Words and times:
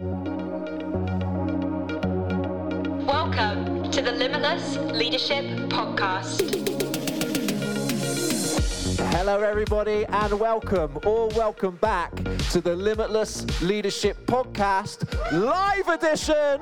Welcome 0.00 0.30
to 3.90 4.00
the 4.00 4.12
Limitless 4.12 4.76
Leadership 4.92 5.44
Podcast. 5.68 6.54
Hello, 9.10 9.40
everybody, 9.40 10.04
and 10.06 10.38
welcome, 10.38 11.00
or 11.04 11.26
welcome 11.30 11.74
back 11.78 12.14
to 12.52 12.60
the 12.60 12.76
Limitless 12.76 13.44
Leadership 13.60 14.24
Podcast 14.26 15.12
live 15.32 15.88
edition. 15.88 16.60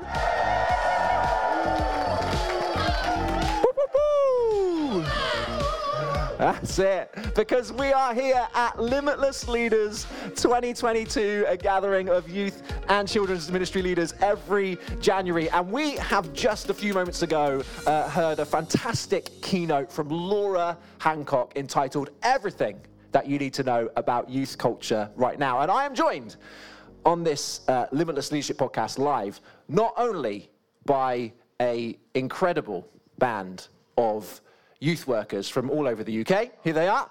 That's 6.37 6.77
it, 6.77 7.09
because 7.35 7.73
we 7.73 7.91
are 7.91 8.13
here 8.13 8.47
at 8.53 8.79
Limitless 8.79 9.47
Leaders 9.47 10.05
2022, 10.35 11.45
a 11.47 11.57
gathering 11.57 12.09
of 12.09 12.29
youth 12.29 12.61
and 12.89 13.07
children's 13.07 13.51
ministry 13.51 13.81
leaders 13.81 14.13
every 14.21 14.77
January. 14.99 15.49
And 15.49 15.71
we 15.71 15.97
have 15.97 16.31
just 16.33 16.69
a 16.69 16.73
few 16.73 16.93
moments 16.93 17.21
ago 17.21 17.63
uh, 17.85 18.09
heard 18.09 18.39
a 18.39 18.45
fantastic 18.45 19.29
keynote 19.41 19.91
from 19.91 20.09
Laura 20.09 20.77
Hancock 20.99 21.55
entitled 21.55 22.09
Everything 22.23 22.79
That 23.11 23.27
You 23.27 23.39
Need 23.39 23.53
to 23.55 23.63
Know 23.63 23.89
About 23.95 24.29
Youth 24.29 24.57
Culture 24.57 25.09
Right 25.15 25.39
Now. 25.39 25.61
And 25.61 25.71
I 25.71 25.85
am 25.85 25.93
joined 25.93 26.37
on 27.05 27.23
this 27.23 27.61
uh, 27.67 27.87
Limitless 27.91 28.31
Leadership 28.31 28.57
podcast 28.57 28.97
live, 28.97 29.39
not 29.67 29.93
only 29.97 30.49
by 30.85 31.31
a 31.61 31.97
incredible 32.13 32.87
band 33.17 33.67
of 33.97 34.41
youth 34.79 35.07
workers 35.07 35.49
from 35.49 35.69
all 35.69 35.87
over 35.87 36.03
the 36.03 36.21
UK. 36.21 36.51
Here 36.63 36.73
they 36.73 36.87
are. 36.87 37.09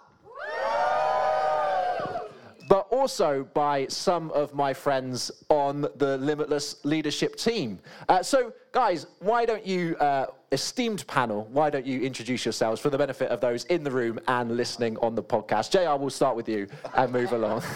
But 2.69 2.89
also 2.91 3.49
by 3.55 3.87
some 3.89 4.31
of 4.33 4.55
my 4.55 4.75
friends 4.75 5.31
on 5.49 5.83
the 5.97 6.19
Limitless 6.19 6.85
Leadership 6.85 7.37
team. 7.37 7.79
Uh, 8.09 8.23
so, 8.23 8.53
guys, 8.73 9.07
why 9.21 9.45
don't 9.45 9.65
you, 9.65 9.97
uh, 9.99 10.27
esteemed 10.51 11.07
panel, 11.07 11.49
why 11.53 11.71
don't 11.71 11.87
you 11.87 12.01
introduce 12.01 12.45
yourselves 12.45 12.81
for 12.81 12.91
the 12.91 12.99
benefit 12.99 13.31
of 13.31 13.41
those 13.41 13.65
in 13.67 13.85
the 13.85 13.91
room 13.91 14.19
and 14.27 14.57
listening 14.57 14.97
on 14.99 15.15
the 15.15 15.23
podcast? 15.23 15.71
JR, 15.71 16.01
we'll 16.01 16.11
start 16.11 16.35
with 16.35 16.49
you 16.49 16.67
and 16.95 17.13
move 17.13 17.33
along. 17.33 17.63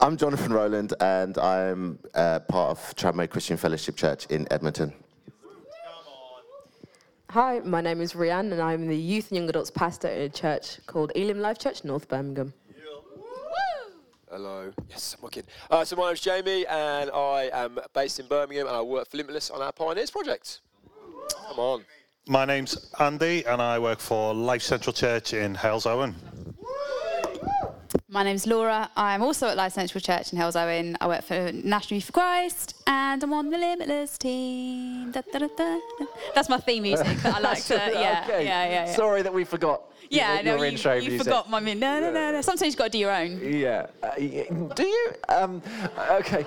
I'm 0.00 0.16
Jonathan 0.16 0.52
Rowland, 0.52 0.92
and 0.98 1.38
I'm 1.38 2.00
uh, 2.14 2.40
part 2.40 2.70
of 2.72 2.94
Tramway 2.96 3.28
Christian 3.28 3.56
Fellowship 3.56 3.96
Church 3.96 4.26
in 4.26 4.46
Edmonton. 4.52 4.92
Hi, 7.30 7.60
my 7.60 7.80
name 7.80 8.00
is 8.00 8.12
Rianne, 8.12 8.52
and 8.52 8.60
I'm 8.60 8.86
the 8.88 8.96
youth 8.96 9.30
and 9.30 9.38
young 9.38 9.48
adults 9.48 9.70
pastor 9.70 10.08
in 10.08 10.22
a 10.22 10.28
church 10.28 10.78
called 10.86 11.12
Elim 11.14 11.40
Life 11.40 11.58
Church, 11.58 11.84
North 11.84 12.08
Birmingham. 12.08 12.52
Hello. 14.34 14.72
Yes, 14.90 15.14
I'm 15.16 15.22
working. 15.22 15.44
Uh, 15.70 15.84
so 15.84 15.94
my 15.94 16.08
name's 16.08 16.20
Jamie, 16.20 16.66
and 16.66 17.08
I 17.08 17.50
am 17.52 17.78
based 17.92 18.18
in 18.18 18.26
Birmingham, 18.26 18.66
and 18.66 18.74
I 18.74 18.80
work 18.82 19.08
for 19.08 19.16
Limitless 19.16 19.48
on 19.48 19.62
our 19.62 19.70
Pioneers 19.70 20.10
project. 20.10 20.58
Come 21.46 21.60
on. 21.60 21.84
My 22.26 22.44
name's 22.44 22.90
Andy, 22.98 23.46
and 23.46 23.62
I 23.62 23.78
work 23.78 24.00
for 24.00 24.34
Life 24.34 24.62
Central 24.62 24.92
Church 24.92 25.34
in 25.34 25.54
Halesowen. 25.54 26.14
My 28.14 28.22
name's 28.22 28.46
Laura. 28.46 28.88
I'm 28.96 29.22
also 29.22 29.48
at 29.48 29.56
Life 29.56 29.72
Central 29.72 30.00
Church 30.00 30.32
in 30.32 30.38
Halesowen. 30.38 30.94
I 31.00 31.08
work 31.08 31.24
for 31.24 31.50
National 31.50 31.96
Youth 31.96 32.04
for 32.04 32.12
Christ, 32.12 32.76
and 32.86 33.20
I'm 33.20 33.32
on 33.32 33.50
the 33.50 33.58
Limitless 33.58 34.16
team. 34.18 35.10
Da, 35.10 35.22
da, 35.32 35.48
da. 35.48 35.80
That's 36.32 36.48
my 36.48 36.58
theme 36.58 36.84
music 36.84 37.08
that 37.24 37.34
I 37.34 37.38
like 37.40 37.64
to. 37.64 37.74
Yeah, 37.74 38.22
okay. 38.24 38.44
yeah, 38.44 38.66
yeah, 38.66 38.86
yeah. 38.86 38.94
Sorry 38.94 39.22
that 39.22 39.34
we 39.34 39.42
forgot 39.42 39.82
yeah, 40.10 40.34
your, 40.34 40.44
no, 40.44 40.50
your 40.54 40.66
you, 40.66 40.70
intro 40.70 40.94
you 40.94 41.08
music. 41.08 41.24
forgot 41.24 41.50
my 41.50 41.58
min. 41.58 41.80
No, 41.80 41.98
no, 41.98 42.12
no, 42.12 42.30
no. 42.30 42.40
Sometimes 42.40 42.74
you've 42.74 42.78
got 42.78 42.84
to 42.84 42.90
do 42.90 42.98
your 42.98 43.10
own. 43.12 43.40
Yeah. 43.42 43.86
Uh, 44.00 44.14
do 44.76 44.86
you? 44.86 45.12
Um, 45.28 45.60
okay. 46.12 46.46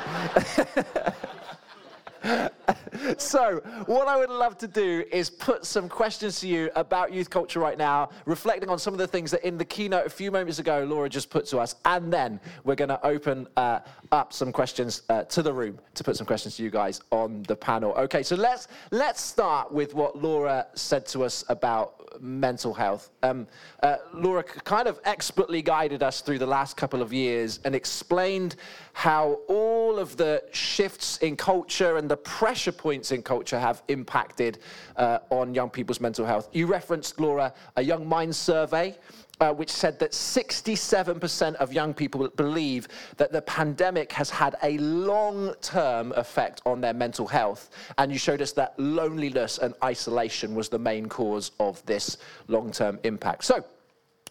so, 3.17 3.61
what 3.85 4.07
I 4.07 4.17
would 4.17 4.29
love 4.29 4.57
to 4.59 4.67
do 4.67 5.03
is 5.11 5.29
put 5.29 5.65
some 5.65 5.87
questions 5.89 6.39
to 6.41 6.47
you 6.47 6.69
about 6.75 7.13
youth 7.13 7.29
culture 7.29 7.59
right 7.59 7.77
now, 7.77 8.09
reflecting 8.25 8.69
on 8.69 8.79
some 8.79 8.93
of 8.93 8.97
the 8.97 9.08
things 9.08 9.31
that 9.31 9.45
in 9.45 9.58
the 9.58 9.65
keynote 9.65 10.05
a 10.05 10.09
few 10.09 10.31
moments 10.31 10.59
ago 10.59 10.83
Laura 10.83 11.09
just 11.09 11.30
put 11.30 11.45
to 11.47 11.59
us, 11.59 11.75
and 11.86 12.11
then 12.11 12.39
we're 12.64 12.75
going 12.75 12.89
to 12.89 13.05
open 13.05 13.47
uh, 13.58 13.80
up 14.11 14.33
some 14.33 14.52
questions 14.52 15.03
uh, 15.09 15.23
to 15.23 15.42
the 15.42 15.53
room 15.53 15.80
to 15.95 16.03
put 16.03 16.15
some 16.15 16.27
questions 16.27 16.58
to 16.58 16.64
you 16.64 16.69
guys 16.69 17.02
on 17.11 17.43
the 17.43 17.55
panel. 17.55 17.92
Okay, 17.93 18.23
so 18.23 18.36
let's 18.36 18.67
let's 18.92 19.21
start 19.21 19.71
with 19.71 19.93
what 19.93 20.21
Laura 20.21 20.67
said 20.75 21.05
to 21.08 21.23
us 21.23 21.43
about 21.49 22.21
mental 22.21 22.73
health. 22.73 23.09
Um, 23.23 23.47
uh, 23.83 23.97
Laura 24.13 24.43
kind 24.43 24.87
of 24.87 24.99
expertly 25.05 25.61
guided 25.61 26.03
us 26.03 26.21
through 26.21 26.39
the 26.39 26.47
last 26.47 26.77
couple 26.77 27.02
of 27.02 27.13
years 27.13 27.59
and 27.63 27.75
explained 27.75 28.55
how 28.93 29.39
all 29.47 29.99
of 29.99 30.17
the 30.17 30.43
shifts 30.52 31.17
in 31.19 31.36
culture 31.36 31.97
and 31.97 32.09
the 32.09 32.17
pressure 32.17 32.56
points 32.77 33.11
in 33.11 33.21
culture 33.21 33.59
have 33.59 33.83
impacted 33.87 34.59
uh, 34.95 35.19
on 35.29 35.53
young 35.53 35.69
people's 35.69 36.01
mental 36.01 36.25
health. 36.25 36.49
You 36.51 36.67
referenced, 36.67 37.19
Laura, 37.19 37.53
a 37.75 37.81
Young 37.81 38.07
Minds 38.07 38.37
survey. 38.37 38.97
Uh, 39.39 39.53
which 39.53 39.69
said 39.69 39.99
that 39.99 40.13
67% 40.13 41.53
of 41.57 41.71
young 41.71 41.93
people 41.93 42.27
believe 42.29 42.87
that 43.17 43.31
the 43.31 43.43
pandemic 43.43 44.11
has 44.11 44.31
had 44.31 44.55
a 44.63 44.79
long 44.79 45.53
term 45.61 46.11
effect 46.13 46.59
on 46.65 46.81
their 46.81 46.95
mental 46.95 47.27
health. 47.27 47.69
And 47.99 48.11
you 48.11 48.17
showed 48.17 48.41
us 48.41 48.51
that 48.53 48.73
loneliness 48.79 49.59
and 49.59 49.75
isolation 49.83 50.55
was 50.55 50.69
the 50.69 50.79
main 50.79 51.07
cause 51.07 51.51
of 51.59 51.85
this 51.85 52.17
long 52.47 52.71
term 52.71 52.97
impact. 53.03 53.45
So, 53.45 53.63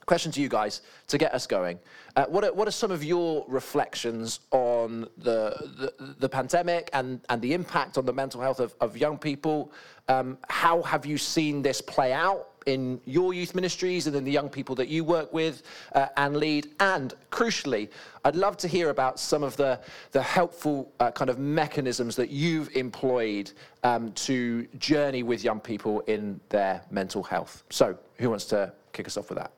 question 0.06 0.30
to 0.32 0.40
you 0.40 0.48
guys 0.48 0.82
to 1.08 1.18
get 1.18 1.34
us 1.34 1.46
going. 1.46 1.78
Uh, 2.14 2.24
what, 2.26 2.44
are, 2.44 2.52
what 2.52 2.66
are 2.66 2.72
some 2.72 2.90
of 2.90 3.04
your 3.04 3.44
reflections 3.48 4.40
on 4.52 5.00
the, 5.18 5.92
the, 5.98 6.14
the 6.20 6.28
pandemic 6.28 6.88
and, 6.92 7.20
and 7.28 7.42
the 7.42 7.52
impact 7.52 7.98
on 7.98 8.06
the 8.06 8.12
mental 8.12 8.40
health 8.40 8.60
of, 8.60 8.74
of 8.80 8.96
young 8.96 9.18
people? 9.18 9.72
Um, 10.08 10.38
how 10.48 10.82
have 10.82 11.04
you 11.04 11.18
seen 11.18 11.60
this 11.60 11.80
play 11.80 12.12
out 12.12 12.50
in 12.66 13.00
your 13.04 13.34
youth 13.34 13.54
ministries 13.54 14.06
and 14.06 14.14
in 14.14 14.24
the 14.24 14.30
young 14.30 14.48
people 14.48 14.74
that 14.76 14.88
you 14.88 15.02
work 15.02 15.32
with 15.32 15.64
uh, 15.92 16.06
and 16.16 16.36
lead? 16.36 16.68
And 16.78 17.12
crucially, 17.32 17.90
I'd 18.24 18.36
love 18.36 18.56
to 18.58 18.68
hear 18.68 18.90
about 18.90 19.18
some 19.18 19.42
of 19.42 19.56
the, 19.56 19.80
the 20.12 20.22
helpful 20.22 20.92
uh, 21.00 21.10
kind 21.10 21.28
of 21.28 21.40
mechanisms 21.40 22.14
that 22.14 22.30
you've 22.30 22.74
employed 22.76 23.50
um, 23.82 24.12
to 24.12 24.68
journey 24.78 25.24
with 25.24 25.42
young 25.42 25.58
people 25.58 26.00
in 26.02 26.40
their 26.48 26.82
mental 26.92 27.24
health. 27.24 27.64
So, 27.70 27.98
who 28.18 28.30
wants 28.30 28.44
to 28.46 28.72
kick 28.92 29.08
us 29.08 29.16
off 29.16 29.28
with 29.28 29.38
that? 29.38 29.55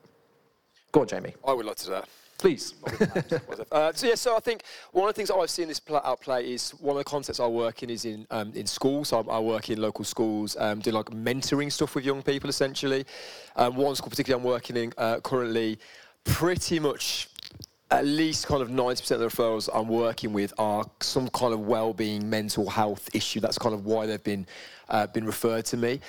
Go 0.91 1.01
on, 1.01 1.07
Jamie. 1.07 1.35
I 1.45 1.53
would 1.53 1.65
like 1.65 1.75
to 1.77 1.85
do 1.85 1.91
that. 1.91 2.09
Please. 2.37 2.73
Uh, 3.71 3.93
so 3.93 4.07
yeah, 4.07 4.15
so 4.15 4.35
I 4.35 4.39
think 4.39 4.63
one 4.93 5.07
of 5.07 5.13
the 5.13 5.17
things 5.17 5.29
that 5.29 5.35
I've 5.35 5.49
seen 5.49 5.67
this 5.67 5.79
play, 5.79 5.99
out 6.03 6.21
play 6.21 6.51
is 6.51 6.71
one 6.71 6.95
of 6.95 6.97
the 6.97 7.03
concepts 7.03 7.39
I 7.39 7.45
work 7.45 7.83
in 7.83 7.91
is 7.91 8.05
in 8.05 8.25
um, 8.31 8.51
in 8.55 8.65
schools. 8.65 9.09
So 9.09 9.23
I, 9.29 9.35
I 9.35 9.39
work 9.39 9.69
in 9.69 9.79
local 9.79 10.03
schools, 10.03 10.57
um, 10.57 10.79
doing 10.79 10.95
like 10.95 11.05
mentoring 11.07 11.71
stuff 11.71 11.93
with 11.93 12.03
young 12.03 12.23
people 12.23 12.49
essentially. 12.49 13.05
Um, 13.55 13.75
one 13.75 13.95
school 13.95 14.09
particularly 14.09 14.43
I'm 14.43 14.49
working 14.49 14.75
in 14.75 14.93
uh, 14.97 15.19
currently, 15.19 15.77
pretty 16.23 16.79
much 16.79 17.29
at 17.91 18.05
least 18.05 18.47
kind 18.47 18.61
of 18.61 18.69
90% 18.69 19.11
of 19.11 19.19
the 19.19 19.27
referrals 19.27 19.69
I'm 19.73 19.87
working 19.87 20.33
with 20.33 20.53
are 20.57 20.85
some 21.01 21.27
kind 21.29 21.53
of 21.53 21.61
well-being 21.61 22.29
mental 22.29 22.69
health 22.69 23.09
issue. 23.13 23.39
That's 23.39 23.57
kind 23.57 23.73
of 23.73 23.85
why 23.85 24.05
they've 24.05 24.23
been 24.23 24.47
uh, 24.89 25.07
been 25.07 25.25
referred 25.25 25.65
to 25.65 25.77
me. 25.77 25.99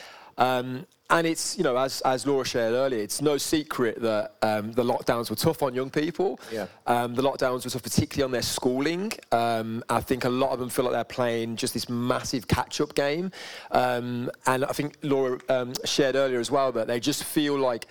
Um, 0.40 0.86
and 1.10 1.26
it's, 1.26 1.58
you 1.58 1.64
know, 1.64 1.76
as, 1.76 2.00
as 2.02 2.26
Laura 2.26 2.44
shared 2.44 2.72
earlier, 2.72 3.02
it's 3.02 3.20
no 3.20 3.36
secret 3.36 4.00
that 4.00 4.34
um, 4.42 4.72
the 4.72 4.82
lockdowns 4.82 5.28
were 5.28 5.36
tough 5.36 5.62
on 5.62 5.74
young 5.74 5.90
people. 5.90 6.38
Yeah. 6.52 6.66
Um, 6.86 7.14
the 7.14 7.22
lockdowns 7.22 7.64
were 7.64 7.70
tough, 7.70 7.82
particularly 7.82 8.24
on 8.24 8.30
their 8.30 8.42
schooling. 8.42 9.12
Um, 9.32 9.82
I 9.88 10.00
think 10.00 10.24
a 10.24 10.28
lot 10.28 10.50
of 10.50 10.58
them 10.60 10.68
feel 10.68 10.84
like 10.86 10.94
they're 10.94 11.04
playing 11.04 11.56
just 11.56 11.74
this 11.74 11.88
massive 11.88 12.48
catch-up 12.48 12.94
game. 12.94 13.32
Um, 13.70 14.30
and 14.46 14.64
I 14.64 14.72
think 14.72 14.98
Laura 15.02 15.40
um, 15.48 15.72
shared 15.84 16.16
earlier 16.16 16.40
as 16.40 16.50
well 16.50 16.72
that 16.72 16.86
they 16.86 17.00
just 17.00 17.24
feel 17.24 17.58
like 17.58 17.86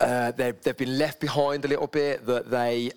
uh, 0.00 0.32
they've, 0.32 0.60
they've 0.62 0.76
been 0.76 0.98
left 0.98 1.20
behind 1.20 1.64
a 1.64 1.68
little 1.68 1.88
bit, 1.88 2.26
that 2.26 2.50
they... 2.50 2.90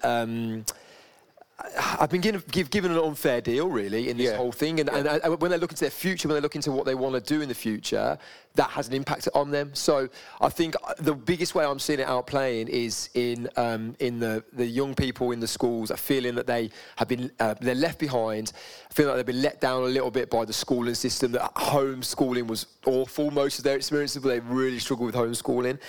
I've 1.57 2.09
been 2.09 2.19
given, 2.19 2.43
given 2.69 2.91
an 2.91 2.97
unfair 2.97 3.39
deal, 3.39 3.69
really, 3.69 4.09
in 4.09 4.17
this 4.17 4.31
Yeah. 4.31 4.35
whole 4.35 4.51
thing. 4.51 4.81
And, 4.81 4.89
and, 4.89 5.07
and 5.07 5.41
when 5.41 5.51
they 5.51 5.57
look 5.57 5.71
into 5.71 5.85
their 5.85 5.89
future, 5.89 6.27
when 6.27 6.35
they 6.35 6.41
look 6.41 6.55
into 6.57 6.69
what 6.69 6.85
they 6.85 6.95
want 6.95 7.15
to 7.15 7.21
do 7.21 7.39
in 7.41 7.47
the 7.47 7.55
future, 7.55 8.17
that 8.55 8.69
has 8.71 8.89
an 8.89 8.93
impact 8.93 9.29
on 9.33 9.51
them. 9.51 9.71
So 9.73 10.09
I 10.41 10.49
think 10.49 10.75
the 10.99 11.13
biggest 11.13 11.55
way 11.55 11.63
I'm 11.63 11.79
seeing 11.79 11.99
it 11.99 12.07
outplaying 12.07 12.67
is 12.67 13.09
in 13.13 13.47
um, 13.55 13.95
in 13.99 14.19
the, 14.19 14.43
the 14.51 14.65
young 14.65 14.95
people 14.95 15.31
in 15.31 15.39
the 15.39 15.47
schools 15.47 15.91
are 15.91 15.97
feeling 15.97 16.35
that 16.35 16.45
they 16.47 16.71
have 16.97 17.07
been 17.07 17.31
uh, 17.39 17.55
they're 17.61 17.73
left 17.73 17.99
behind, 17.99 18.51
feeling 18.91 19.09
like 19.09 19.17
they've 19.17 19.33
been 19.33 19.41
let 19.41 19.61
down 19.61 19.83
a 19.83 19.87
little 19.87 20.11
bit 20.11 20.29
by 20.29 20.43
the 20.43 20.53
schooling 20.53 20.95
system. 20.95 21.31
That 21.31 21.53
homeschooling 21.55 22.47
was 22.47 22.67
awful. 22.85 23.31
Most 23.31 23.59
of 23.59 23.63
their 23.63 23.77
experiences, 23.77 24.21
but 24.21 24.27
they 24.27 24.39
really 24.41 24.79
struggle 24.79 25.05
with 25.05 25.15
homeschooling. 25.15 25.79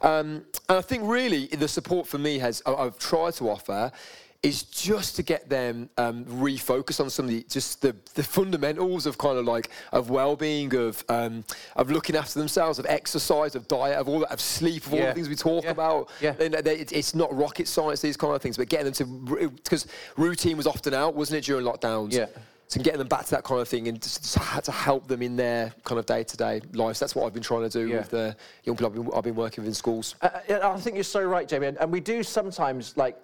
Um, 0.00 0.44
and 0.70 0.78
I 0.78 0.80
think 0.80 1.02
really 1.04 1.46
the 1.46 1.68
support 1.68 2.06
for 2.06 2.16
me 2.18 2.38
has 2.38 2.62
I've 2.64 2.98
tried 2.98 3.34
to 3.34 3.50
offer 3.50 3.92
is 4.42 4.62
just 4.62 5.16
to 5.16 5.22
get 5.22 5.50
them 5.50 5.90
um, 5.98 6.24
refocused 6.24 6.98
on 7.00 7.10
some 7.10 7.26
of 7.26 7.30
the 7.30 7.44
just 7.48 7.82
the, 7.82 7.94
the 8.14 8.22
fundamentals 8.22 9.04
of 9.04 9.18
kind 9.18 9.36
of 9.36 9.44
like 9.44 9.68
of 9.92 10.08
well-being 10.08 10.74
of 10.74 11.04
um, 11.10 11.44
of 11.76 11.90
looking 11.90 12.16
after 12.16 12.38
themselves 12.38 12.78
of 12.78 12.86
exercise 12.86 13.54
of 13.54 13.68
diet 13.68 13.98
of 13.98 14.08
all 14.08 14.20
that 14.20 14.30
of 14.30 14.40
sleep 14.40 14.86
of 14.86 14.94
all 14.94 14.98
Yeah. 15.00 15.06
the 15.08 15.14
things 15.14 15.28
we 15.28 15.34
talk 15.36 15.64
Yeah. 15.64 15.70
about 15.72 16.08
Yeah. 16.22 16.34
And 16.40 16.54
they- 16.54 16.78
it's 16.78 17.14
not 17.14 17.34
rocket 17.36 17.68
science 17.68 18.00
these 18.00 18.16
kind 18.16 18.34
of 18.34 18.40
things 18.40 18.56
but 18.56 18.70
getting 18.70 18.86
them 18.90 18.94
to 18.94 19.50
because 19.50 19.86
routine 20.16 20.56
was 20.56 20.66
often 20.66 20.94
out 20.94 21.14
wasn't 21.14 21.38
it 21.38 21.44
during 21.44 21.66
lockdowns 21.66 22.12
Yeah. 22.14 22.26
So 22.68 22.80
getting 22.80 22.98
them 23.00 23.08
back 23.08 23.24
to 23.26 23.32
that 23.32 23.42
kind 23.44 23.60
of 23.60 23.68
thing 23.68 23.88
and 23.88 24.00
just, 24.00 24.38
to 24.64 24.70
help 24.72 25.06
them 25.08 25.22
in 25.22 25.34
their 25.36 25.74
kind 25.82 25.98
of 25.98 26.06
day-to-day 26.06 26.62
lives. 26.72 27.00
That's 27.00 27.16
what 27.16 27.26
I've 27.26 27.34
been 27.34 27.42
trying 27.42 27.68
to 27.68 27.68
do 27.68 27.88
Yeah. 27.88 27.96
with 27.98 28.10
the 28.10 28.36
young 28.62 28.76
people 28.76 28.86
I've 28.86 28.94
been, 28.94 29.10
I've 29.12 29.24
been 29.24 29.34
working 29.34 29.62
with 29.64 29.68
in 29.70 29.74
schools. 29.74 30.14
Uh, 30.22 30.28
I 30.62 30.78
think 30.78 30.94
you're 30.94 31.02
so 31.02 31.20
right, 31.20 31.48
Jamie. 31.48 31.66
And, 31.66 31.78
and 31.78 31.90
we 31.90 31.98
do 31.98 32.22
sometimes 32.22 32.96
like 32.96 33.18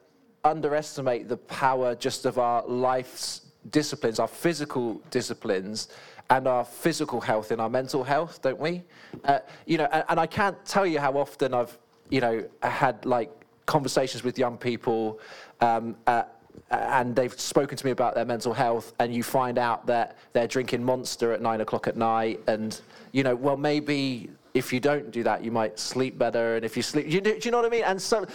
underestimate 0.46 1.28
the 1.28 1.37
power 1.37 1.94
just 1.94 2.25
of 2.25 2.38
our 2.38 2.66
life's 2.66 3.43
disciplines, 3.70 4.19
our 4.19 4.28
physical 4.28 5.00
disciplines, 5.10 5.88
and 6.31 6.48
our 6.48 6.64
physical 6.64 7.20
health 7.20 7.52
in 7.52 7.60
our 7.60 7.69
mental 7.69 8.02
health, 8.02 8.40
don't 8.43 8.58
we? 8.58 8.82
Uh, 9.25 9.40
you 9.66 9.78
know, 9.78 9.88
and, 9.93 10.04
and 10.08 10.20
I 10.20 10.26
can't 10.26 10.56
tell 10.64 10.87
you 10.87 10.98
how 10.98 11.16
often 11.16 11.54
I've, 11.54 11.76
you 12.10 12.20
know, 12.20 12.44
had 12.62 13.04
like 13.04 13.31
conversations 13.66 14.22
with 14.25 14.38
young 14.38 14.56
people. 14.56 15.20
Um, 15.60 15.96
uh, 16.06 16.25
and 16.70 17.14
they've 17.14 17.38
spoken 17.38 17.76
to 17.76 17.84
me 17.84 17.92
about 17.92 18.14
their 18.14 18.25
mental 18.25 18.52
health, 18.52 18.94
and 18.99 19.14
you 19.14 19.22
find 19.22 19.58
out 19.58 19.87
that 19.87 20.16
they're 20.32 20.49
drinking 20.49 20.82
Monster 20.82 21.32
at 21.32 21.42
nine 21.42 21.60
o'clock 21.60 21.87
at 21.87 21.96
night, 21.96 22.40
and 22.46 22.81
you 23.12 23.22
know, 23.22 23.37
well, 23.37 23.56
maybe 23.56 24.31
if 24.54 24.72
you 24.72 24.81
don't 24.81 25.10
do 25.10 25.22
that, 25.22 25.44
you 25.44 25.50
might 25.50 25.78
sleep 25.78 26.19
better, 26.19 26.56
and 26.56 26.64
if 26.64 26.76
you 26.76 26.82
sleep, 26.82 27.06
you, 27.08 27.20
do 27.20 27.38
do 27.38 27.46
you 27.46 27.50
know 27.50 27.58
what 27.58 27.66
I 27.66 27.70
mean? 27.70 27.84
And 27.84 28.00
so, 28.00 28.26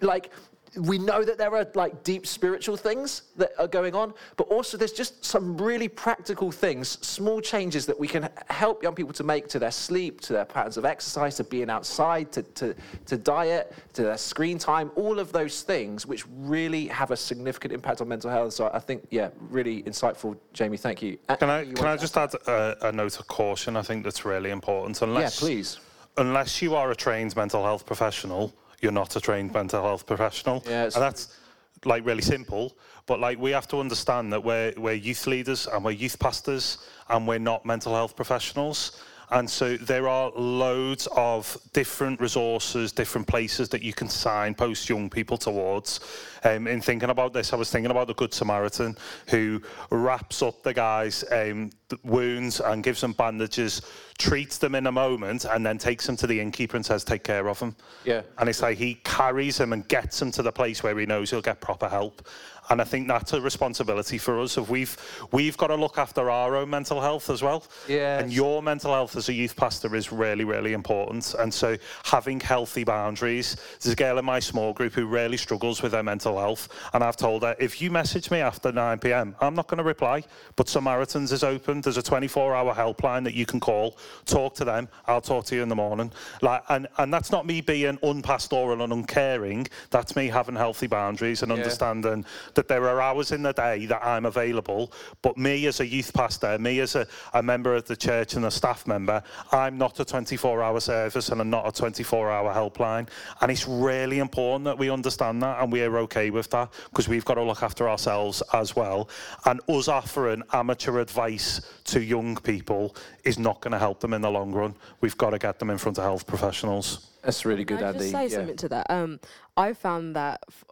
like, 0.00 0.32
we 0.76 0.98
know 0.98 1.24
that 1.24 1.38
there 1.38 1.54
are 1.54 1.66
like 1.74 2.02
deep 2.04 2.26
spiritual 2.26 2.76
things 2.76 3.22
that 3.36 3.52
are 3.58 3.66
going 3.66 3.94
on, 3.94 4.12
but 4.36 4.48
also 4.48 4.76
there's 4.76 4.92
just 4.92 5.24
some 5.24 5.56
really 5.56 5.88
practical 5.88 6.50
things, 6.50 6.98
small 7.06 7.40
changes 7.40 7.86
that 7.86 7.98
we 7.98 8.08
can 8.08 8.28
help 8.48 8.82
young 8.82 8.94
people 8.94 9.12
to 9.12 9.24
make 9.24 9.48
to 9.48 9.58
their 9.58 9.70
sleep, 9.70 10.20
to 10.22 10.32
their 10.32 10.44
patterns 10.44 10.76
of 10.76 10.84
exercise, 10.84 11.36
to 11.36 11.44
being 11.44 11.70
outside, 11.70 12.30
to, 12.32 12.42
to, 12.42 12.74
to 13.06 13.16
diet, 13.16 13.72
to 13.94 14.02
their 14.02 14.18
screen 14.18 14.58
time, 14.58 14.90
all 14.94 15.18
of 15.18 15.32
those 15.32 15.62
things 15.62 16.06
which 16.06 16.24
really 16.28 16.86
have 16.88 17.10
a 17.10 17.16
significant 17.16 17.72
impact 17.72 18.00
on 18.00 18.08
mental 18.08 18.30
health. 18.30 18.52
So 18.52 18.70
I 18.72 18.78
think, 18.78 19.06
yeah, 19.10 19.30
really 19.50 19.82
insightful, 19.84 20.36
Jamie. 20.52 20.76
Thank 20.76 21.02
you. 21.02 21.18
Can 21.38 21.50
I, 21.50 21.62
you 21.62 21.74
can 21.74 21.86
I 21.86 21.96
just 21.96 22.16
add 22.16 22.34
a, 22.46 22.88
a 22.88 22.92
note 22.92 23.18
of 23.18 23.26
caution? 23.26 23.76
I 23.76 23.82
think 23.82 24.04
that's 24.04 24.24
really 24.24 24.50
important. 24.50 25.00
Unless, 25.02 25.40
Yeah, 25.40 25.46
please. 25.46 25.80
Unless 26.16 26.62
you 26.62 26.74
are 26.74 26.90
a 26.90 26.96
trained 26.96 27.36
mental 27.36 27.62
health 27.62 27.86
professional, 27.86 28.52
you're 28.80 28.92
not 28.92 29.14
a 29.16 29.20
trained 29.20 29.52
mental 29.52 29.82
health 29.82 30.06
professional. 30.06 30.62
Yeah, 30.66 30.84
and 30.84 30.92
that's 30.92 31.36
like 31.84 32.04
really 32.04 32.22
simple. 32.22 32.76
But 33.06 33.20
like 33.20 33.38
we 33.38 33.50
have 33.52 33.68
to 33.68 33.78
understand 33.78 34.32
that 34.32 34.44
we're, 34.44 34.72
we're 34.76 34.94
youth 34.94 35.26
leaders 35.26 35.66
and 35.66 35.84
we're 35.84 35.92
youth 35.92 36.18
pastors 36.18 36.78
and 37.08 37.26
we're 37.26 37.38
not 37.38 37.64
mental 37.64 37.94
health 37.94 38.14
professionals. 38.16 39.00
And 39.30 39.48
so 39.48 39.76
there 39.76 40.08
are 40.08 40.30
loads 40.30 41.06
of 41.14 41.56
different 41.72 42.20
resources, 42.20 42.92
different 42.92 43.26
places 43.26 43.68
that 43.70 43.82
you 43.82 43.92
can 43.92 44.08
signpost 44.08 44.88
young 44.88 45.10
people 45.10 45.36
towards. 45.36 46.00
Um, 46.44 46.66
in 46.66 46.80
thinking 46.80 47.10
about 47.10 47.32
this, 47.32 47.52
I 47.52 47.56
was 47.56 47.70
thinking 47.70 47.90
about 47.90 48.06
the 48.06 48.14
Good 48.14 48.32
Samaritan 48.32 48.96
who 49.28 49.60
wraps 49.90 50.42
up 50.42 50.62
the 50.62 50.72
guy's 50.72 51.24
um, 51.30 51.70
wounds 52.04 52.60
and 52.60 52.82
gives 52.82 53.00
them 53.02 53.12
bandages, 53.12 53.82
treats 54.18 54.56
them 54.56 54.74
in 54.74 54.86
a 54.86 54.92
moment, 54.92 55.44
and 55.44 55.64
then 55.64 55.76
takes 55.76 56.06
them 56.06 56.16
to 56.16 56.26
the 56.26 56.40
innkeeper 56.40 56.76
and 56.76 56.86
says, 56.86 57.04
Take 57.04 57.24
care 57.24 57.48
of 57.48 57.60
him. 57.60 57.76
Yeah. 58.04 58.22
And 58.38 58.48
it's 58.48 58.62
like 58.62 58.78
he 58.78 58.94
carries 59.04 59.58
him 59.58 59.72
and 59.72 59.86
gets 59.88 60.22
him 60.22 60.30
to 60.32 60.42
the 60.42 60.52
place 60.52 60.82
where 60.82 60.98
he 60.98 61.04
knows 61.06 61.30
he'll 61.30 61.42
get 61.42 61.60
proper 61.60 61.88
help. 61.88 62.26
And 62.70 62.80
I 62.80 62.84
think 62.84 63.08
that's 63.08 63.32
a 63.32 63.40
responsibility 63.40 64.18
for 64.18 64.40
us. 64.40 64.58
If 64.58 64.68
we've 64.68 64.96
we've 65.32 65.56
got 65.56 65.68
to 65.68 65.76
look 65.76 65.98
after 65.98 66.30
our 66.30 66.56
own 66.56 66.70
mental 66.70 67.00
health 67.00 67.30
as 67.30 67.42
well. 67.42 67.64
Yes. 67.88 68.22
And 68.22 68.32
your 68.32 68.62
mental 68.62 68.92
health 68.92 69.16
as 69.16 69.28
a 69.28 69.32
youth 69.32 69.56
pastor 69.56 69.94
is 69.94 70.12
really, 70.12 70.44
really 70.44 70.72
important. 70.72 71.34
And 71.38 71.52
so 71.52 71.76
having 72.04 72.40
healthy 72.40 72.84
boundaries. 72.84 73.56
There's 73.80 73.92
a 73.92 73.96
girl 73.96 74.18
in 74.18 74.24
my 74.24 74.40
small 74.40 74.72
group 74.72 74.92
who 74.92 75.06
really 75.06 75.36
struggles 75.36 75.82
with 75.82 75.92
her 75.92 76.02
mental 76.02 76.38
health. 76.38 76.68
And 76.92 77.02
I've 77.02 77.16
told 77.16 77.42
her, 77.42 77.56
if 77.58 77.80
you 77.80 77.90
message 77.90 78.30
me 78.30 78.40
after 78.40 78.72
9 78.72 78.98
p.m., 78.98 79.34
I'm 79.40 79.54
not 79.54 79.68
going 79.68 79.78
to 79.78 79.84
reply. 79.84 80.24
But 80.56 80.68
Samaritans 80.68 81.32
is 81.32 81.44
open. 81.44 81.80
There's 81.80 81.98
a 81.98 82.02
24-hour 82.02 82.74
helpline 82.74 83.24
that 83.24 83.34
you 83.34 83.46
can 83.46 83.60
call. 83.60 83.96
Talk 84.26 84.54
to 84.56 84.64
them. 84.64 84.88
I'll 85.06 85.20
talk 85.20 85.44
to 85.46 85.56
you 85.56 85.62
in 85.62 85.68
the 85.68 85.76
morning. 85.76 86.12
Like, 86.42 86.62
and, 86.68 86.86
and 86.98 87.12
that's 87.12 87.30
not 87.30 87.46
me 87.46 87.60
being 87.60 87.98
unpastoral 88.02 88.82
and 88.82 88.92
uncaring. 88.92 89.66
That's 89.90 90.16
me 90.16 90.28
having 90.28 90.56
healthy 90.56 90.86
boundaries 90.86 91.42
and 91.42 91.52
understanding 91.52 92.24
that 92.58 92.66
there 92.66 92.88
are 92.88 93.00
hours 93.00 93.30
in 93.30 93.40
the 93.44 93.52
day 93.52 93.86
that 93.86 94.04
I'm 94.04 94.26
available. 94.26 94.92
But 95.22 95.38
me 95.38 95.66
as 95.66 95.78
a 95.78 95.86
youth 95.86 96.12
pastor, 96.12 96.58
me 96.58 96.80
as 96.80 96.96
a, 96.96 97.06
a 97.32 97.40
member 97.40 97.72
of 97.76 97.84
the 97.86 97.94
church 97.94 98.34
and 98.34 98.44
a 98.46 98.50
staff 98.50 98.84
member, 98.84 99.22
I'm 99.52 99.78
not 99.78 100.00
a 100.00 100.04
24-hour 100.04 100.80
service 100.80 101.28
and 101.28 101.40
I'm 101.40 101.50
not 101.50 101.68
a 101.68 101.82
24-hour 101.82 102.52
helpline. 102.52 103.08
And 103.40 103.52
it's 103.52 103.68
really 103.68 104.18
important 104.18 104.64
that 104.64 104.76
we 104.76 104.90
understand 104.90 105.40
that 105.44 105.62
and 105.62 105.70
we're 105.70 105.98
okay 105.98 106.30
with 106.30 106.50
that 106.50 106.72
because 106.90 107.06
we've 107.08 107.24
got 107.24 107.34
to 107.34 107.44
look 107.44 107.62
after 107.62 107.88
ourselves 107.88 108.42
as 108.52 108.74
well. 108.74 109.08
And 109.44 109.60
us 109.68 109.86
offering 109.86 110.42
amateur 110.52 110.98
advice 110.98 111.60
to 111.84 112.02
young 112.02 112.34
people 112.38 112.96
is 113.22 113.38
not 113.38 113.60
going 113.60 113.70
to 113.70 113.78
help 113.78 114.00
them 114.00 114.14
in 114.14 114.20
the 114.22 114.30
long 114.32 114.50
run. 114.50 114.74
We've 115.00 115.16
got 115.16 115.30
to 115.30 115.38
get 115.38 115.60
them 115.60 115.70
in 115.70 115.78
front 115.78 115.96
of 115.98 116.02
health 116.02 116.26
professionals. 116.26 117.04
That's 117.22 117.44
a 117.44 117.48
really 117.48 117.64
good, 117.64 117.78
Can 117.78 117.86
I 117.86 117.88
Andy. 117.90 117.98
just 118.00 118.10
say 118.12 118.22
Yeah. 118.24 118.36
something 118.36 118.56
to 118.56 118.68
that? 118.70 118.86
Um, 118.90 119.20
I 119.56 119.72
found 119.74 120.16
that 120.16 120.40
f- 120.48 120.64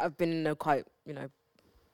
I've 0.00 0.16
been 0.16 0.32
in 0.32 0.46
a 0.46 0.54
quite, 0.56 0.84
you 1.06 1.12
know, 1.12 1.28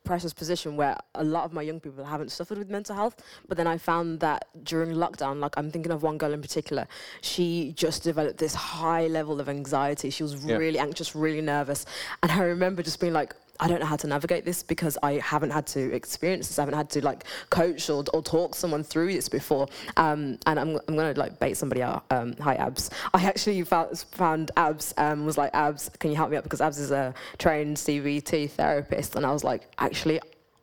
precious 0.05 0.33
position 0.33 0.75
where 0.75 0.97
a 1.15 1.23
lot 1.23 1.43
of 1.43 1.53
my 1.53 1.61
young 1.61 1.79
people 1.79 2.03
haven't 2.03 2.31
suffered 2.31 2.57
with 2.57 2.69
mental 2.69 2.95
health. 2.95 3.21
But 3.47 3.57
then 3.57 3.67
I 3.67 3.77
found 3.77 4.19
that 4.21 4.45
during 4.63 4.91
lockdown, 4.91 5.39
like 5.39 5.57
I'm 5.57 5.69
thinking 5.71 5.91
of 5.91 6.03
one 6.03 6.17
girl 6.17 6.33
in 6.33 6.41
particular, 6.41 6.87
she 7.21 7.73
just 7.75 8.03
developed 8.03 8.39
this 8.39 8.55
high 8.55 9.07
level 9.07 9.39
of 9.39 9.49
anxiety. 9.49 10.09
She 10.09 10.23
was 10.23 10.43
Yeah. 10.45 10.55
really 10.57 10.79
anxious, 10.79 11.15
really 11.15 11.41
nervous. 11.41 11.85
And 12.23 12.31
I 12.31 12.39
remember 12.43 12.81
just 12.81 12.99
being 12.99 13.13
like, 13.13 13.35
I 13.59 13.67
don't 13.67 13.79
know 13.79 13.85
how 13.85 13.97
to 13.97 14.07
navigate 14.07 14.45
this 14.45 14.63
because 14.63 14.97
I 15.03 15.13
haven't 15.13 15.51
had 15.51 15.67
to 15.67 15.93
experience 15.93 16.47
this. 16.47 16.59
I 16.59 16.63
haven't 16.63 16.75
had 16.75 16.89
to 16.91 17.03
like 17.03 17.23
coach 17.49 17.89
or, 17.89 18.03
or 18.13 18.21
talk 18.21 18.55
someone 18.55 18.83
through 18.83 19.13
this 19.13 19.29
before. 19.29 19.67
Um, 19.97 20.39
and 20.45 20.59
I'm, 20.59 20.79
I'm 20.87 20.95
gonna 20.95 21.13
like 21.13 21.39
bait 21.39 21.55
somebody 21.55 21.81
out. 21.81 22.05
Um, 22.09 22.35
hi 22.39 22.55
Abs. 22.55 22.89
I 23.13 23.23
actually 23.25 23.61
found, 23.63 23.99
found 24.11 24.51
Abs 24.57 24.93
um, 24.97 25.25
was 25.25 25.37
like 25.37 25.51
Abs, 25.53 25.89
can 25.99 26.11
you 26.11 26.15
help 26.15 26.31
me 26.31 26.37
out 26.37 26.43
because 26.43 26.61
Abs 26.61 26.79
is 26.79 26.91
a 26.91 27.13
trained 27.37 27.77
CBT 27.77 28.51
therapist, 28.51 29.15
and 29.15 29.25
I 29.25 29.31
was 29.31 29.43
like, 29.43 29.67
actually. 29.77 30.19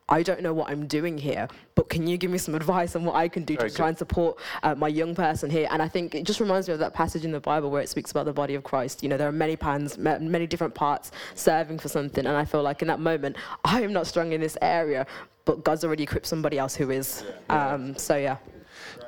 I 0.08 0.22
don't 0.22 0.40
know 0.40 0.54
what 0.54 0.70
I'm 0.70 0.86
doing 0.86 1.18
here, 1.18 1.48
but 1.74 1.88
can 1.88 2.06
you 2.06 2.16
give 2.16 2.30
me 2.30 2.38
some 2.38 2.54
advice 2.54 2.94
on 2.94 3.04
what 3.04 3.16
I 3.16 3.26
can 3.26 3.42
do 3.42 3.56
Very 3.56 3.68
to 3.70 3.72
good. 3.72 3.76
try 3.76 3.88
and 3.88 3.98
support 3.98 4.38
uh, 4.62 4.74
my 4.76 4.86
young 4.86 5.16
person 5.16 5.50
here? 5.50 5.66
And 5.70 5.82
I 5.82 5.88
think 5.88 6.14
it 6.14 6.22
just 6.24 6.38
reminds 6.38 6.68
me 6.68 6.74
of 6.74 6.78
that 6.80 6.94
passage 6.94 7.24
in 7.24 7.32
the 7.32 7.40
Bible 7.40 7.70
where 7.70 7.82
it 7.82 7.88
speaks 7.88 8.12
about 8.12 8.24
the 8.24 8.32
body 8.32 8.54
of 8.54 8.62
Christ. 8.62 9.02
You 9.02 9.08
know, 9.08 9.16
there 9.16 9.28
are 9.28 9.32
many 9.32 9.56
pans, 9.56 9.98
ma- 9.98 10.20
many 10.20 10.46
different 10.46 10.74
parts 10.74 11.10
serving 11.34 11.80
for 11.80 11.88
something. 11.88 12.24
And 12.24 12.36
I 12.36 12.44
feel 12.44 12.62
like 12.62 12.82
in 12.82 12.88
that 12.88 13.00
moment, 13.00 13.36
I 13.64 13.82
am 13.82 13.92
not 13.92 14.06
strong 14.06 14.30
in 14.32 14.40
this 14.40 14.56
area, 14.62 15.06
but 15.44 15.64
God's 15.64 15.84
already 15.84 16.04
equipped 16.04 16.26
somebody 16.26 16.56
else 16.56 16.76
who 16.76 16.90
is. 16.90 17.24
Um, 17.48 17.96
so, 17.96 18.16
yeah. 18.16 18.36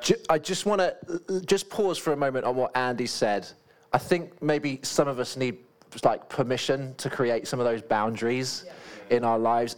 Ju- 0.01 0.15
I 0.29 0.37
just 0.37 0.65
want 0.65 0.81
to 0.81 1.41
just 1.45 1.69
pause 1.69 1.97
for 1.97 2.11
a 2.11 2.17
moment 2.17 2.43
on 2.43 2.57
what 2.57 2.75
Andy 2.75 3.05
said. 3.05 3.47
I 3.93 3.99
think 3.99 4.41
maybe 4.41 4.79
some 4.83 5.07
of 5.07 5.17
us 5.19 5.37
need 5.37 5.59
like 6.03 6.27
permission 6.29 6.93
to 6.97 7.09
create 7.09 7.47
some 7.47 7.59
of 7.59 7.65
those 7.65 7.81
boundaries 7.81 8.65
in 9.09 9.23
our 9.23 9.39
lives. 9.39 9.75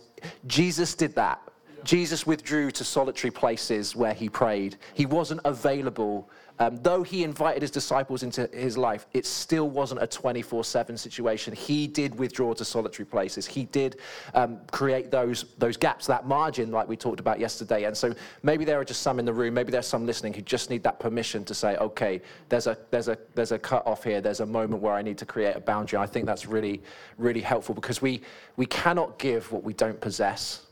Jesus 0.48 0.94
did 0.96 1.16
that. 1.16 1.42
Jesus 1.84 2.28
withdrew 2.28 2.72
to 2.72 2.84
solitary 2.84 3.32
places 3.32 3.96
where 3.96 4.14
he 4.14 4.30
prayed. 4.30 4.78
He 4.94 5.06
wasn't 5.06 5.42
available. 5.46 6.30
Um, 6.62 6.77
though 6.84 7.01
he 7.01 7.24
invited 7.24 7.63
his 7.63 7.72
disciples 7.72 8.22
into 8.22 8.48
his 8.53 8.77
life, 8.77 9.08
it 9.13 9.25
still 9.25 9.68
wasn't 9.68 10.03
a 10.03 10.06
24 10.06 10.63
7 10.63 10.96
situation. 10.96 11.56
He 11.56 11.88
did 11.88 12.20
withdraw 12.20 12.53
to 12.53 12.63
solitary 12.63 13.08
places. 13.08 13.48
He 13.48 13.63
did 13.63 13.98
um, 14.36 14.60
create 14.70 15.10
those, 15.10 15.46
those 15.58 15.75
gaps, 15.75 16.06
that 16.06 16.27
margin, 16.27 16.72
like 16.72 16.88
we 16.88 16.96
talked 16.96 17.20
about 17.20 17.39
yesterday. 17.39 17.86
And 17.86 17.98
so 17.98 18.13
maybe 18.44 18.63
there 18.63 18.80
are 18.80 18.86
just 18.86 19.01
some 19.01 19.18
in 19.18 19.25
the 19.25 19.34
room, 19.34 19.56
maybe 19.56 19.72
there's 19.72 19.88
some 19.88 20.06
listening 20.06 20.36
who 20.36 20.44
just 20.44 20.70
need 20.70 20.84
that 20.84 21.00
permission 21.00 21.44
to 21.46 21.56
say, 21.56 21.77
okay, 21.77 22.22
there's 22.50 22.68
a, 22.68 22.77
there's 22.91 23.08
a, 23.08 23.18
there's 23.34 23.51
a 23.51 23.58
cut 23.58 23.82
off 23.88 24.03
here, 24.03 24.22
there's 24.22 24.41
a 24.41 24.46
moment 24.46 24.84
where 24.84 24.94
I 24.94 25.01
need 25.01 25.18
to 25.18 25.25
create 25.25 25.56
a 25.56 25.62
boundary. 25.62 25.98
I 25.98 26.06
think 26.06 26.27
that's 26.27 26.46
really, 26.46 26.80
really 27.18 27.41
helpful 27.41 27.74
because 27.74 28.03
we, 28.03 28.22
we 28.56 28.68
cannot 28.68 29.18
give 29.18 29.51
what 29.51 29.63
we 29.63 29.74
don't 29.74 30.00
possess. 30.00 30.68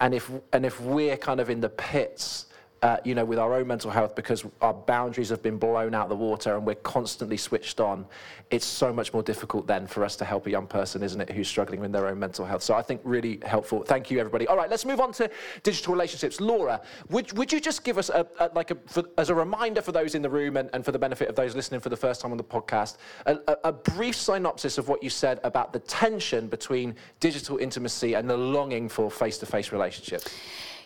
And 0.00 0.14
if, 0.14 0.28
and 0.52 0.66
if 0.66 0.80
we're 0.80 1.16
kind 1.16 1.38
of 1.38 1.48
in 1.48 1.60
the 1.60 1.68
pits, 1.68 2.46
uh, 2.86 2.98
you 3.02 3.16
know, 3.16 3.24
with 3.24 3.40
our 3.40 3.52
own 3.52 3.66
mental 3.66 3.90
health 3.90 4.14
because 4.14 4.44
our 4.60 4.72
boundaries 4.72 5.28
have 5.28 5.42
been 5.42 5.58
blown 5.58 5.92
out 5.92 6.08
the 6.08 6.14
water 6.14 6.54
and 6.54 6.64
we're 6.64 6.76
constantly 6.76 7.36
switched 7.36 7.80
on, 7.80 8.06
it's 8.52 8.64
so 8.64 8.92
much 8.92 9.12
more 9.12 9.24
difficult 9.24 9.66
then 9.66 9.88
for 9.88 10.04
us 10.04 10.14
to 10.14 10.24
help 10.24 10.46
a 10.46 10.50
young 10.50 10.68
person, 10.68 11.02
isn't 11.02 11.20
it, 11.20 11.28
who's 11.28 11.48
struggling 11.48 11.80
with 11.80 11.90
their 11.90 12.06
own 12.06 12.16
mental 12.16 12.44
health. 12.44 12.62
So 12.62 12.74
I 12.74 12.82
think 12.82 13.00
really 13.02 13.40
helpful. 13.44 13.82
Thank 13.82 14.08
you, 14.08 14.20
everybody. 14.20 14.46
All 14.46 14.56
right, 14.56 14.70
let's 14.70 14.84
move 14.84 15.00
on 15.00 15.10
to 15.14 15.28
digital 15.64 15.92
relationships. 15.94 16.40
Laura, 16.40 16.80
would, 17.10 17.36
would 17.36 17.52
you 17.52 17.60
just 17.60 17.82
give 17.82 17.98
us, 17.98 18.08
a, 18.08 18.24
a, 18.38 18.50
like 18.54 18.70
a, 18.70 18.76
for, 18.86 19.02
as 19.18 19.30
a 19.30 19.34
reminder 19.34 19.82
for 19.82 19.90
those 19.90 20.14
in 20.14 20.22
the 20.22 20.30
room 20.30 20.56
and, 20.56 20.70
and 20.72 20.84
for 20.84 20.92
the 20.92 20.98
benefit 20.98 21.28
of 21.28 21.34
those 21.34 21.56
listening 21.56 21.80
for 21.80 21.88
the 21.88 21.96
first 21.96 22.20
time 22.20 22.30
on 22.30 22.36
the 22.36 22.44
podcast, 22.44 22.98
a, 23.26 23.36
a, 23.48 23.56
a 23.64 23.72
brief 23.72 24.14
synopsis 24.14 24.78
of 24.78 24.86
what 24.86 25.02
you 25.02 25.10
said 25.10 25.40
about 25.42 25.72
the 25.72 25.80
tension 25.80 26.46
between 26.46 26.94
digital 27.18 27.58
intimacy 27.58 28.14
and 28.14 28.30
the 28.30 28.36
longing 28.36 28.88
for 28.88 29.10
face-to-face 29.10 29.72
relationships? 29.72 30.32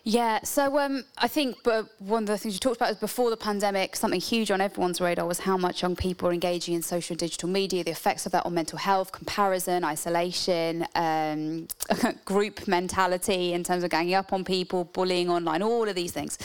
Yeah, 0.03 0.41
so 0.45 0.79
um, 0.79 1.05
I 1.19 1.29
think 1.29 1.59
but 1.63 1.87
one 1.99 2.23
of 2.23 2.27
the 2.29 2.39
things 2.39 2.55
you 2.55 2.61
talked 2.61 2.77
about 2.77 2.91
is 2.91 2.97
before 2.97 3.29
the 3.29 3.37
pandemic, 3.37 3.97
something 3.97 4.21
huge 4.21 4.51
on 4.51 4.61
everyone's 4.61 5.01
radar 5.01 5.27
was 5.27 5.41
how 5.41 5.59
much 5.59 5.83
young 5.83 5.95
people 5.95 6.29
are 6.29 6.33
engaging 6.33 6.75
in 6.75 6.83
social 6.83 7.13
and 7.13 7.19
digital 7.19 7.49
media, 7.49 7.85
the 7.85 7.91
effects 7.91 8.25
of 8.25 8.33
that 8.33 8.47
on 8.47 8.55
mental 8.55 8.79
health, 8.79 9.13
comparison, 9.13 9.85
isolation, 9.85 10.87
um, 10.95 11.69
group 12.25 12.67
mentality 12.67 13.53
in 13.53 13.63
terms 13.63 13.85
of 13.85 13.91
ganging 13.91 14.15
up 14.15 14.33
on 14.33 14.43
people, 14.43 14.85
bullying 14.85 15.29
online, 15.29 15.63
all 15.63 15.87
of 15.87 15.95
these 15.95 16.13
things. 16.13 16.39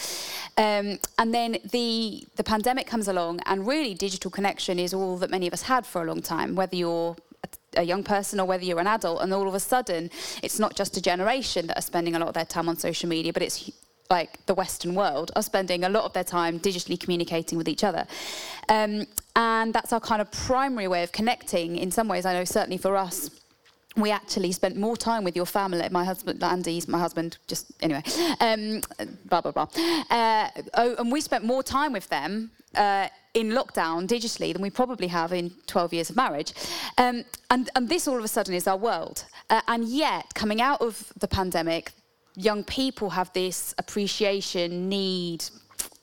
Um, 0.58 1.00
and 1.18 1.34
then 1.34 1.58
the 1.72 2.26
the 2.36 2.44
pandemic 2.44 2.88
comes 2.88 3.08
along, 3.08 3.40
and 3.46 3.66
really 3.66 3.94
digital 3.94 4.30
connection 4.30 4.80
is 4.80 4.94
all 4.94 5.18
that 5.18 5.30
many 5.30 5.48
of 5.48 5.54
us 5.54 5.62
had 5.64 5.86
for 5.86 6.02
a 6.02 6.06
long 6.06 6.22
time, 6.22 6.56
whether 6.56 6.76
you're 6.76 7.16
a 7.76 7.84
young 7.84 8.04
person 8.04 8.40
or 8.40 8.46
whether 8.46 8.64
you're 8.64 8.80
an 8.80 8.88
adult, 8.88 9.22
and 9.22 9.34
all 9.34 9.48
of 9.48 9.54
a 9.54 9.60
sudden, 9.60 10.10
it's 10.44 10.60
not 10.60 10.76
just 10.76 10.98
a 10.98 11.02
generation 11.02 11.68
that 11.68 11.78
are 11.78 11.82
spending 11.82 12.16
a 12.16 12.20
lot 12.20 12.28
of 12.28 12.34
their 12.34 12.46
time 12.46 12.70
on 12.70 12.78
social 12.78 13.10
media, 13.10 13.34
but 13.34 13.42
it's 13.42 13.72
like 14.10 14.46
the 14.46 14.54
Western 14.54 14.94
world 14.94 15.32
are 15.36 15.42
spending 15.42 15.84
a 15.84 15.90
lot 15.90 16.04
of 16.04 16.14
their 16.14 16.24
time 16.24 16.60
digitally 16.60 17.00
communicating 17.00 17.58
with 17.58 17.68
each 17.68 17.84
other. 17.84 18.06
Um, 18.70 19.06
and 19.36 19.74
that's 19.74 19.92
our 19.94 20.00
kind 20.00 20.22
of 20.22 20.32
primary 20.32 20.88
way 20.88 21.04
of 21.04 21.12
connecting. 21.12 21.78
In 21.78 21.92
some 21.92 22.08
ways, 22.08 22.26
I 22.26 22.34
know 22.34 22.46
certainly 22.46 22.78
for 22.78 22.96
us, 22.96 23.30
we 23.98 24.12
actually 24.12 24.52
spent 24.52 24.76
more 24.76 24.98
time 24.98 25.24
with 25.24 25.36
your 25.36 25.46
family. 25.46 25.88
My 25.90 26.04
husband, 26.04 26.44
Andy's 26.44 26.88
my 26.88 27.00
husband, 27.00 27.38
just 27.48 27.72
anyway, 27.82 28.04
um, 28.42 28.82
blah, 29.26 29.42
blah, 29.42 29.52
blah. 29.52 29.68
Uh, 30.10 30.50
oh, 30.74 30.96
and 31.00 31.12
we 31.12 31.22
spent 31.22 31.46
more 31.46 31.64
time 31.64 31.94
with 31.94 32.10
them 32.10 32.52
uh, 32.76 33.08
in 33.36 33.50
lockdown 33.50 34.08
digitally 34.08 34.54
than 34.54 34.62
we 34.62 34.70
probably 34.72 35.08
have 35.08 35.32
in 35.32 35.52
12 35.68 35.94
years 35.94 36.10
of 36.10 36.16
marriage. 36.16 36.54
Um, 36.98 37.26
and, 37.52 37.70
and 37.76 37.88
this 37.88 38.08
all 38.08 38.18
of 38.18 38.24
a 38.24 38.30
sudden 38.30 38.56
is 38.56 38.66
our 38.66 38.78
world. 38.78 39.26
Uh, 39.50 39.62
and 39.68 39.86
yet, 39.88 40.34
coming 40.34 40.62
out 40.62 40.82
of 40.82 41.14
the 41.20 41.28
pandemic, 41.28 41.92
young 42.36 42.64
people 42.64 43.10
have 43.12 43.32
this 43.34 43.76
appreciation, 43.78 44.90
need, 44.90 45.44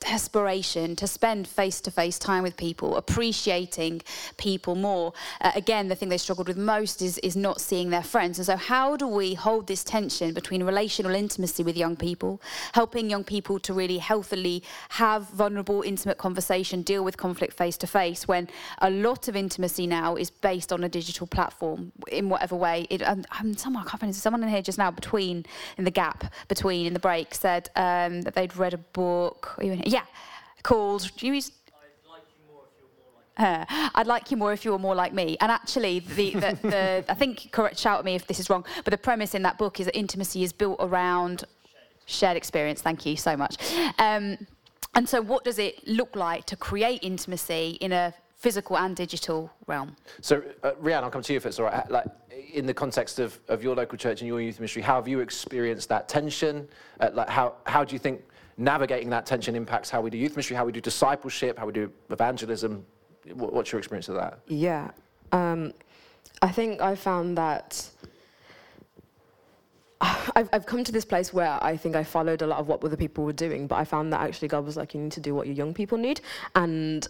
desperation 0.02 0.96
to 0.96 1.06
spend 1.06 1.48
face 1.48 1.80
to 1.80 1.90
face 1.90 2.18
time 2.18 2.42
with 2.42 2.56
people, 2.56 2.96
appreciating 2.96 4.02
people 4.36 4.74
more. 4.74 5.12
Uh, 5.40 5.52
again, 5.54 5.88
the 5.88 5.94
thing 5.94 6.08
they 6.08 6.18
struggled 6.18 6.48
with 6.48 6.56
most 6.56 7.00
is, 7.02 7.18
is 7.18 7.36
not 7.36 7.60
seeing 7.60 7.90
their 7.90 8.02
friends. 8.02 8.38
And 8.38 8.46
so, 8.46 8.56
how 8.56 8.96
do 8.96 9.06
we 9.06 9.34
hold 9.34 9.66
this 9.66 9.84
tension 9.84 10.34
between 10.34 10.62
relational 10.64 11.14
intimacy 11.14 11.62
with 11.62 11.76
young 11.76 11.96
people, 11.96 12.40
helping 12.72 13.08
young 13.08 13.24
people 13.24 13.58
to 13.60 13.72
really 13.72 13.98
healthily 13.98 14.62
have 14.90 15.28
vulnerable, 15.30 15.82
intimate 15.82 16.18
conversation, 16.18 16.82
deal 16.82 17.04
with 17.04 17.16
conflict 17.16 17.54
face 17.54 17.76
to 17.78 17.86
face, 17.86 18.28
when 18.28 18.48
a 18.78 18.90
lot 18.90 19.28
of 19.28 19.36
intimacy 19.36 19.86
now 19.86 20.16
is 20.16 20.30
based 20.30 20.72
on 20.72 20.84
a 20.84 20.88
digital 20.88 21.26
platform 21.26 21.92
in 22.10 22.28
whatever 22.28 22.56
way? 22.56 22.86
It, 22.90 23.02
um, 23.02 23.24
I'm, 23.30 23.56
someone, 23.56 23.84
I 23.86 23.88
can't 23.88 24.00
find 24.00 24.14
someone 24.14 24.42
in 24.42 24.48
here 24.48 24.62
just 24.62 24.78
now 24.78 24.90
between, 24.90 25.46
in 25.78 25.84
the 25.84 25.90
gap 25.90 26.32
between, 26.48 26.86
in 26.86 26.92
the 26.92 27.00
break, 27.00 27.34
said 27.34 27.70
um, 27.76 28.22
that 28.22 28.34
they'd 28.34 28.56
read 28.56 28.74
a 28.74 28.78
book. 28.78 29.58
Even, 29.62 29.82
yeah, 29.92 30.04
called. 30.62 31.10
Do 31.16 31.26
you 31.26 31.34
use? 31.34 31.52
I'd 33.38 34.06
like 34.06 34.30
you 34.30 34.36
more 34.36 34.52
if 34.52 34.64
you 34.64 34.72
were 34.72 34.78
more 34.78 34.94
like 34.94 35.12
me. 35.12 35.36
And 35.40 35.50
actually, 35.50 36.00
the, 36.00 36.32
the, 36.32 36.58
the 36.62 37.04
I 37.08 37.14
think 37.14 37.50
correct 37.50 37.78
shout 37.78 37.98
at 37.98 38.04
me 38.04 38.14
if 38.14 38.26
this 38.26 38.38
is 38.38 38.50
wrong, 38.50 38.64
but 38.84 38.90
the 38.90 38.98
premise 38.98 39.34
in 39.34 39.42
that 39.42 39.58
book 39.58 39.80
is 39.80 39.86
that 39.86 39.96
intimacy 39.96 40.42
is 40.42 40.52
built 40.52 40.76
around 40.80 41.44
shared 42.06 42.36
experience. 42.36 42.82
Thank 42.82 43.06
you 43.06 43.16
so 43.16 43.36
much. 43.36 43.56
Um, 43.98 44.46
and 44.94 45.08
so, 45.08 45.22
what 45.22 45.44
does 45.44 45.58
it 45.58 45.86
look 45.86 46.14
like 46.14 46.44
to 46.46 46.56
create 46.56 47.02
intimacy 47.02 47.78
in 47.80 47.92
a 47.92 48.12
physical 48.36 48.76
and 48.76 48.94
digital 48.94 49.50
realm? 49.66 49.96
So, 50.20 50.42
uh, 50.62 50.72
Rianne, 50.72 51.04
I'll 51.04 51.10
come 51.10 51.22
to 51.22 51.32
you 51.32 51.38
if 51.38 51.46
it's 51.46 51.58
all 51.58 51.66
right. 51.66 51.90
Like, 51.90 52.06
in 52.52 52.66
the 52.66 52.74
context 52.74 53.18
of, 53.18 53.40
of 53.48 53.62
your 53.62 53.74
local 53.74 53.96
church 53.96 54.20
and 54.20 54.28
your 54.28 54.40
youth 54.40 54.58
ministry, 54.58 54.82
how 54.82 54.96
have 54.96 55.08
you 55.08 55.20
experienced 55.20 55.88
that 55.88 56.08
tension? 56.08 56.68
Uh, 57.00 57.08
like, 57.14 57.30
how, 57.30 57.54
how 57.64 57.82
do 57.84 57.94
you 57.94 57.98
think 57.98 58.22
navigating 58.56 59.10
that 59.10 59.26
tension 59.26 59.56
impacts 59.56 59.90
how 59.90 60.00
we 60.00 60.10
do 60.10 60.18
youth 60.18 60.32
ministry, 60.32 60.56
how 60.56 60.64
we 60.64 60.72
do 60.72 60.80
discipleship, 60.80 61.58
how 61.58 61.66
we 61.66 61.72
do 61.72 61.90
evangelism. 62.10 62.84
What's 63.34 63.72
your 63.72 63.78
experience 63.78 64.08
of 64.08 64.16
that? 64.16 64.40
Yeah. 64.46 64.90
Um, 65.32 65.72
I 66.40 66.48
think 66.50 66.80
I 66.80 66.94
found 66.94 67.38
that 67.38 67.88
I've, 70.00 70.48
I've 70.52 70.66
come 70.66 70.84
to 70.84 70.92
this 70.92 71.04
place 71.04 71.32
where 71.32 71.58
I 71.62 71.76
think 71.76 71.96
I 71.96 72.04
followed 72.04 72.42
a 72.42 72.46
lot 72.46 72.58
of 72.58 72.68
what 72.68 72.82
other 72.84 72.96
people 72.96 73.24
were 73.24 73.32
doing, 73.32 73.66
but 73.66 73.76
I 73.76 73.84
found 73.84 74.12
that 74.12 74.20
actually 74.20 74.48
God 74.48 74.64
was 74.64 74.76
like, 74.76 74.94
you 74.94 75.00
need 75.00 75.12
to 75.12 75.20
do 75.20 75.34
what 75.34 75.46
your 75.46 75.56
young 75.56 75.72
people 75.72 75.98
need. 75.98 76.20
And 76.54 77.06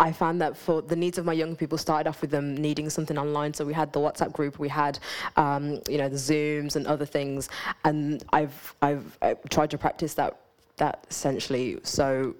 I 0.00 0.12
found 0.12 0.40
that 0.40 0.56
for 0.56 0.80
the 0.80 0.94
needs 0.94 1.18
of 1.18 1.24
my 1.24 1.32
young 1.32 1.56
people 1.56 1.76
started 1.76 2.08
off 2.08 2.20
with 2.20 2.30
them 2.30 2.56
needing 2.56 2.88
something 2.88 3.18
online. 3.18 3.52
So 3.52 3.64
we 3.64 3.74
had 3.74 3.92
the 3.92 3.98
WhatsApp 3.98 4.32
group, 4.32 4.58
we 4.58 4.68
had, 4.68 4.98
um, 5.36 5.80
you 5.88 5.98
know, 5.98 6.08
the 6.08 6.16
Zooms 6.16 6.76
and 6.76 6.86
other 6.86 7.04
things. 7.04 7.48
And 7.84 8.24
I've, 8.32 8.74
I've, 8.80 9.18
I've 9.20 9.42
tried 9.50 9.70
to 9.70 9.78
practice 9.78 10.14
that 10.14 10.38
that 10.78 11.06
essentially. 11.10 11.78
So 11.82 12.34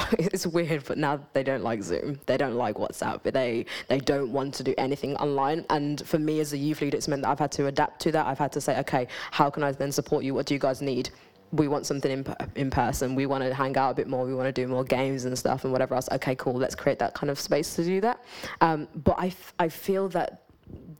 it's 0.12 0.46
weird, 0.46 0.84
but 0.84 0.98
now 0.98 1.20
they 1.32 1.42
don't 1.42 1.62
like 1.62 1.82
Zoom. 1.82 2.20
They 2.26 2.36
don't 2.36 2.54
like 2.54 2.76
WhatsApp. 2.76 3.20
but 3.22 3.34
They 3.34 3.66
they 3.88 3.98
don't 3.98 4.32
want 4.32 4.54
to 4.54 4.62
do 4.62 4.74
anything 4.78 5.16
online. 5.16 5.64
And 5.70 6.06
for 6.06 6.18
me 6.18 6.40
as 6.40 6.52
a 6.52 6.58
youth 6.58 6.80
leader, 6.80 6.96
it's 6.96 7.08
meant 7.08 7.22
that 7.22 7.28
I've 7.30 7.38
had 7.38 7.52
to 7.52 7.66
adapt 7.66 8.00
to 8.02 8.12
that. 8.12 8.26
I've 8.26 8.38
had 8.38 8.52
to 8.52 8.60
say, 8.60 8.78
okay, 8.80 9.08
how 9.30 9.50
can 9.50 9.62
I 9.62 9.72
then 9.72 9.92
support 9.92 10.24
you? 10.24 10.34
What 10.34 10.46
do 10.46 10.54
you 10.54 10.60
guys 10.60 10.82
need? 10.82 11.10
We 11.50 11.66
want 11.66 11.86
something 11.86 12.10
in, 12.10 12.26
in 12.56 12.70
person. 12.70 13.14
We 13.14 13.24
want 13.24 13.42
to 13.42 13.54
hang 13.54 13.76
out 13.78 13.92
a 13.92 13.94
bit 13.94 14.06
more. 14.06 14.26
We 14.26 14.34
want 14.34 14.48
to 14.48 14.52
do 14.52 14.68
more 14.68 14.84
games 14.84 15.24
and 15.24 15.36
stuff 15.38 15.64
and 15.64 15.72
whatever 15.72 15.94
else. 15.94 16.08
Okay, 16.12 16.34
cool. 16.34 16.52
Let's 16.52 16.74
create 16.74 16.98
that 16.98 17.14
kind 17.14 17.30
of 17.30 17.40
space 17.40 17.74
to 17.76 17.84
do 17.84 18.02
that. 18.02 18.22
Um, 18.60 18.86
but 18.94 19.16
I, 19.18 19.32
I 19.58 19.68
feel 19.70 20.10
that 20.10 20.42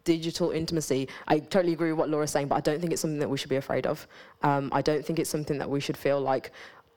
digital 0.04 0.50
intimacy, 0.50 1.08
I 1.26 1.38
totally 1.38 1.72
agree 1.72 1.90
with 1.92 1.98
what 1.98 2.08
Laura's 2.08 2.30
saying, 2.30 2.48
but 2.48 2.56
I 2.56 2.60
don't 2.60 2.80
think 2.80 2.92
it's 2.92 3.02
something 3.02 3.18
that 3.20 3.28
we 3.28 3.36
should 3.36 3.50
be 3.50 3.56
afraid 3.56 3.86
of. 3.86 4.06
Um, 4.42 4.70
I 4.72 4.82
don't 4.82 5.04
think 5.04 5.18
it's 5.18 5.30
something 5.30 5.58
that 5.58 5.68
we 5.68 5.80
should 5.80 5.96
feel 5.96 6.20
like 6.20 6.50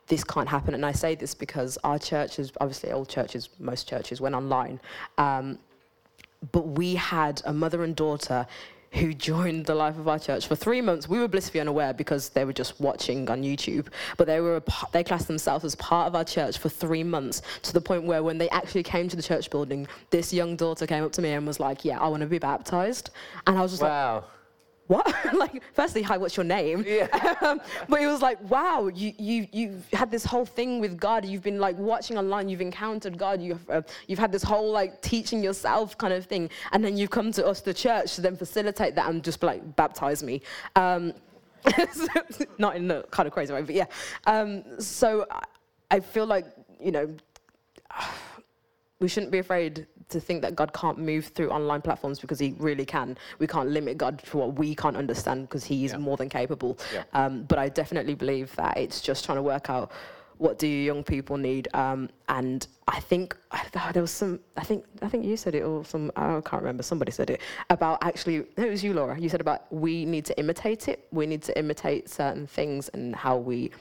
this 0.07 0.23
can't 0.23 0.47
happen. 0.47 0.73
And 0.73 0.85
I 0.85 0.91
say 0.91 1.15
this 1.15 1.33
because 1.33 1.77
our 1.83 1.99
churches, 1.99 2.51
obviously 2.59 2.91
all 2.91 3.05
churches, 3.05 3.49
most 3.59 3.87
churches 3.87 4.21
went 4.21 4.35
online. 4.35 4.79
Um, 5.17 5.59
but 6.51 6.67
we 6.67 6.95
had 6.95 7.41
a 7.45 7.53
mother 7.53 7.83
and 7.83 7.95
daughter 7.95 8.47
who 8.91 9.13
joined 9.13 9.65
the 9.65 9.75
life 9.75 9.98
of 9.98 10.07
our 10.07 10.19
church 10.19 10.48
for 10.48 10.55
three 10.55 10.81
months. 10.81 11.07
We 11.07 11.19
were 11.19 11.27
blissfully 11.27 11.62
unaware 11.62 11.93
because 11.93 12.29
they 12.29 12.43
were 12.43 12.53
just 12.53 12.79
watching 12.79 13.29
on 13.29 13.41
YouTube, 13.41 13.88
but 14.17 14.27
they 14.27 14.41
were 14.41 14.62
they 14.91 15.03
classed 15.03 15.27
themselves 15.27 15.63
as 15.63 15.75
part 15.75 16.07
of 16.07 16.15
our 16.15 16.25
church 16.25 16.57
for 16.57 16.69
three 16.69 17.03
months 17.03 17.41
to 17.63 17.74
the 17.74 17.81
point 17.81 18.03
where 18.03 18.21
when 18.21 18.38
they 18.38 18.50
actually 18.50 18.83
came 18.83 19.07
to 19.07 19.15
the 19.15 19.24
church 19.24 19.50
building, 19.50 19.88
this 20.10 20.33
young 20.33 20.55
daughter 20.55 20.86
came 20.86 21.03
up 21.03 21.13
to 21.13 21.21
me 21.21 21.31
and 21.31 21.48
was 21.48 21.60
like, 21.60 21.86
"Yeah, 21.86 22.00
I 22.00 22.07
want 22.10 22.21
to 22.21 22.27
be 22.27 22.39
baptized," 22.39 23.12
and 23.48 23.57
I 23.57 23.62
was 23.62 23.71
just 23.71 23.81
wow. 23.81 24.15
like 24.15 24.24
what? 24.88 25.15
like, 25.33 25.61
firstly, 25.73 26.01
hi, 26.01 26.17
what's 26.17 26.35
your 26.35 26.43
name? 26.43 26.83
Yeah. 26.88 27.07
Um, 27.41 27.59
but 27.89 28.01
it 28.01 28.05
was 28.05 28.21
like, 28.21 28.39
wow, 28.51 28.88
you, 28.93 29.13
you, 29.17 29.47
you've 29.51 29.88
had 29.93 30.11
this 30.11 30.23
whole 30.23 30.45
thing 30.45 30.79
with 30.79 31.00
God. 31.00 31.25
You've 31.25 31.41
been 31.41 31.59
like 31.59 31.75
watching 31.77 32.17
online, 32.17 32.50
you've 32.50 32.61
encountered 32.61 33.17
God, 33.17 33.41
you've, 33.41 33.67
uh, 33.67 33.81
you've 34.07 34.19
had 34.19 34.31
this 34.31 34.43
whole 34.43 34.71
like 34.71 35.01
teaching 35.01 35.43
yourself 35.43 35.97
kind 35.97 36.13
of 36.13 36.25
thing. 36.25 36.51
And 36.71 36.85
then 36.85 36.97
you've 36.97 37.09
come 37.09 37.31
to 37.31 37.47
us, 37.47 37.61
the 37.61 37.73
church, 37.73 38.15
to 38.15 38.21
then 38.21 38.38
facilitate 38.38 38.93
that 38.95 39.09
and 39.09 39.23
just 39.23 39.41
like 39.41 39.75
baptize 39.75 40.21
me. 40.21 40.41
Um, 40.75 41.13
not 42.59 42.75
in 42.75 42.91
a 42.91 43.03
kind 43.03 43.25
of 43.27 43.33
crazy 43.33 43.53
way, 43.53 43.61
but 43.63 43.75
yeah. 43.75 43.85
Um, 44.27 44.63
so 44.79 45.25
I 45.89 46.00
feel 46.00 46.25
like, 46.25 46.45
you 46.79 46.91
know, 46.91 47.15
we 49.00 49.07
shouldn't 49.07 49.31
be 49.31 49.39
afraid 49.39 49.88
to 50.12 50.20
think 50.20 50.41
that 50.41 50.56
God 50.56 50.74
can't 50.74 50.98
move 50.98 51.27
through 51.27 51.50
online 51.50 51.82
platforms 51.82 52.20
because 52.20 52.39
He 52.39 52.56
really 52.58 52.86
can. 52.86 53.18
We 53.39 53.48
can't 53.48 53.70
limit 53.70 53.98
God 53.98 54.20
to 54.20 54.38
what 54.38 54.56
we 54.56 54.75
can't 54.75 54.98
understand 54.98 55.50
because 55.50 55.63
He 55.63 55.86
is 55.86 55.91
yeah. 55.91 55.98
more 55.98 56.18
than 56.18 56.30
capable. 56.30 56.77
Yeah. 56.94 57.03
Um, 57.13 57.44
but 57.44 57.60
I 57.60 57.70
definitely 57.70 58.15
believe 58.15 58.56
that 58.56 58.77
it's 58.77 59.01
just 59.01 59.25
trying 59.25 59.38
to 59.38 59.44
work 59.44 59.70
out 59.70 59.91
what 60.41 60.58
do 60.58 60.68
young 60.68 61.03
people 61.03 61.38
need. 61.38 61.68
Um, 61.75 62.10
and 62.27 62.65
I 62.88 63.00
think 63.00 63.38
there 63.94 64.01
was 64.01 64.10
some. 64.10 64.39
I 64.58 64.63
think 64.63 64.86
I 65.01 65.08
think 65.08 65.24
you 65.24 65.38
said 65.38 65.53
it 65.53 65.62
or 65.62 65.86
some. 65.86 66.12
I 66.15 66.41
can't 66.41 66.63
remember. 66.63 66.82
Somebody 66.82 67.12
said 67.12 67.30
it 67.30 67.41
about 67.70 68.03
actually. 68.03 68.38
it 68.58 68.70
was 68.70 68.84
you, 68.84 68.94
Laura. 68.94 69.20
You 69.20 69.30
said 69.30 69.39
about 69.39 69.72
we 69.72 70.03
need 70.03 70.25
to 70.25 70.39
imitate 70.39 70.88
it. 70.88 71.08
We 71.12 71.27
need 71.27 71.44
to 71.44 71.58
imitate 71.58 72.10
certain 72.10 72.48
things 72.48 72.89
and 72.89 73.15
how 73.15 73.38
we 73.38 73.72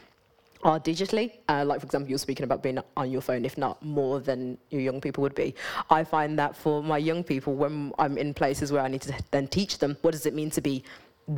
are 0.63 0.79
digitally. 0.79 1.33
Uh, 1.49 1.65
like, 1.65 1.81
for 1.81 1.87
example, 1.87 2.09
you're 2.11 2.19
speaking 2.19 2.45
about 2.45 2.63
being 2.63 2.79
on 2.97 3.11
your 3.11 3.21
phone, 3.21 3.45
if 3.45 3.57
not 3.57 3.83
more 3.83 4.21
than 4.21 4.59
your 4.71 4.81
young 4.81 5.01
people 5.01 5.23
would 5.23 5.35
be. 5.35 5.55
I 5.89 6.05
find 6.05 6.39
that 6.39 6.57
for 6.57 6.83
my 6.83 6.99
young 6.99 7.25
people, 7.25 7.55
when 7.55 7.93
I'm 7.99 8.19
in 8.19 8.35
places 8.35 8.73
where 8.73 8.83
I 8.83 8.89
need 8.89 9.03
to 9.03 9.15
then 9.31 9.49
teach 9.49 9.79
them 9.79 9.97
what 10.03 10.13
does 10.13 10.27
it 10.27 10.35
mean 10.35 10.51
to 10.51 10.61
be 10.61 10.85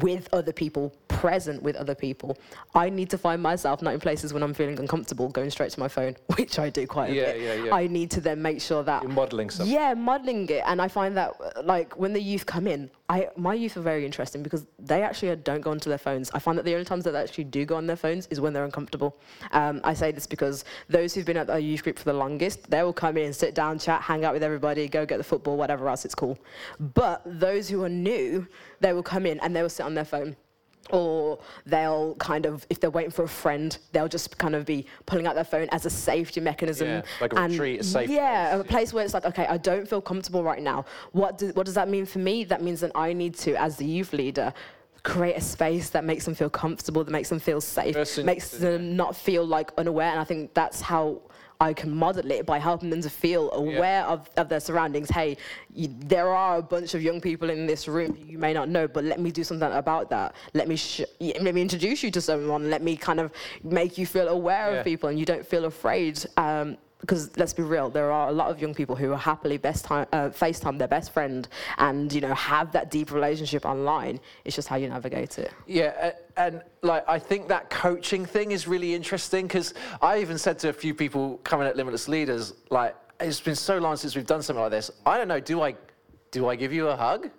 with 0.01 0.29
other 0.33 0.53
people, 0.53 0.95
present 1.09 1.63
with 1.63 1.77
other 1.77 1.95
people. 1.95 2.39
I 2.75 2.89
need 2.89 3.11
to 3.11 3.19
find 3.19 3.43
myself 3.43 3.83
not 3.83 3.93
in 3.93 4.01
places 4.01 4.33
when 4.33 4.43
I'm 4.43 4.55
feeling 4.55 4.79
uncomfortable, 4.79 5.29
going 5.29 5.51
straight 5.51 5.71
to 5.73 5.81
my 5.81 5.89
phone, 5.89 6.17
which 6.37 6.59
I 6.59 6.71
do 6.71 6.87
quite 6.87 7.11
a 7.11 7.15
bit. 7.15 7.41
Yeah, 7.41 7.55
yeah. 7.65 7.75
I 7.75 7.87
need 7.87 8.11
to 8.13 8.21
then 8.21 8.41
make 8.41 8.63
sure 8.63 8.83
that 8.85 9.03
you're 9.03 9.13
modelling 9.13 9.51
something. 9.51 9.73
Yeah, 9.73 9.93
modelling 9.95 10.49
it, 10.49 10.63
and 10.67 10.81
I 10.81 10.89
find 10.89 11.17
that 11.17 11.67
like 11.67 11.99
when 11.99 12.15
the 12.15 12.23
youth 12.23 12.47
come 12.47 12.67
in, 12.67 12.91
I 13.13 13.29
my 13.37 13.53
youth 13.53 13.77
are 13.77 13.83
very 13.83 14.07
interesting 14.07 14.43
because 14.43 14.65
they 14.79 15.03
actually 15.03 15.37
don't 15.37 15.61
go 15.61 15.71
onto 15.71 15.91
their 15.91 15.99
phones. 15.99 16.31
I 16.33 16.39
find 16.39 16.57
that 16.57 16.65
the 16.65 16.73
only 16.73 16.87
times 16.87 17.05
that 17.05 17.11
they 17.11 17.21
actually 17.21 17.45
do 17.45 17.67
go 17.67 17.77
on 17.77 17.87
their 17.87 18.03
phones 18.05 18.27
is 18.31 18.41
when 18.41 18.55
they're 18.55 18.65
uncomfortable. 18.65 19.15
Um, 19.51 19.83
I 19.85 19.93
say 19.93 20.13
this 20.13 20.27
because 20.27 20.65
those 20.89 21.13
who've 21.13 21.27
been 21.27 21.37
at 21.37 21.51
our 21.51 21.59
youth 21.59 21.83
group 21.83 21.99
for 21.99 22.05
the 22.05 22.15
longest, 22.15 22.71
they 22.71 22.83
will 22.83 22.95
come 22.95 23.19
in, 23.19 23.35
sit 23.35 23.55
down, 23.55 23.79
chat, 23.79 24.01
hang 24.01 24.25
out 24.25 24.33
with 24.33 24.43
everybody, 24.43 24.89
go 24.89 25.05
get 25.05 25.19
the 25.19 25.25
football, 25.25 25.59
whatever 25.59 25.91
else 25.91 26.07
it's 26.07 26.15
cool. 26.15 26.39
But 26.81 27.21
those 27.27 27.69
who 27.69 27.85
are 27.85 27.91
new, 27.91 28.47
they 28.81 28.95
will 28.95 29.03
come 29.03 29.27
in 29.27 29.39
and 29.41 29.55
they 29.55 29.61
will 29.61 29.69
sit 29.69 29.85
on 29.85 29.93
their 29.93 30.07
phone 30.07 30.35
or 30.91 31.39
they'll 31.67 32.15
kind 32.17 32.45
of 32.47 32.67
if 32.71 32.81
they're 32.81 32.91
waiting 32.91 33.11
for 33.11 33.23
a 33.25 33.29
friend 33.29 33.79
they'll 33.93 34.09
just 34.09 34.37
kind 34.39 34.55
of 34.55 34.65
be 34.67 34.85
pulling 35.07 35.27
out 35.27 35.35
their 35.35 35.45
phone 35.45 35.69
as 35.71 35.87
a 35.87 35.91
safety 35.91 36.41
mechanism. 36.41 36.89
Yeah, 36.89 37.03
like 37.21 37.33
a 37.33 37.39
and 37.39 37.53
retreat, 37.53 37.81
a 37.81 37.85
safe 37.85 38.11
yeah 38.11 38.51
place, 38.51 38.61
a 38.61 38.65
place 38.65 38.93
where 38.93 39.05
it's 39.05 39.15
like 39.15 39.25
okay 39.25 39.47
i 39.47 39.57
don't 39.57 39.89
feel 39.89 40.01
comfortable 40.01 40.43
right 40.43 40.63
now. 40.63 40.85
What, 41.13 41.39
do, 41.39 41.51
what 41.53 41.67
does 41.67 41.75
that 41.75 41.89
mean 41.89 42.07
for 42.07 42.19
me? 42.19 42.45
That 42.45 42.63
means 42.63 42.81
that 42.81 42.93
i 42.95 43.13
need 43.13 43.35
to 43.39 43.55
as 43.61 43.77
the 43.77 43.85
youth 43.87 44.13
leader 44.13 44.53
create 45.05 45.37
a 45.37 45.41
space 45.41 45.91
that 45.91 46.05
makes 46.05 46.25
them 46.25 46.35
feel 46.35 46.51
comfortable 46.51 47.03
that 47.03 47.11
makes 47.11 47.29
them 47.29 47.41
feel 47.41 47.61
safe 47.61 47.95
Person- 47.95 48.25
makes 48.27 48.51
them 48.51 48.97
not 48.97 49.17
feel 49.17 49.45
like 49.47 49.71
unaware. 49.79 50.11
And 50.11 50.21
i 50.21 50.25
think 50.25 50.55
that's 50.55 50.81
how 50.81 51.21
I 51.63 51.73
can 51.73 51.95
model 51.95 52.29
it 52.33 52.45
by 52.45 52.59
helping 52.59 52.91
them 52.91 53.01
to 53.03 53.09
feel 53.09 53.53
aware 53.53 54.03
of, 54.05 54.29
of 54.37 54.49
their 54.49 54.59
surroundings. 54.59 55.09
Hey, 55.09 55.37
you, 55.73 55.89
there 56.01 56.29
are 56.35 56.57
a 56.57 56.63
bunch 56.63 56.95
of 56.95 57.03
young 57.03 57.21
people 57.21 57.51
in 57.51 57.67
this 57.67 57.87
room 57.87 58.19
you 58.27 58.37
may 58.37 58.53
not 58.53 58.69
know, 58.69 58.89
but 58.89 59.05
let 59.05 59.21
me 59.21 59.31
do 59.31 59.45
something 59.45 59.71
about 59.71 60.11
that. 60.11 60.35
Let 60.55 60.67
me 60.67 60.75
sh- 60.75 61.03
let 61.21 61.55
me 61.55 61.63
introduce 61.63 62.03
you 62.03 62.11
to 62.11 62.21
someone. 62.21 62.69
Let 62.69 62.83
me 62.83 62.97
kind 62.97 63.21
of 63.21 63.31
make 63.63 63.97
you 63.97 64.07
feel 64.07 64.27
aware 64.29 64.73
Yeah. 64.73 64.79
of 64.79 64.85
people, 64.85 65.09
and 65.09 65.21
you 65.21 65.25
don't 65.25 65.47
feel 65.47 65.65
afraid. 65.67 66.25
Um, 66.37 66.79
because 67.03 67.37
let's 67.37 67.53
be 67.53 67.65
real, 67.65 67.91
there 67.91 68.11
are 68.11 68.29
a 68.29 68.33
lot 68.33 68.51
of 68.51 68.63
young 68.63 68.75
people 68.75 68.95
who 68.97 69.13
are 69.13 69.19
happily 69.19 69.59
best 69.59 69.85
time, 69.85 70.07
uh, 70.13 70.31
FaceTime 70.31 70.79
their 70.79 70.89
best 70.89 71.13
friend, 71.13 71.49
and 71.79 72.13
you 72.13 72.21
know 72.21 72.33
have 72.35 72.73
that 72.73 72.91
deep 72.91 73.13
relationship 73.13 73.67
online. 73.67 74.21
It's 74.45 74.57
just 74.57 74.69
how 74.69 74.77
you 74.77 74.89
navigate 74.89 75.39
it. 75.39 75.53
Yeah, 75.67 76.13
and 76.37 76.63
like 76.83 77.05
I 77.09 77.19
think 77.19 77.49
that 77.49 77.71
coaching 77.71 78.25
thing 78.25 78.53
is 78.53 78.69
really 78.69 78.95
interesting 78.95 79.49
because 79.49 79.75
I 80.01 80.21
even 80.21 80.39
said 80.39 80.61
to 80.61 80.69
a 80.69 80.73
few 80.73 80.95
people 80.95 81.39
coming 81.45 81.67
at 81.67 81.77
Limitless 81.77 82.07
Leaders, 82.07 82.55
like 82.71 82.95
it's 83.21 83.41
been 83.41 83.57
so 83.57 83.79
long 83.79 83.97
since 83.97 84.15
we've 84.15 84.27
done 84.27 84.43
something 84.43 84.63
like 84.63 84.71
this. 84.71 84.91
I 85.05 85.19
don't 85.19 85.29
know. 85.29 85.41
Do 85.41 85.63
I, 85.63 85.75
do 86.31 86.49
I 86.49 86.57
give 86.57 86.73
you 86.73 86.89
a 86.89 86.97
hug? 86.97 87.31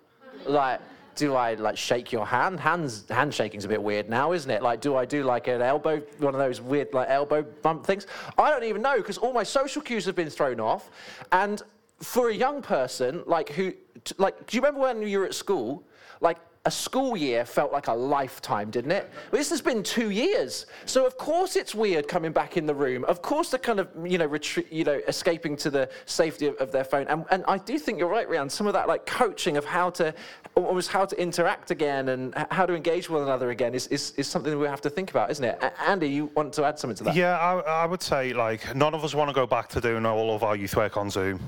Like, 0.46 0.80
do 1.16 1.34
I 1.34 1.54
like 1.54 1.76
shake 1.76 2.12
your 2.12 2.26
hand? 2.26 2.60
Hands 2.60 3.04
handshaking's 3.08 3.64
a 3.64 3.68
bit 3.68 3.82
weird 3.82 4.08
now, 4.08 4.32
isn't 4.32 4.50
it? 4.50 4.62
Like, 4.62 4.80
do 4.80 4.96
I 4.96 5.04
do 5.04 5.22
like 5.24 5.48
an 5.48 5.62
elbow, 5.62 6.00
one 6.18 6.34
of 6.34 6.38
those 6.38 6.60
weird 6.60 6.92
like 6.92 7.08
elbow 7.08 7.42
bump 7.42 7.84
things? 7.84 8.06
I 8.38 8.50
don't 8.50 8.64
even 8.64 8.82
know 8.82 8.96
because 8.96 9.18
all 9.18 9.32
my 9.32 9.42
social 9.42 9.82
cues 9.82 10.04
have 10.06 10.16
been 10.16 10.30
thrown 10.30 10.60
off, 10.60 10.90
and 11.32 11.62
for 12.00 12.28
a 12.30 12.34
young 12.34 12.62
person 12.62 13.22
like 13.26 13.48
who, 13.50 13.72
t- 14.04 14.14
like, 14.18 14.46
do 14.46 14.56
you 14.56 14.62
remember 14.62 14.80
when 14.80 15.02
you 15.02 15.18
were 15.20 15.26
at 15.26 15.34
school? 15.34 15.82
Like 16.20 16.38
a 16.66 16.70
school 16.70 17.14
year 17.14 17.44
felt 17.44 17.72
like 17.72 17.88
a 17.88 17.92
lifetime, 17.92 18.70
didn't 18.70 18.92
it? 18.92 19.10
Well, 19.30 19.38
this 19.38 19.50
has 19.50 19.60
been 19.60 19.82
two 19.82 20.08
years. 20.08 20.64
So 20.86 21.06
of 21.06 21.18
course 21.18 21.56
it's 21.56 21.74
weird 21.74 22.08
coming 22.08 22.32
back 22.32 22.56
in 22.56 22.64
the 22.64 22.74
room. 22.74 23.04
Of 23.04 23.20
course 23.20 23.50
they're 23.50 23.60
kind 23.60 23.80
of, 23.80 23.88
you 24.02 24.16
know, 24.16 24.24
retreat, 24.24 24.72
you 24.72 24.82
know, 24.82 24.98
escaping 25.06 25.56
to 25.58 25.68
the 25.68 25.90
safety 26.06 26.46
of, 26.46 26.56
of 26.56 26.72
their 26.72 26.84
phone. 26.84 27.06
And, 27.08 27.26
and 27.30 27.44
I 27.46 27.58
do 27.58 27.78
think 27.78 27.98
you're 27.98 28.08
right, 28.08 28.26
Rianne. 28.26 28.50
Some 28.50 28.66
of 28.66 28.72
that 28.72 28.88
like 28.88 29.04
coaching 29.04 29.58
of 29.58 29.66
how 29.66 29.90
to, 29.90 30.14
almost 30.54 30.88
how 30.88 31.04
to 31.04 31.20
interact 31.20 31.70
again 31.70 32.08
and 32.08 32.34
how 32.50 32.64
to 32.64 32.74
engage 32.74 33.10
one 33.10 33.22
another 33.22 33.50
again 33.50 33.74
is, 33.74 33.86
is, 33.88 34.12
is 34.16 34.26
something 34.26 34.58
we 34.58 34.66
have 34.66 34.80
to 34.80 34.90
think 34.90 35.10
about, 35.10 35.30
isn't 35.30 35.44
it? 35.44 35.58
A- 35.60 35.82
Andy, 35.82 36.08
you 36.08 36.30
want 36.34 36.54
to 36.54 36.64
add 36.64 36.78
something 36.78 36.96
to 36.96 37.04
that? 37.04 37.14
Yeah, 37.14 37.36
I, 37.38 37.82
I 37.82 37.84
would 37.84 38.02
say 38.02 38.32
like 38.32 38.74
none 38.74 38.94
of 38.94 39.04
us 39.04 39.14
want 39.14 39.28
to 39.28 39.34
go 39.34 39.46
back 39.46 39.68
to 39.68 39.82
doing 39.82 40.06
all 40.06 40.34
of 40.34 40.42
our 40.42 40.56
youth 40.56 40.76
work 40.76 40.96
on 40.96 41.10
Zoom 41.10 41.40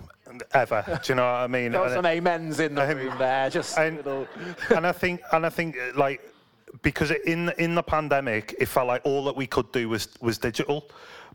ever. 0.53 0.83
Do 1.05 1.13
you 1.13 1.15
know 1.17 1.23
what 1.25 1.39
I 1.41 1.47
mean? 1.47 1.73
There 1.73 1.81
were 1.81 1.87
And- 1.87 1.95
some 1.95 2.07
amens 2.07 2.61
in 2.61 2.75
the 2.75 2.87
room 2.95 3.17
there. 3.19 3.51
Just 3.51 3.79
and, 3.79 3.97
little- 3.99 4.29
and 4.75 4.87
I 4.87 4.93
think 4.93 5.21
and 5.33 5.45
I 5.47 5.51
think 5.51 5.77
like 5.95 6.21
because 6.83 7.11
in 7.11 7.51
in 7.59 7.75
the 7.75 7.83
pandemic 7.83 8.55
it 8.59 8.67
felt 8.67 8.87
like 8.89 9.03
all 9.05 9.25
that 9.25 9.37
we 9.37 9.47
could 9.47 9.71
do 9.73 9.89
was 9.89 10.09
was 10.21 10.39
digital, 10.39 10.89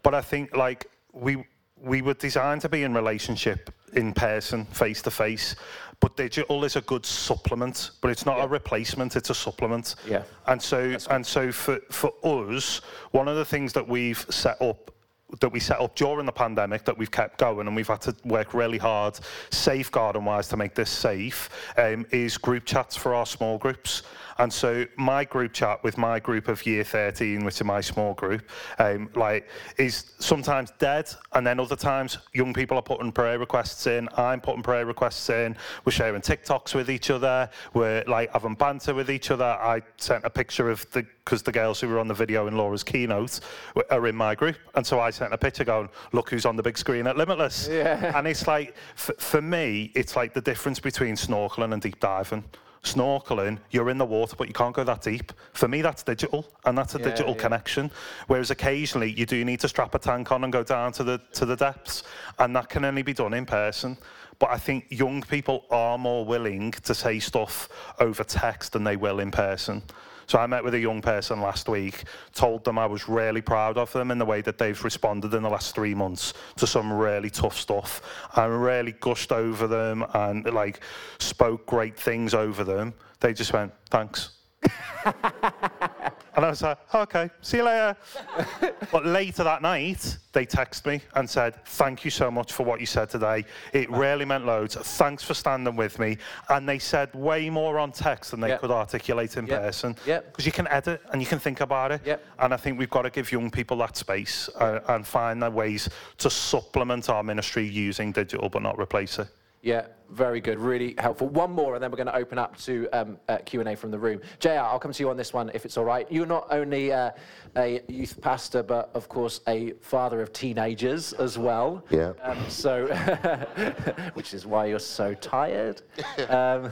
but 0.03 0.13
I 0.13 0.22
think 0.22 0.55
like 0.55 0.88
we 1.13 1.46
we 1.77 2.01
were 2.03 2.13
designed 2.13 2.62
to 2.62 2.70
be 2.70 2.84
in 2.84 2.93
relationship 2.93 3.74
in 3.93 4.13
person, 4.13 4.65
face 4.65 5.01
to 5.01 5.12
face. 5.12 5.55
But 6.00 6.15
digital 6.17 6.63
is 6.63 6.75
a 6.75 6.81
good 6.81 7.05
supplement, 7.05 7.91
but 8.01 8.10
it's 8.12 8.25
not 8.25 8.43
a 8.43 8.48
replacement. 8.48 9.15
It's 9.15 9.29
a 9.29 9.36
supplement. 9.36 9.96
Yeah. 10.08 10.24
And 10.48 10.62
so 10.62 10.96
and 11.10 11.25
so 11.25 11.51
for 11.51 11.79
for 11.89 12.12
us, 12.24 12.81
one 13.12 13.27
of 13.27 13.36
the 13.36 13.46
things 13.46 13.74
that 13.74 13.88
we've 13.88 14.25
set 14.29 14.62
up 14.62 14.91
that 15.39 15.50
we 15.50 15.59
set 15.59 15.79
up 15.79 15.95
during 15.95 16.25
the 16.25 16.31
pandemic 16.31 16.85
that 16.85 16.97
we've 16.97 17.11
kept 17.11 17.38
going 17.38 17.67
and 17.67 17.75
we've 17.75 17.88
had 17.88 18.01
to 18.01 18.15
work 18.25 18.53
really 18.53 18.77
hard 18.77 19.19
safeguarding 19.50 20.25
wise 20.25 20.47
to 20.50 20.57
make 20.57 20.75
this 20.75 20.89
safe 20.89 21.50
um, 21.77 22.05
is 22.11 22.38
group 22.38 22.65
chats 22.65 22.95
for 22.95 23.13
our 23.13 23.25
small 23.25 23.57
groups. 23.57 24.03
And 24.38 24.51
so 24.51 24.85
my 24.97 25.23
group 25.23 25.53
chat 25.53 25.83
with 25.83 25.97
my 25.97 26.19
group 26.19 26.47
of 26.47 26.65
year 26.65 26.83
13 26.83 27.43
which 27.43 27.55
is 27.55 27.63
my 27.63 27.81
small 27.81 28.13
group 28.15 28.50
um, 28.79 29.09
like 29.15 29.47
is 29.77 30.13
sometimes 30.19 30.71
dead 30.79 31.09
and 31.33 31.45
then 31.45 31.59
other 31.59 31.75
times 31.75 32.17
young 32.33 32.53
people 32.53 32.77
are 32.77 32.81
putting 32.81 33.11
prayer 33.11 33.37
requests 33.37 33.87
in. 33.87 34.09
I'm 34.17 34.41
putting 34.41 34.63
prayer 34.63 34.85
requests 34.85 35.29
in. 35.29 35.55
We're 35.85 35.91
sharing 35.91 36.22
TikToks 36.22 36.74
with 36.74 36.89
each 36.89 37.09
other. 37.09 37.50
We're 37.74 38.03
like 38.07 38.31
having 38.31 38.55
banter 38.55 38.94
with 38.94 39.11
each 39.11 39.31
other. 39.31 39.46
I 39.46 39.81
sent 39.98 40.25
a 40.25 40.29
picture 40.29 40.70
of 40.70 40.89
the 40.91 41.05
because 41.24 41.44
the 41.44 41.51
girls 41.51 41.79
who 41.79 41.88
were 41.88 42.00
on 42.00 42.07
the 42.07 42.14
video 42.14 42.48
in 42.48 42.57
Laura's 42.57 42.84
keynote 42.84 43.40
w- 43.75 43.88
are 43.92 44.07
in 44.07 44.16
my 44.16 44.36
group. 44.36 44.55
And 44.75 44.86
so 44.86 45.00
I 45.00 45.10
sent 45.12 45.34
a 45.34 45.38
picture 45.38 45.64
going, 45.64 45.90
look 46.14 46.29
who's 46.29 46.46
on 46.46 46.55
the 46.55 46.64
big 46.64 46.77
screen 46.77 47.07
at 47.07 47.18
Limitless. 47.18 47.68
Yeah. 47.72 48.18
And 48.18 48.27
it's 48.27 48.48
like, 48.48 48.75
f- 48.96 49.12
for 49.18 49.42
me, 49.42 49.92
it's 49.96 50.16
like 50.16 50.34
the 50.34 50.42
difference 50.42 50.79
between 50.79 51.16
snorkeling 51.16 51.74
and 51.74 51.81
deep 51.81 52.00
diving. 52.00 52.44
Snorkeling, 52.84 53.60
you're 53.70 53.92
in 53.92 54.00
the 54.00 54.05
water, 54.05 54.36
but 54.36 54.48
you 54.48 54.53
can't 54.55 54.74
go 54.74 54.84
that 54.84 55.01
deep. 55.03 55.31
For 55.53 55.68
me, 55.68 55.84
that's 55.84 56.01
digital, 56.01 56.48
and 56.66 56.75
that's 56.75 56.96
a 56.96 56.98
Yeah, 56.98 57.05
digital 57.10 57.34
yeah. 57.36 57.42
connection. 57.42 57.92
Whereas 58.25 58.50
occasionally, 58.50 59.12
you 59.12 59.27
do 59.27 59.46
need 59.46 59.60
to 59.60 59.68
strap 59.68 59.94
a 59.94 60.00
tank 60.00 60.31
on 60.31 60.44
and 60.44 60.51
go 60.51 60.64
down 60.64 60.92
to 60.94 61.03
the 61.03 61.22
to 61.34 61.46
the 61.46 61.55
depths, 61.55 62.01
and 62.40 62.55
that 62.55 62.70
can 62.70 62.84
only 62.84 63.03
be 63.03 63.14
done 63.14 63.36
in 63.36 63.46
person. 63.46 63.98
But 64.40 64.50
I 64.50 64.57
think 64.57 64.88
young 64.90 65.22
people 65.22 65.66
are 65.70 66.00
more 66.00 66.25
willing 66.25 66.72
to 66.72 66.96
say 66.96 67.20
stuff 67.20 67.70
over 68.00 68.24
text 68.24 68.72
than 68.72 68.84
they 68.84 68.96
will 68.96 69.20
in 69.20 69.29
person. 69.29 69.84
So 70.31 70.39
I 70.39 70.48
met 70.48 70.63
with 70.63 70.74
a 70.75 70.79
young 70.79 71.01
person 71.01 71.41
last 71.41 71.67
week, 71.67 72.05
told 72.33 72.63
them 72.63 72.79
I 72.79 72.85
was 72.85 73.09
really 73.09 73.41
proud 73.41 73.77
of 73.77 73.91
them 73.91 74.11
in 74.11 74.17
the 74.17 74.24
way 74.24 74.39
that 74.39 74.57
they've 74.57 74.81
responded 74.81 75.33
in 75.33 75.44
the 75.44 75.50
last 75.50 75.75
three 75.75 75.94
months 75.94 76.33
to 76.55 76.65
some 76.65 76.94
really 76.94 77.29
tough 77.29 77.57
stuff. 77.57 78.01
and 78.37 78.63
really 78.63 78.94
gushed 78.94 79.33
over 79.33 79.67
them 79.67 80.05
and 80.13 80.46
like 80.46 80.79
spoke 81.20 81.65
great 81.65 82.00
things 82.00 82.33
over 82.33 82.63
them. 82.63 82.94
They 83.20 83.33
just 83.33 83.51
went, 83.51 83.74
thanks. 83.89 84.29
and 86.35 86.46
I 86.46 86.50
was 86.50 86.61
like, 86.61 86.77
okay, 86.96 87.29
see 87.41 87.57
you 87.57 87.63
later. 87.63 87.96
but 88.91 89.05
later 89.05 89.44
that 89.44 89.61
night, 89.61 90.17
they 90.31 90.46
texted 90.46 90.85
me 90.85 91.01
and 91.15 91.29
said, 91.29 91.63
thank 91.65 92.05
you 92.05 92.11
so 92.11 92.31
much 92.31 92.53
for 92.53 92.63
what 92.63 92.79
you 92.79 92.85
said 92.85 93.09
today. 93.09 93.44
It 93.74 93.89
really 93.91 94.24
meant 94.24 94.46
loads. 94.46 94.75
Thanks 94.75 95.24
for 95.24 95.33
standing 95.33 95.75
with 95.75 96.00
me. 96.00 96.17
And 96.50 96.67
they 96.67 96.79
said 96.79 97.13
way 97.13 97.50
more 97.50 97.79
on 97.79 97.91
text 97.91 98.31
than 98.31 98.39
they 98.39 98.50
Yep. 98.50 98.61
could 98.61 98.72
articulate 98.72 99.35
in 99.37 99.46
Yep. 99.46 99.61
person. 99.61 99.96
Yep. 100.05 100.25
Because 100.31 100.46
you 100.46 100.51
can 100.53 100.67
edit 100.70 101.01
and 101.11 101.22
you 101.22 101.27
can 101.27 101.39
think 101.39 101.59
about 101.59 101.91
it. 101.91 102.01
Yep. 102.05 102.25
And 102.39 102.53
I 102.53 102.57
think 102.57 102.79
we've 102.79 102.89
got 102.89 103.01
to 103.01 103.09
give 103.09 103.31
young 103.31 103.51
people 103.51 103.77
that 103.77 103.98
space 103.98 104.50
uh, 104.55 104.79
and 104.87 105.05
find 105.05 105.44
their 105.44 105.51
ways 105.51 105.89
to 106.20 106.29
supplement 106.29 107.09
our 107.09 107.24
ministry 107.24 107.67
using 107.67 108.11
digital 108.11 108.48
but 108.50 108.61
not 108.61 108.79
replace 108.79 109.20
it. 109.20 109.27
Yeah, 109.63 109.85
very 110.09 110.41
good, 110.41 110.59
really 110.59 110.95
helpful. 110.97 111.29
One 111.29 111.51
more, 111.51 111.75
and 111.75 111.83
then 111.83 111.91
we're 111.91 111.97
going 111.97 112.07
to 112.07 112.15
open 112.15 112.39
up 112.39 112.57
to 112.61 112.87
um, 112.93 113.17
uh, 113.29 113.37
Q&A 113.45 113.75
from 113.75 113.91
the 113.91 114.00
room. 114.00 114.19
JR, 114.39 114.50
I'll 114.53 114.79
come 114.79 114.91
to 114.91 115.03
you 115.03 115.09
on 115.11 115.17
this 115.17 115.33
one 115.33 115.51
if 115.53 115.65
it's 115.65 115.77
all 115.77 115.85
right. 115.85 116.07
You're 116.11 116.25
not 116.25 116.47
only 116.50 116.91
uh, 116.91 117.11
a 117.55 117.81
youth 117.87 118.19
pastor, 118.21 118.63
but 118.63 118.89
of 118.95 119.07
course 119.07 119.41
a 119.47 119.74
father 119.81 120.19
of 120.19 120.33
teenagers 120.33 121.13
as 121.13 121.37
well. 121.37 121.85
Yeah. 121.91 122.13
Um, 122.24 122.43
so, 122.50 122.87
which 124.15 124.33
is 124.33 124.47
why 124.47 124.65
you're 124.65 124.79
so 124.79 125.13
tired. 125.13 125.81
Um, 126.29 126.71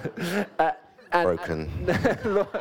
uh, 0.58 0.72
and, 1.12 1.26
Broken. 1.26 1.86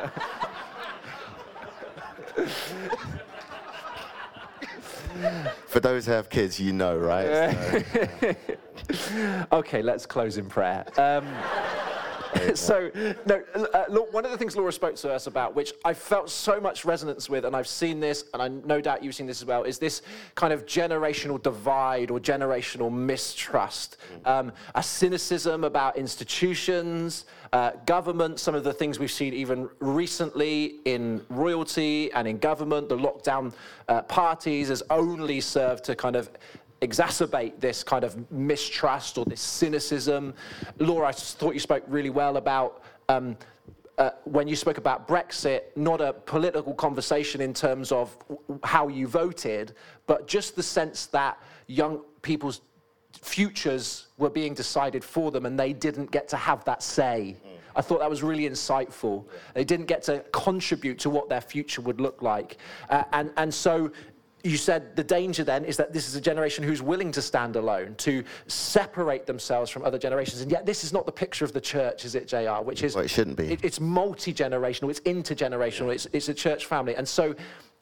For 5.67 5.79
those 5.79 6.05
who 6.05 6.11
have 6.13 6.29
kids, 6.29 6.59
you 6.59 6.73
know, 6.73 6.97
right? 6.97 7.85
So- 8.21 8.35
Okay, 9.51 9.81
let's 9.81 10.05
close 10.05 10.37
in 10.37 10.45
prayer. 10.45 10.85
Um, 10.97 11.27
so, 12.53 12.91
no, 13.25 13.41
uh, 13.55 13.85
look, 13.89 14.13
one 14.13 14.25
of 14.25 14.31
the 14.31 14.37
things 14.37 14.55
Laura 14.55 14.71
spoke 14.71 14.95
to 14.97 15.11
us 15.11 15.27
about, 15.27 15.55
which 15.55 15.73
I 15.83 15.93
felt 15.93 16.29
so 16.29 16.59
much 16.59 16.85
resonance 16.85 17.29
with, 17.29 17.45
and 17.45 17.55
I've 17.55 17.67
seen 17.67 17.99
this, 17.99 18.25
and 18.33 18.41
I 18.41 18.47
no 18.47 18.81
doubt 18.81 19.03
you've 19.03 19.15
seen 19.15 19.25
this 19.25 19.41
as 19.41 19.45
well, 19.45 19.63
is 19.63 19.79
this 19.79 20.01
kind 20.35 20.53
of 20.53 20.65
generational 20.65 21.41
divide 21.41 22.11
or 22.11 22.19
generational 22.19 22.91
mistrust, 22.91 23.97
um, 24.25 24.51
a 24.75 24.83
cynicism 24.83 25.63
about 25.63 25.97
institutions, 25.97 27.25
uh, 27.51 27.71
government, 27.85 28.39
some 28.39 28.53
of 28.53 28.63
the 28.63 28.73
things 28.73 28.99
we've 28.99 29.11
seen 29.11 29.33
even 29.33 29.67
recently 29.79 30.75
in 30.85 31.21
royalty 31.29 32.11
and 32.13 32.27
in 32.27 32.37
government, 32.37 32.89
the 32.89 32.97
lockdown 32.97 33.51
uh, 33.87 34.03
parties 34.03 34.67
has 34.67 34.83
only 34.91 35.41
served 35.41 35.83
to 35.83 35.95
kind 35.95 36.15
of 36.15 36.29
exacerbate 36.81 37.59
this 37.59 37.83
kind 37.83 38.03
of 38.03 38.31
mistrust 38.31 39.17
or 39.17 39.25
this 39.25 39.41
cynicism. 39.41 40.33
Laura, 40.79 41.07
I 41.07 41.11
thought 41.11 41.53
you 41.53 41.59
spoke 41.59 41.83
really 41.87 42.09
well 42.09 42.37
about 42.37 42.83
um, 43.09 43.37
uh, 43.97 44.11
when 44.23 44.47
you 44.47 44.55
spoke 44.55 44.77
about 44.77 45.07
Brexit, 45.07 45.63
not 45.75 45.99
a 45.99 46.13
political 46.13 46.73
conversation 46.73 47.41
in 47.41 47.53
terms 47.53 47.91
of 47.91 48.17
w- 48.29 48.59
how 48.63 48.87
you 48.87 49.07
voted, 49.07 49.75
but 50.07 50.25
just 50.25 50.55
the 50.55 50.63
sense 50.63 51.07
that 51.07 51.37
young 51.67 52.01
people's 52.21 52.61
futures 53.11 54.07
were 54.17 54.29
being 54.29 54.53
decided 54.53 55.03
for 55.03 55.31
them 55.31 55.45
and 55.45 55.59
they 55.59 55.73
didn't 55.73 56.11
get 56.11 56.29
to 56.29 56.37
have 56.37 56.63
that 56.63 56.81
say. 56.81 57.35
I 57.75 57.81
thought 57.81 57.99
that 57.99 58.09
was 58.09 58.23
really 58.23 58.49
insightful. 58.49 59.25
They 59.53 59.63
didn't 59.63 59.85
get 59.85 60.01
to 60.03 60.23
contribute 60.31 60.97
to 60.99 61.09
what 61.09 61.29
their 61.29 61.41
future 61.41 61.81
would 61.81 62.01
look 62.01 62.21
like. 62.21 62.57
Uh, 62.89 63.03
and, 63.13 63.31
and 63.37 63.53
so 63.53 63.91
you 64.43 64.57
said 64.57 64.95
the 64.95 65.03
danger 65.03 65.43
then 65.43 65.65
is 65.65 65.77
that 65.77 65.91
this 65.91 66.07
is 66.07 66.15
a 66.15 66.21
generation 66.21 66.63
who's 66.63 66.81
willing 66.81 67.11
to 67.11 67.21
stand 67.21 67.55
alone, 67.55 67.95
to 67.95 68.23
separate 68.47 69.25
themselves 69.25 69.69
from 69.69 69.83
other 69.83 69.97
generations. 69.97 70.41
And 70.41 70.51
yet, 70.51 70.65
this 70.65 70.83
is 70.83 70.93
not 70.93 71.05
the 71.05 71.11
picture 71.11 71.43
of 71.43 71.51
the 71.51 71.61
church, 71.61 72.05
is 72.05 72.15
it, 72.15 72.27
JR? 72.27 72.63
Which 72.63 72.83
is. 72.83 72.95
Well, 72.95 73.03
it 73.03 73.09
shouldn't 73.09 73.37
be. 73.37 73.51
It, 73.51 73.63
it's 73.63 73.79
multi 73.79 74.33
generational, 74.33 74.89
it's 74.89 75.01
intergenerational, 75.01 75.93
it's, 75.93 76.07
it's 76.13 76.29
a 76.29 76.33
church 76.33 76.65
family. 76.65 76.95
And 76.95 77.07
so, 77.07 77.35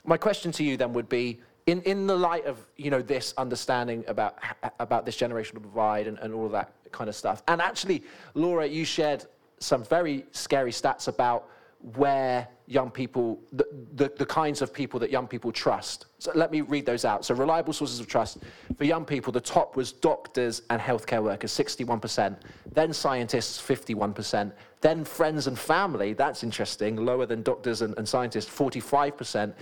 my 0.06 0.17
question 0.17 0.52
to 0.54 0.63
you 0.63 0.78
then 0.78 0.93
would 0.93 1.10
be 1.10 1.39
in, 1.67 1.82
in 1.82 2.08
the 2.08 2.15
light 2.15 2.46
of 2.46 2.65
you 2.78 2.89
know 2.89 3.02
this 3.02 3.34
understanding 3.38 4.04
about 4.08 4.38
about 4.80 5.06
this 5.06 5.17
generational 5.17 5.62
divide 5.62 6.08
and, 6.08 6.17
and 6.20 6.34
all 6.34 6.46
of 6.46 6.52
that 6.54 6.74
kind 6.91 7.10
of 7.10 7.15
stuff 7.15 7.43
and 7.50 7.62
actually 7.62 8.02
laura 8.34 8.65
you 8.65 8.86
shared 8.86 9.26
some 9.60 9.84
very 9.84 10.26
scary 10.32 10.72
stats 10.72 11.10
about 11.10 11.50
where 11.96 12.48
young 12.66 12.90
people 12.90 13.40
the, 13.54 13.66
the, 13.96 14.12
the 14.18 14.26
kinds 14.26 14.62
of 14.62 14.74
people 14.74 15.00
that 15.00 15.10
young 15.10 15.28
people 15.28 15.52
trust 15.52 16.08
so 16.20 16.32
let 16.36 16.52
me 16.52 16.62
read 16.62 16.86
those 16.86 17.06
out 17.06 17.24
so 17.24 17.34
reliable 17.36 17.72
sources 17.72 18.00
of 18.00 18.08
trust 18.08 18.40
for 18.78 18.84
young 18.84 19.06
people 19.06 19.32
the 19.32 19.40
top 19.40 19.76
was 19.76 19.92
doctors 19.92 20.63
and 20.70 20.82
healthcare 20.82 21.24
workers 21.24 21.52
61% 21.52 22.36
then 22.74 22.92
scientists 22.92 23.62
51% 23.62 24.52
then 24.82 25.06
friends 25.06 25.48
and 25.48 25.58
family 25.58 26.13
that's 26.13 26.44
interesting 26.44 26.98
lower 26.98 27.26
than 27.26 27.42
doctors 27.44 27.84
and, 27.84 27.98
and 27.98 28.08
scientists 28.08 28.50
45% 28.50 29.54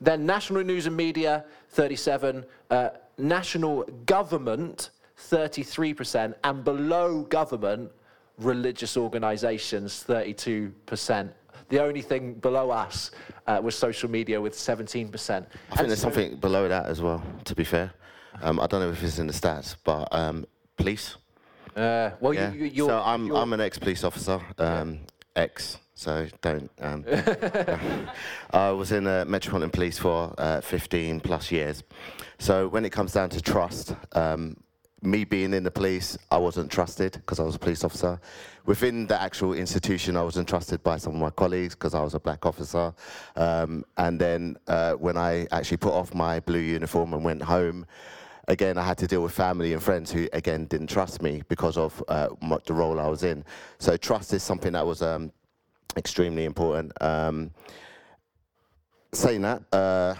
then 0.00 0.26
national 0.26 0.62
news 0.62 0.86
and 0.86 0.96
media, 0.96 1.44
37. 1.70 2.44
Uh, 2.70 2.90
national 3.16 3.82
government, 4.06 4.90
33%. 5.18 6.34
And 6.44 6.64
below 6.64 7.22
government, 7.22 7.90
religious 8.38 8.96
organizations, 8.96 10.04
32%. 10.06 11.30
The 11.68 11.82
only 11.82 12.00
thing 12.02 12.34
below 12.34 12.70
us 12.70 13.10
uh, 13.46 13.60
was 13.62 13.74
social 13.74 14.10
media 14.10 14.40
with 14.40 14.54
17%. 14.54 15.46
I 15.70 15.76
think 15.76 15.88
there's 15.88 16.00
something 16.00 16.36
below 16.36 16.68
that 16.68 16.86
as 16.86 17.02
well, 17.02 17.22
to 17.44 17.54
be 17.54 17.64
fair. 17.64 17.92
Um, 18.42 18.58
I 18.60 18.66
don't 18.66 18.80
know 18.80 18.90
if 18.90 19.02
it's 19.02 19.18
in 19.18 19.26
the 19.26 19.32
stats, 19.32 19.76
but 19.84 20.08
um, 20.12 20.46
police. 20.76 21.16
Uh, 21.76 22.10
well, 22.20 22.32
Yeah. 22.32 22.52
you, 22.52 22.64
you, 22.64 22.86
so 22.86 22.98
I'm, 23.00 23.30
I'm 23.32 23.52
an 23.52 23.60
ex-police 23.60 24.02
officer, 24.04 24.40
um, 24.58 25.00
ex, 25.36 25.78
so 25.94 26.26
don't. 26.40 26.70
Um, 26.80 27.04
I 28.50 28.70
was 28.70 28.92
in 28.92 29.04
the 29.04 29.24
Metropolitan 29.28 29.70
Police 29.70 29.98
for 29.98 30.34
uh, 30.38 30.60
15 30.60 31.20
plus 31.20 31.50
years. 31.52 31.82
So 32.38 32.68
when 32.68 32.84
it 32.84 32.90
comes 32.90 33.12
down 33.12 33.28
to 33.30 33.40
trust, 33.40 33.94
um, 34.12 34.56
me 35.02 35.24
being 35.24 35.54
in 35.54 35.62
the 35.62 35.70
police, 35.70 36.18
I 36.30 36.38
wasn't 36.38 36.70
trusted 36.70 37.12
because 37.12 37.38
I 37.38 37.44
was 37.44 37.54
a 37.54 37.58
police 37.58 37.84
officer. 37.84 38.20
Within 38.66 39.06
the 39.06 39.20
actual 39.20 39.54
institution, 39.54 40.16
I 40.16 40.22
wasn't 40.22 40.48
trusted 40.48 40.82
by 40.82 40.96
some 40.98 41.14
of 41.14 41.20
my 41.20 41.30
colleagues 41.30 41.74
because 41.74 41.94
I 41.94 42.00
was 42.02 42.14
a 42.14 42.20
black 42.20 42.44
officer. 42.44 42.92
Um, 43.36 43.84
and 43.96 44.20
then 44.20 44.56
uh, 44.66 44.94
when 44.94 45.16
I 45.16 45.46
actually 45.52 45.76
put 45.78 45.92
off 45.92 46.14
my 46.14 46.40
blue 46.40 46.58
uniform 46.58 47.14
and 47.14 47.24
went 47.24 47.42
home, 47.42 47.86
again, 48.48 48.76
I 48.76 48.82
had 48.82 48.98
to 48.98 49.06
deal 49.06 49.22
with 49.22 49.32
family 49.32 49.72
and 49.72 49.82
friends 49.82 50.10
who, 50.10 50.28
again, 50.32 50.66
didn't 50.66 50.88
trust 50.88 51.22
me 51.22 51.42
because 51.48 51.76
of 51.76 52.02
uh, 52.08 52.28
the 52.66 52.74
role 52.74 52.98
I 52.98 53.06
was 53.06 53.22
in. 53.22 53.44
So 53.78 53.96
trust 53.96 54.32
is 54.32 54.42
something 54.42 54.72
that 54.72 54.84
was 54.84 55.00
um, 55.02 55.32
extremely 55.96 56.44
important. 56.44 56.92
Um, 57.00 57.52
saying 59.12 59.42
that, 59.42 59.62
uh, 59.72 60.14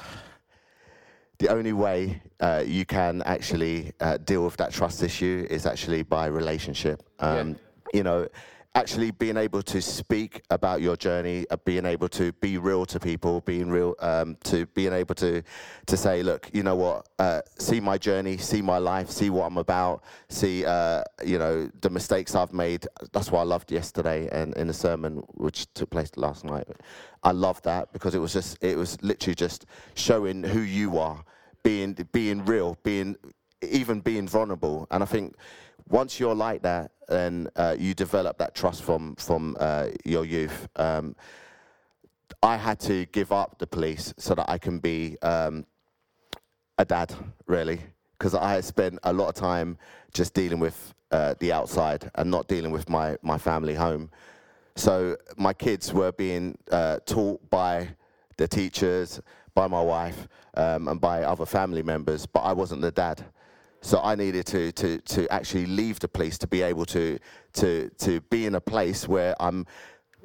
the 1.39 1.49
only 1.49 1.73
way 1.73 2.21
uh, 2.41 2.63
you 2.67 2.85
can 2.85 3.23
actually 3.23 3.93
uh, 4.01 4.17
deal 4.19 4.45
with 4.45 4.57
that 4.57 4.73
trust 4.73 5.03
issue 5.03 5.47
is 5.49 5.67
actually 5.67 6.03
by 6.03 6.27
relationship. 6.27 7.03
Um, 7.21 7.57
You 7.95 8.03
know, 8.03 8.29
actually 8.75 9.11
being 9.11 9.39
able 9.39 9.63
to 9.63 9.81
speak 9.81 10.43
about 10.51 10.83
your 10.83 10.95
journey, 10.95 11.47
uh, 11.51 11.57
being 11.65 11.87
able 11.87 12.09
to 12.09 12.33
be 12.33 12.59
real 12.59 12.85
to 12.87 13.01
people, 13.01 13.41
being 13.41 13.71
real 13.71 13.95
um, 14.01 14.37
to 14.45 14.67
being 14.67 14.93
able 14.93 15.15
to 15.15 15.43
to 15.87 15.97
say, 15.97 16.23
look, 16.23 16.51
you 16.53 16.63
know 16.63 16.77
what, 16.77 17.09
uh, 17.19 17.41
see 17.59 17.81
my 17.81 17.97
journey, 17.97 18.37
see 18.37 18.61
my 18.61 18.77
life, 18.77 19.11
see 19.11 19.31
what 19.31 19.47
I'm 19.47 19.59
about, 19.59 20.03
see 20.29 20.67
uh, 20.67 21.03
you 21.25 21.39
know 21.39 21.71
the 21.81 21.91
mistakes 21.91 22.35
I've 22.35 22.53
made. 22.53 22.87
That's 23.13 23.33
why 23.33 23.41
I 23.41 23.45
loved 23.45 23.73
yesterday 23.73 24.29
and 24.31 24.55
in 24.57 24.67
the 24.67 24.75
sermon 24.75 25.23
which 25.35 25.73
took 25.73 25.91
place 25.91 26.11
last 26.17 26.45
night. 26.45 26.69
I 27.25 27.33
loved 27.33 27.65
that 27.65 27.93
because 27.93 28.15
it 28.15 28.21
was 28.21 28.35
just 28.35 28.63
it 28.63 28.77
was 28.77 29.03
literally 29.03 29.35
just 29.35 29.67
showing 29.95 30.45
who 30.45 30.61
you 30.61 30.99
are, 30.99 31.25
being 31.63 31.95
being 32.13 32.45
real, 32.45 32.77
being 32.83 33.17
even 33.63 34.01
being 34.01 34.29
vulnerable. 34.29 34.87
And 34.91 35.03
I 35.03 35.07
think 35.07 35.35
once 35.89 36.21
you're 36.21 36.35
like 36.35 36.63
that, 36.63 36.91
then 37.09 37.49
uh, 37.57 37.77
you 37.79 37.95
develop 37.95 38.39
that 38.39 38.55
trust 38.55 38.83
from 38.83 39.17
from 39.17 39.57
uh, 39.59 39.89
your 40.05 40.25
youth. 40.25 40.69
Um, 40.77 41.17
I 42.43 42.57
had 42.57 42.79
to 42.81 43.07
give 43.07 43.33
up 43.33 43.59
the 43.59 43.67
police 43.67 44.15
so 44.17 44.35
that 44.35 44.49
I 44.49 44.59
can 44.59 44.79
be 44.79 45.17
um, 45.23 45.67
a 46.77 46.85
dad, 46.85 47.13
really, 47.47 47.81
because 48.19 48.35
I 48.35 48.53
had 48.53 48.65
spent 48.65 48.99
a 49.03 49.13
lot 49.13 49.29
of 49.29 49.35
time 49.35 49.79
just 50.13 50.35
dealing 50.35 50.61
with 50.61 50.95
uh, 51.11 51.35
the 51.41 51.53
outside 51.53 52.11
and 52.15 52.31
not 52.31 52.49
dealing 52.49 52.71
with 52.71 52.89
my 52.89 53.17
my 53.23 53.39
family 53.39 53.75
home. 53.75 54.11
So 54.77 55.17
my 55.37 55.53
kids 55.53 55.93
were 55.93 56.13
being 56.13 56.57
uh, 56.71 56.99
taught 57.05 57.51
by 57.51 57.89
the 58.37 58.47
teachers, 58.47 59.21
by 59.59 59.67
my 59.67 59.83
wife, 59.83 60.29
um, 60.55 60.87
and 60.87 61.01
by 61.01 61.25
other 61.25 61.45
family 61.45 61.83
members, 61.83 62.27
but 62.27 62.43
I 62.51 62.53
wasn't 62.53 62.81
the 62.81 62.93
dad. 62.93 63.25
So 63.81 64.01
I 64.01 64.15
needed 64.15 64.47
to, 64.47 64.71
to, 64.71 64.99
to 64.99 65.33
actually 65.33 65.67
leave 65.67 65.99
the 65.99 66.07
police 66.07 66.39
to 66.39 66.47
be 66.47 66.63
able 66.63 66.87
to, 66.87 67.19
to, 67.55 67.91
to 67.99 68.21
be 68.31 68.47
in 68.47 68.55
a 68.55 68.61
place 68.61 69.09
where 69.09 69.35
I'm 69.41 69.67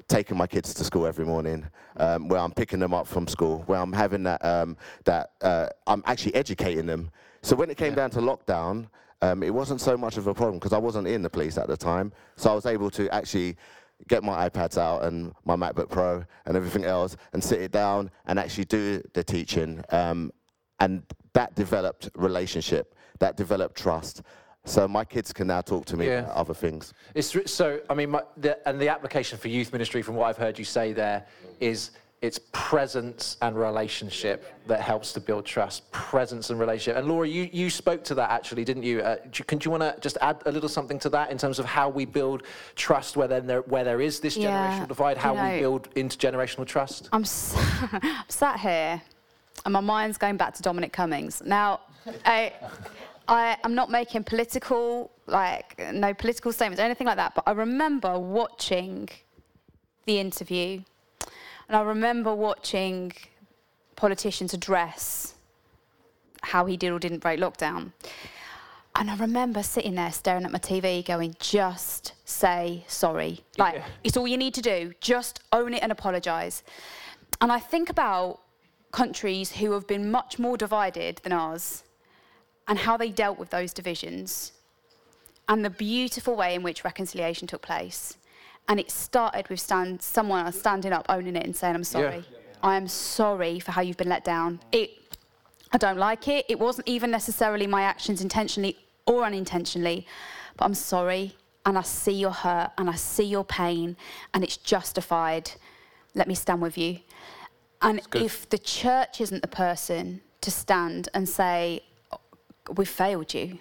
taking 0.08 0.38
my 0.38 0.46
kids 0.46 0.76
to 0.76 0.84
school 0.84 1.08
every 1.08 1.26
morning, 1.26 1.65
um, 1.98 2.28
where 2.28 2.39
I'm 2.39 2.52
picking 2.52 2.78
them 2.78 2.93
up 2.93 3.08
from 3.08 3.28
school, 3.28 3.63
where 3.65 3.80
I'm 3.80 3.91
having 3.91 4.22
that, 4.22 4.46
um, 4.46 4.78
that 5.06 5.32
uh, 5.41 5.67
I'm 5.88 6.04
actually 6.06 6.36
educating 6.36 6.86
them. 6.86 7.10
So 7.41 7.56
when 7.56 7.72
it 7.72 7.78
came 7.78 7.96
down 7.96 8.12
to 8.12 8.19
lockdown, 8.19 8.86
um, 9.24 9.41
it 9.41 9.52
wasn't 9.52 9.82
so 9.82 9.98
much 9.98 10.17
of 10.17 10.28
a 10.28 10.34
problem 10.36 10.60
because 10.60 10.74
I 10.74 10.78
wasn't 10.78 11.08
in 11.08 11.24
the 11.24 11.30
police 11.30 11.58
at 11.58 11.67
the 11.67 11.78
time. 11.78 12.13
So 12.36 12.52
I 12.52 12.54
was 12.54 12.67
able 12.67 12.91
to 12.91 13.12
actually 13.12 13.58
get 14.08 14.24
my 14.24 14.50
iPads 14.50 14.78
out 14.78 15.04
and 15.04 15.34
my 15.46 15.56
MacBook 15.56 15.89
Pro 15.89 16.24
and 16.46 16.58
everything 16.58 16.86
else 16.86 17.16
and 17.34 17.44
sit 17.44 17.62
it 17.62 17.72
down 17.72 18.12
and 18.26 18.39
actually 18.39 18.66
do 18.66 19.02
the 19.13 19.24
teaching. 19.24 19.84
Um, 19.89 20.32
and 20.80 21.04
that 21.34 21.56
developed 21.56 22.10
relationship, 22.16 22.96
that 23.20 23.38
developed 23.38 23.78
trust. 23.78 24.22
So 24.66 24.88
my 24.88 25.04
kids 25.04 25.34
can 25.34 25.48
now 25.48 25.62
talk 25.62 25.86
to 25.86 25.98
me 25.98 26.08
Yeah. 26.08 26.20
about 26.22 26.36
other 26.36 26.54
things. 26.54 26.94
It's 27.16 27.36
so. 27.52 27.82
I 27.89 27.94
mean, 27.94 28.12
my, 28.12 28.24
the, 28.38 28.66
and 28.68 28.80
the 28.80 28.88
application 28.88 29.38
for 29.38 29.50
youth 29.50 29.74
ministry, 29.74 30.02
from 30.02 30.16
what 30.16 30.28
I've 30.28 30.38
heard 30.38 30.58
you 30.58 30.63
say 30.66 30.94
there, 30.94 31.26
is 31.60 31.92
it's 32.24 32.40
presence 32.54 33.36
and 33.42 33.54
relationship 33.58 34.46
that 34.66 34.80
helps 34.80 35.12
to 35.12 35.20
build 35.20 35.46
trust. 35.46 35.92
Presence 35.92 36.50
and 36.52 36.58
relationship. 36.58 36.96
And 36.98 37.06
Laura, 37.10 37.28
you, 37.28 37.50
you 37.52 37.70
spoke 37.70 38.02
to 38.06 38.16
that 38.16 38.32
actually, 38.32 38.64
didn't 38.64 38.84
you? 38.84 39.02
Uh, 39.02 39.18
do 39.30 39.44
can 39.44 39.58
do 39.58 39.66
you 39.68 39.72
want 39.72 39.84
to 39.84 39.94
just 40.00 40.18
add 40.22 40.42
a 40.46 40.52
little 40.52 40.70
something 40.70 40.98
to 41.00 41.10
that 41.10 41.32
in 41.32 41.38
terms 41.38 41.60
of 41.60 41.66
how 41.66 41.90
we 41.90 42.06
build 42.06 42.44
trust 42.76 43.18
where 43.18 43.28
then 43.28 43.46
there 43.46 43.60
where 43.64 43.84
there 43.84 44.00
is 44.00 44.22
this 44.22 44.38
Yeah, 44.38 44.50
generational 44.50 44.88
divide? 44.88 45.18
How 45.18 45.36
you 45.36 45.54
we 45.56 45.60
build 45.60 45.94
intergenerational 45.96 46.66
trust? 46.66 47.10
I'm, 47.12 47.24
s- 47.24 47.56
I'm 47.92 48.24
sat 48.30 48.58
here 48.62 49.02
and 49.66 49.74
my 49.74 49.82
mind's 49.82 50.18
going 50.18 50.38
back 50.38 50.54
to 50.54 50.62
Dominic 50.62 50.94
Cummings. 50.94 51.42
Now, 51.46 51.82
I, 52.26 52.54
I, 53.28 53.58
I'm 53.66 53.76
not 53.76 53.92
making 53.92 54.24
political, 54.24 55.12
like, 55.28 55.78
no 55.94 56.14
political 56.14 56.54
statements 56.54 56.80
or 56.82 56.86
anything 56.86 57.08
like 57.08 57.18
that, 57.18 57.36
but 57.36 57.44
I 57.46 57.52
remember 57.52 58.18
watching 58.18 59.10
the 60.06 60.20
interview 60.20 60.84
and 61.67 61.76
I 61.78 61.82
remember 61.82 62.34
watching 62.34 63.13
politicians 63.95 64.54
address 64.54 65.36
how 66.41 66.65
he 66.65 66.76
did 66.78 66.91
or 66.91 66.99
didn't 66.99 67.19
break 67.19 67.39
lockdown. 67.39 67.91
And 68.95 69.10
I 69.10 69.15
remember 69.15 69.63
sitting 69.63 69.95
there 69.95 70.12
staring 70.12 70.43
at 70.45 70.52
my 70.52 70.60
TV 70.60 71.04
going, 71.04 71.36
just 71.39 72.13
say 72.26 72.84
sorry. 72.88 73.43
Like, 73.58 73.76
Yeah. 73.76 73.86
it's 74.04 74.17
all 74.17 74.28
you 74.28 74.38
need 74.38 74.54
to 74.56 74.62
do. 74.62 74.93
Just 75.02 75.39
own 75.52 75.73
it 75.73 75.82
and 75.82 75.91
apologise. 75.91 76.63
And 77.41 77.52
I 77.52 77.60
think 77.60 77.89
about 77.89 78.39
countries 78.91 79.54
who 79.54 79.71
have 79.71 79.88
been 79.88 80.12
much 80.12 80.38
more 80.38 80.58
divided 80.58 81.17
than 81.23 81.32
ours 81.32 81.84
and 82.67 82.78
how 82.80 82.95
they 82.97 83.10
dealt 83.10 83.39
with 83.39 83.49
those 83.49 83.73
divisions 83.73 84.52
and 85.49 85.65
the 85.65 85.69
beautiful 85.69 86.36
way 86.36 86.54
in 86.54 86.62
which 86.62 86.84
reconciliation 86.84 87.47
took 87.47 87.62
place. 87.63 88.17
And 88.67 88.80
it 88.80 88.89
started 88.89 89.49
with 89.49 89.60
stand, 89.60 90.02
someone 90.02 90.52
standing 90.54 90.93
up, 90.93 91.06
owning 91.10 91.36
it, 91.36 91.45
and 91.45 91.56
saying, 91.56 91.76
I'm 91.76 91.84
sorry. 91.84 92.23
I 92.62 92.78
am 92.78 92.88
sorry 92.88 93.60
for 93.60 93.71
how 93.71 93.82
you've 93.82 93.97
been 93.97 94.10
let 94.10 94.23
down. 94.23 94.62
It, 94.71 94.91
I 95.71 95.78
don't 95.78 95.97
like 95.97 96.28
it. 96.28 96.45
It 96.47 96.60
wasn't 96.60 96.88
even 96.88 97.12
necessarily 97.12 97.67
my 97.67 97.82
actions 97.84 98.21
intentionally 98.21 98.78
or 99.06 99.26
unintentionally, 99.26 100.08
but 100.56 100.65
I'm 100.65 100.73
sorry. 100.73 101.36
And 101.65 101.78
I 101.78 101.82
see 101.82 102.13
your 102.13 102.32
hurt 102.32 102.71
and 102.78 102.89
I 102.89 102.95
see 102.95 103.23
your 103.26 103.43
pain, 103.43 103.97
and 104.34 104.43
it's 104.43 104.58
justified. 104.58 105.52
Let 106.15 106.28
me 106.28 106.36
stand 106.36 106.62
with 106.62 106.78
you. 106.78 106.99
And 107.82 108.02
if 108.13 108.49
the 108.49 108.58
church 108.58 109.19
isn't 109.19 109.41
the 109.41 109.47
person 109.47 110.21
to 110.41 110.52
stand 110.52 111.10
and 111.13 111.28
say, 111.28 111.82
oh, 112.12 112.19
We've 112.76 112.88
failed 112.88 113.34
you, 113.34 113.60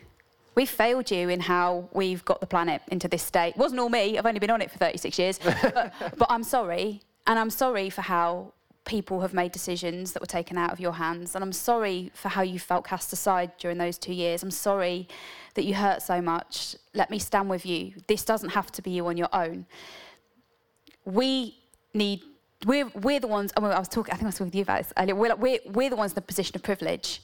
We've 0.55 0.69
failed 0.69 1.11
you 1.11 1.29
in 1.29 1.41
how 1.41 1.89
we've 1.93 2.25
got 2.25 2.41
the 2.41 2.47
planet 2.47 2.83
into 2.89 3.09
this 3.09 3.23
state. 3.23 3.51
It 3.51 3.57
wasn't 3.57 3.81
all 3.81 3.89
me, 3.89 4.19
I've 4.19 4.27
only 4.27 4.41
been 4.41 4.51
on 4.51 4.61
it 4.61 4.71
for 4.71 4.79
36 4.79 5.19
years. 5.19 5.39
but, 5.45 5.95
but 6.17 6.31
I'm 6.31 6.43
sorry. 6.43 7.01
And 7.27 7.39
I'm 7.39 7.51
sorry 7.51 7.89
for 7.89 8.03
how 8.03 8.53
people 8.85 9.21
have 9.21 9.33
made 9.33 9.53
decisions 9.53 10.13
that 10.13 10.21
were 10.21 10.27
taken 10.27 10.59
out 10.59 10.73
of 10.73 10.81
your 10.81 10.93
hands. 10.93 11.35
And 11.35 11.45
I'm 11.45 11.53
sorry 11.53 12.11
for 12.15 12.29
how 12.29 12.43
you 12.43 12.59
felt 12.59 12.85
cast 12.85 13.13
aside 13.13 13.53
during 13.59 13.79
those 13.79 13.97
two 13.97 14.13
years. 14.13 14.43
I'm 14.43 14.51
sorry 14.51 15.09
that 15.55 15.65
you 15.65 15.75
hurt 15.75 16.03
so 16.03 16.21
much. 16.21 16.77
Let 16.93 17.11
me 17.11 17.19
stand 17.19 17.49
with 17.49 17.65
you. 17.65 17.95
This 18.09 18.25
doesn't 18.25 18.51
have 18.51 18.73
to 18.73 18.83
be 18.83 18.91
you 18.91 19.07
on 19.07 19.17
your 19.17 19.29
own. 19.33 19.67
We 21.05 21.57
need, 21.95 22.23
we're, 22.67 22.89
we're 22.89 23.21
the 23.21 23.29
ones, 23.29 23.53
I, 23.57 23.61
mean, 23.61 23.71
I 23.71 23.79
was 23.79 23.89
talking, 23.89 24.13
I 24.13 24.17
think 24.17 24.25
I 24.25 24.29
was 24.29 24.35
talking 24.35 24.49
with 24.49 24.55
you 24.57 24.63
about 24.63 24.83
this 24.83 24.93
earlier. 24.99 25.15
We're, 25.15 25.37
we're, 25.37 25.61
we're 25.67 25.91
the 25.91 25.97
ones 25.97 26.13
in 26.13 26.17
the 26.17 26.23
position 26.23 26.57
of 26.57 26.63
privilege. 26.63 27.23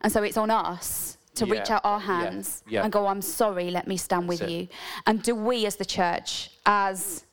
And 0.00 0.12
so 0.12 0.22
it's 0.22 0.36
on 0.36 0.50
us 0.50 1.17
to 1.34 1.46
Yeah, 1.46 1.54
reach 1.54 1.70
out 1.70 1.82
our 1.84 2.00
hands 2.00 2.62
yeah. 2.68 2.82
and 2.82 2.92
go, 2.92 3.06
I'm 3.06 3.22
sorry, 3.22 3.70
let 3.70 3.86
me 3.86 3.96
stand 3.96 4.28
with 4.28 4.48
you. 4.48 4.68
And 5.06 5.22
do 5.22 5.34
we 5.34 5.66
as 5.66 5.76
the 5.76 5.84
church, 5.84 6.50
as 6.66 7.24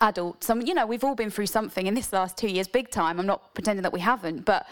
adults, 0.00 0.48
and 0.48 0.66
you 0.66 0.74
know, 0.74 0.86
we've 0.86 1.04
all 1.04 1.14
been 1.14 1.30
through 1.30 1.46
something 1.46 1.86
in 1.86 1.94
this 1.94 2.12
last 2.12 2.36
two 2.36 2.48
years, 2.48 2.68
big 2.68 2.90
time. 2.90 3.18
I'm 3.18 3.26
not 3.26 3.54
pretending 3.54 3.82
that 3.82 3.92
we 3.92 4.00
haven't, 4.00 4.44
but 4.44 4.66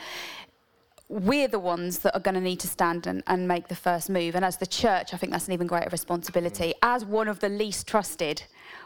we're 1.08 1.48
the 1.48 1.58
ones 1.58 2.00
that 2.00 2.14
are 2.14 2.20
going 2.20 2.34
to 2.34 2.40
need 2.40 2.60
to 2.60 2.68
stand 2.68 3.06
and, 3.06 3.22
and 3.26 3.48
make 3.48 3.68
the 3.68 3.74
first 3.74 4.10
move. 4.10 4.34
And 4.34 4.44
as 4.44 4.58
the 4.58 4.66
church, 4.66 5.14
I 5.14 5.16
think 5.16 5.32
that's 5.32 5.46
an 5.46 5.54
even 5.54 5.66
greater 5.66 5.88
responsibility. 5.90 6.68
Mm. 6.68 6.74
As 6.82 7.04
one 7.04 7.28
of 7.28 7.40
the 7.40 7.48
least 7.48 7.86
trusted, 7.86 8.42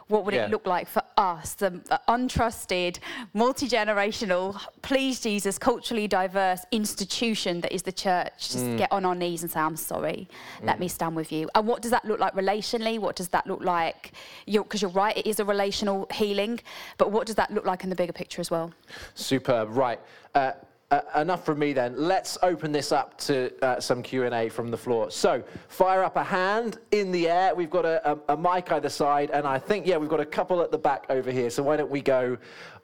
what 0.08 0.24
would 0.24 0.34
Yeah. 0.34 0.44
it 0.46 0.50
look 0.50 0.66
like 0.66 0.88
for 0.88 1.02
us, 1.16 1.54
the, 1.54 1.70
untrusted, 2.08 2.98
multi 3.34 3.68
generational, 3.68 4.60
please 4.82 5.20
Jesus, 5.20 5.58
culturally 5.58 6.06
diverse 6.08 6.64
institution 6.72 7.60
that 7.62 7.72
is 7.72 7.82
the 7.82 7.92
church? 7.92 8.50
Just 8.50 8.76
get 8.76 8.90
on 8.92 9.04
our 9.04 9.14
knees 9.14 9.42
and 9.42 9.50
say, 9.50 9.60
I'm 9.60 9.76
sorry, 9.76 10.28
let 10.62 10.80
me 10.80 10.88
stand 10.88 11.16
with 11.16 11.32
you. 11.32 11.48
And 11.54 11.66
what 11.66 11.82
does 11.82 11.90
that 11.90 12.04
look 12.04 12.20
like 12.20 12.34
relationally? 12.34 12.98
What 12.98 13.16
does 13.16 13.28
that 13.28 13.46
look 13.46 13.62
like? 13.62 14.12
Because 14.46 14.82
you're, 14.82 14.90
right, 14.90 15.16
it 15.16 15.26
is 15.26 15.40
a 15.40 15.44
relational 15.44 16.06
healing, 16.12 16.60
but 16.98 17.10
what 17.10 17.26
does 17.26 17.36
that 17.36 17.52
look 17.52 17.64
like 17.64 17.84
in 17.84 17.90
the 17.90 17.96
bigger 17.96 18.12
picture 18.12 18.40
as 18.40 18.50
well? 18.50 18.72
Superb. 19.14 19.76
Right. 19.76 20.00
Uh, 20.34 20.52
uh, 20.92 21.20
enough 21.20 21.44
from 21.44 21.58
me 21.58 21.72
then. 21.72 21.94
Let's 21.96 22.36
open 22.42 22.70
this 22.70 22.92
up 22.92 23.16
to 23.20 23.50
uh, 23.64 23.80
some 23.80 24.02
Q&A 24.02 24.50
from 24.50 24.70
the 24.70 24.76
floor. 24.76 25.10
So, 25.10 25.42
fire 25.68 26.04
up 26.04 26.16
a 26.16 26.22
hand 26.22 26.78
in 26.90 27.10
the 27.10 27.28
air. 27.28 27.54
We've 27.54 27.70
got 27.70 27.86
a, 27.86 28.12
a, 28.12 28.18
a 28.28 28.36
mic 28.36 28.70
either 28.70 28.90
side, 28.90 29.30
and 29.30 29.46
I 29.46 29.58
think, 29.58 29.86
yeah, 29.86 29.96
we've 29.96 30.10
got 30.10 30.20
a 30.20 30.26
couple 30.26 30.60
at 30.60 30.70
the 30.70 30.78
back 30.78 31.06
over 31.08 31.30
here. 31.30 31.48
So 31.48 31.62
why 31.62 31.76
don't 31.76 31.90
we 31.90 32.02
go 32.02 32.36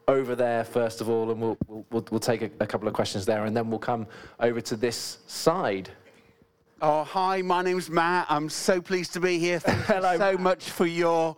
over 0.08 0.34
there 0.34 0.64
first 0.64 1.02
of 1.02 1.10
all, 1.10 1.30
and 1.30 1.40
we'll, 1.40 1.58
we'll, 1.66 1.84
we'll, 1.90 2.06
we'll 2.10 2.20
take 2.20 2.40
a, 2.40 2.50
a 2.60 2.66
couple 2.66 2.88
of 2.88 2.94
questions 2.94 3.26
there, 3.26 3.44
and 3.44 3.54
then 3.54 3.68
we'll 3.68 3.78
come 3.78 4.06
over 4.40 4.60
to 4.62 4.74
this 4.74 5.18
side. 5.26 5.90
Oh, 6.80 7.04
hi, 7.04 7.42
my 7.42 7.60
name's 7.60 7.90
Matt. 7.90 8.26
I'm 8.30 8.48
so 8.48 8.80
pleased 8.80 9.12
to 9.14 9.20
be 9.20 9.38
here. 9.38 9.60
Thank 9.60 9.80
Hello, 9.84 10.12
you 10.12 10.18
so 10.18 10.32
Matt. 10.32 10.40
much 10.40 10.70
for 10.70 10.86
your 10.86 11.36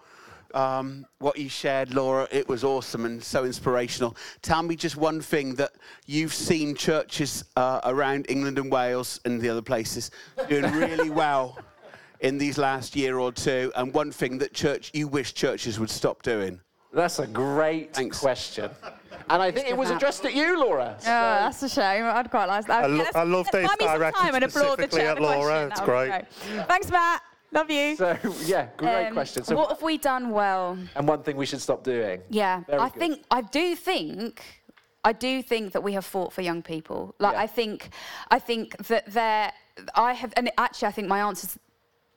um, 0.55 1.07
what 1.19 1.39
you 1.39 1.49
shared, 1.49 1.95
Laura. 1.95 2.29
It 2.31 2.49
was 2.49 2.65
awesome 2.65 3.05
and 3.05 3.23
so 3.23 3.45
inspirational. 3.45 4.17
Tell 4.43 4.63
me 4.63 4.77
just 4.77 4.97
one 4.97 5.21
thing 5.21 5.55
that 5.57 5.73
you've 6.07 6.35
seen 6.35 6.75
churches 6.75 7.45
uh, 7.57 7.81
around 7.85 8.27
England 8.29 8.59
and 8.59 8.71
Wales 8.71 9.21
and 9.25 9.41
the 9.41 9.49
other 9.49 9.63
places 9.63 10.11
doing 10.49 10.71
really 10.73 11.11
well 11.25 11.59
in 12.21 12.37
these 12.39 12.59
last 12.59 12.95
year 12.95 13.19
or 13.19 13.33
two, 13.33 13.73
and 13.77 13.95
one 13.95 14.13
thing 14.13 14.39
that 14.39 14.53
church 14.53 14.91
you 14.93 15.09
wish 15.09 15.33
churches 15.33 15.81
would 15.81 15.91
stop 15.91 16.23
doing. 16.23 16.61
That's 16.93 17.19
a 17.19 17.27
great 17.27 17.95
Thanks. 17.95 18.19
question. 18.19 18.71
And 19.29 19.41
I 19.41 19.53
think 19.53 19.69
it 19.69 19.77
was 19.77 19.91
addressed 19.91 20.25
at 20.25 20.35
you, 20.35 20.59
Laura. 20.59 20.97
Oh, 20.99 21.03
that's 21.05 21.63
a 21.63 21.69
shame. 21.69 22.05
I'd 22.05 22.31
quite 22.31 22.47
like 22.47 22.67
that. 22.67 22.85
I 22.85 22.87
lo- 22.89 23.05
I 23.15 23.23
love 23.23 23.49
that 23.53 23.63
it's 23.63 23.75
Find 23.75 23.99
directed 23.99 24.19
time 24.19 24.35
and 24.35 24.45
applaud 24.45 24.79
the 24.79 24.83
specifically 24.83 25.03
at 25.03 25.15
the 25.17 25.21
question. 25.23 25.41
Laura. 25.41 25.67
It's 25.67 25.81
That 25.81 25.89
would 25.89 26.05
be 26.05 26.53
great. 26.53 26.67
Thanks, 26.67 26.91
Matt. 26.91 27.23
Love 27.53 27.71
you. 27.71 27.97
So, 27.97 28.17
yeah, 28.45 28.69
great 28.77 29.07
Um, 29.09 29.13
question. 29.15 29.43
So, 29.45 29.57
what 29.57 29.71
have 29.71 29.83
we 29.83 29.99
done 29.99 30.31
well? 30.31 30.79
and 30.95 31.09
one 31.09 31.23
thing 31.23 31.37
we 31.37 31.47
should 31.47 31.61
stop 31.61 31.83
doing. 31.83 32.23
Yeah, 32.29 32.63
Very 32.67 32.79
I 32.81 32.89
good. 32.89 32.99
think 32.99 33.25
I 33.31 33.41
do 33.43 33.75
think 33.77 34.43
I 35.05 35.13
do 35.13 35.43
think 35.43 35.73
that 35.73 35.83
we 35.83 35.95
have 35.95 36.05
fought 36.05 36.33
for 36.33 36.43
young 36.43 36.63
people. 36.63 37.15
Like 37.19 37.33
Yeah. 37.35 37.41
I 37.43 37.47
think 37.47 37.91
I 38.31 38.39
think 38.39 38.77
that 38.89 39.07
there 39.13 39.53
I 39.95 40.13
have 40.13 40.33
and 40.37 40.51
actually 40.59 40.89
I 40.89 40.93
think 40.93 41.09
my 41.09 41.21
answer's 41.21 41.59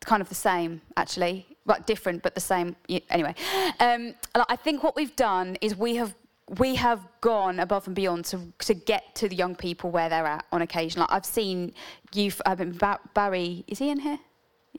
kind 0.06 0.22
of 0.22 0.28
the 0.30 0.36
same 0.36 0.82
actually, 0.98 1.48
but 1.66 1.88
different 1.88 2.22
but 2.24 2.36
the 2.36 2.42
same 2.42 2.76
anyway. 3.10 3.34
Um, 3.80 4.16
like, 4.36 4.46
I 4.50 4.56
think 4.58 4.84
what 4.84 4.96
we've 4.96 5.16
done 5.16 5.58
is 5.62 5.76
we 5.76 5.96
have 5.96 6.14
we 6.60 6.76
have 6.76 7.00
gone 7.22 7.60
above 7.62 7.88
and 7.88 7.96
beyond 7.96 8.26
to, 8.26 8.38
to 8.60 8.74
get 8.74 9.16
to 9.16 9.30
the 9.30 9.36
young 9.36 9.56
people 9.56 9.90
where 9.92 10.10
they're 10.10 10.26
at 10.28 10.46
on 10.52 10.62
occasion. 10.62 11.00
Like 11.00 11.12
I've 11.12 11.26
seen 11.26 11.74
youth. 12.14 12.42
I've 12.46 12.58
been 12.58 12.74
Ba- 12.78 13.00
Barry. 13.14 13.64
Is 13.68 13.80
he 13.80 13.90
in 13.90 14.00
here? 14.02 14.20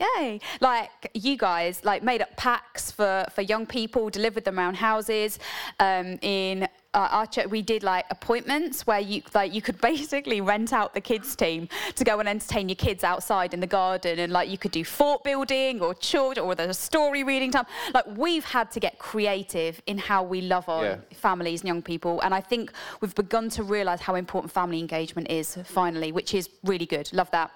Yay! 0.01 0.41
Like 0.61 0.91
you 1.15 1.37
guys, 1.37 1.85
like 1.85 2.03
made 2.03 2.21
up 2.21 2.37
packs 2.37 2.91
for 2.91 3.25
for 3.33 3.43
young 3.43 3.65
people, 3.67 4.11
delivered 4.11 4.45
them 4.45 4.59
around 4.59 4.75
houses. 4.77 5.39
Um, 5.79 6.19
in 6.21 6.65
uh, 6.95 7.09
our 7.11 7.27
church, 7.27 7.47
we 7.49 7.63
did 7.63 7.85
like 7.85 8.05
appointments 8.11 8.87
where 8.89 8.99
you 8.99 9.23
like 9.35 9.55
you 9.55 9.63
could 9.63 9.81
basically 9.91 10.41
rent 10.41 10.73
out 10.73 10.95
the 10.95 11.01
kids 11.01 11.37
team 11.37 11.69
to 11.95 12.03
go 12.03 12.19
and 12.19 12.29
entertain 12.29 12.69
your 12.69 12.75
kids 12.77 13.05
outside 13.05 13.55
in 13.55 13.61
the 13.61 13.69
garden, 13.69 14.19
and 14.19 14.33
like 14.33 14.49
you 14.49 14.59
could 14.59 14.73
do 14.73 14.85
fort 14.85 15.23
building 15.23 15.81
or 15.81 15.95
children 15.95 16.45
or 16.45 16.57
there's 16.57 16.71
a 16.71 16.75
story 16.75 17.23
reading 17.23 17.53
time. 17.53 17.67
Like 17.93 18.07
we've 18.17 18.45
had 18.45 18.73
to 18.73 18.81
get 18.81 18.99
creative 18.99 19.81
in 19.87 19.99
how 19.99 20.25
we 20.25 20.41
love 20.41 20.69
our 20.69 20.85
Yeah. 20.85 20.97
families 21.13 21.61
and 21.61 21.69
young 21.69 21.83
people, 21.83 22.21
and 22.23 22.35
I 22.35 22.41
think 22.41 22.73
we've 23.01 23.15
begun 23.15 23.49
to 23.51 23.63
realise 23.63 24.01
how 24.01 24.17
important 24.17 24.53
family 24.53 24.81
engagement 24.81 25.31
is 25.31 25.57
finally, 25.65 26.11
which 26.11 26.35
is 26.35 26.49
really 26.65 26.87
good. 26.87 27.13
Love 27.13 27.31
that 27.31 27.53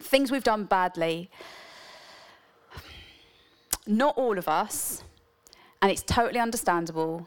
things 0.00 0.30
we've 0.30 0.44
done 0.44 0.64
badly. 0.64 1.30
Not 3.86 4.16
all 4.16 4.38
of 4.38 4.48
us, 4.48 5.04
and 5.82 5.90
it's 5.90 6.02
totally 6.02 6.40
understandable, 6.40 7.26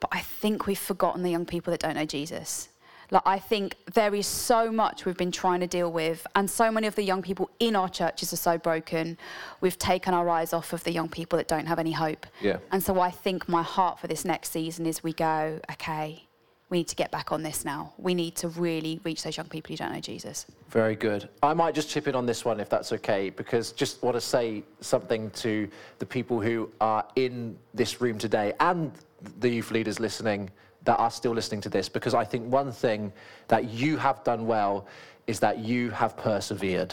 but 0.00 0.10
I 0.12 0.20
think 0.20 0.66
we've 0.66 0.78
forgotten 0.78 1.22
the 1.22 1.30
young 1.30 1.46
people 1.46 1.70
that 1.70 1.80
don't 1.80 1.94
know 1.94 2.04
Jesus. 2.04 2.68
Like, 3.10 3.22
I 3.26 3.38
think 3.38 3.76
there 3.92 4.14
is 4.14 4.26
so 4.26 4.72
much 4.72 5.04
we've 5.04 5.16
been 5.16 5.32
trying 5.32 5.60
to 5.60 5.66
deal 5.66 5.92
with, 5.92 6.26
and 6.34 6.50
so 6.50 6.70
many 6.70 6.86
of 6.86 6.94
the 6.94 7.02
young 7.02 7.22
people 7.22 7.50
in 7.60 7.76
our 7.76 7.88
churches 7.88 8.32
are 8.32 8.36
so 8.36 8.58
broken. 8.58 9.18
We've 9.60 9.78
taken 9.78 10.14
our 10.14 10.28
eyes 10.28 10.52
off 10.52 10.72
of 10.72 10.84
the 10.84 10.92
young 10.92 11.08
people 11.08 11.36
that 11.36 11.48
don't 11.48 11.66
have 11.66 11.78
any 11.78 11.92
hope. 11.92 12.26
Yeah. 12.40 12.58
And 12.72 12.82
so 12.82 13.00
I 13.00 13.10
think 13.10 13.48
my 13.48 13.62
heart 13.62 13.98
for 13.98 14.06
this 14.06 14.24
next 14.24 14.50
season 14.52 14.86
is 14.86 15.02
we 15.02 15.12
go, 15.12 15.60
okay, 15.72 16.26
we 16.74 16.78
need 16.78 16.88
to 16.88 16.96
get 16.96 17.12
back 17.12 17.30
on 17.30 17.40
this 17.40 17.64
now. 17.64 17.92
We 17.98 18.14
need 18.14 18.34
to 18.34 18.48
really 18.48 19.00
reach 19.04 19.22
those 19.22 19.36
young 19.36 19.46
people 19.46 19.72
who 19.72 19.76
don't 19.76 19.92
know 19.92 20.00
Jesus. 20.00 20.44
Very 20.70 20.96
good. 20.96 21.28
I 21.40 21.54
might 21.54 21.72
just 21.72 21.88
chip 21.88 22.08
in 22.08 22.16
on 22.16 22.26
this 22.26 22.44
one 22.44 22.58
if 22.58 22.68
that's 22.68 22.90
okay, 22.94 23.30
because 23.30 23.70
just 23.70 24.02
want 24.02 24.16
to 24.16 24.20
say 24.20 24.64
something 24.80 25.30
to 25.44 25.68
the 26.00 26.06
people 26.06 26.40
who 26.40 26.68
are 26.80 27.06
in 27.14 27.56
this 27.74 28.00
room 28.00 28.18
today 28.18 28.54
and 28.58 28.90
the 29.38 29.48
youth 29.48 29.70
leaders 29.70 30.00
listening 30.00 30.50
that 30.82 30.98
are 30.98 31.12
still 31.12 31.30
listening 31.30 31.60
to 31.60 31.68
this, 31.68 31.88
because 31.88 32.12
I 32.12 32.24
think 32.24 32.52
one 32.52 32.72
thing 32.72 33.12
that 33.46 33.70
you 33.70 33.96
have 33.96 34.24
done 34.24 34.44
well 34.44 34.88
is 35.28 35.38
that 35.38 35.60
you 35.60 35.90
have 35.90 36.16
persevered. 36.16 36.92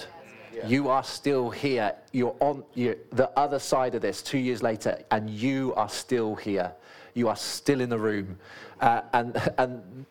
You 0.67 0.89
are 0.89 1.03
still 1.03 1.49
here. 1.49 1.95
You're 2.11 2.35
on 2.39 2.63
you're 2.75 2.97
the 3.09 3.31
other 3.35 3.57
side 3.57 3.95
of 3.95 4.03
this 4.03 4.21
two 4.21 4.37
years 4.37 4.61
later, 4.61 5.01
and 5.09 5.27
you 5.27 5.73
are 5.73 5.89
still 5.89 6.35
here. 6.35 6.71
You 7.13 7.27
are 7.27 7.35
still 7.35 7.81
in 7.81 7.89
the 7.89 7.99
room, 7.99 8.37
uh, 8.79 9.01
and 9.13 9.53
and 9.57 10.05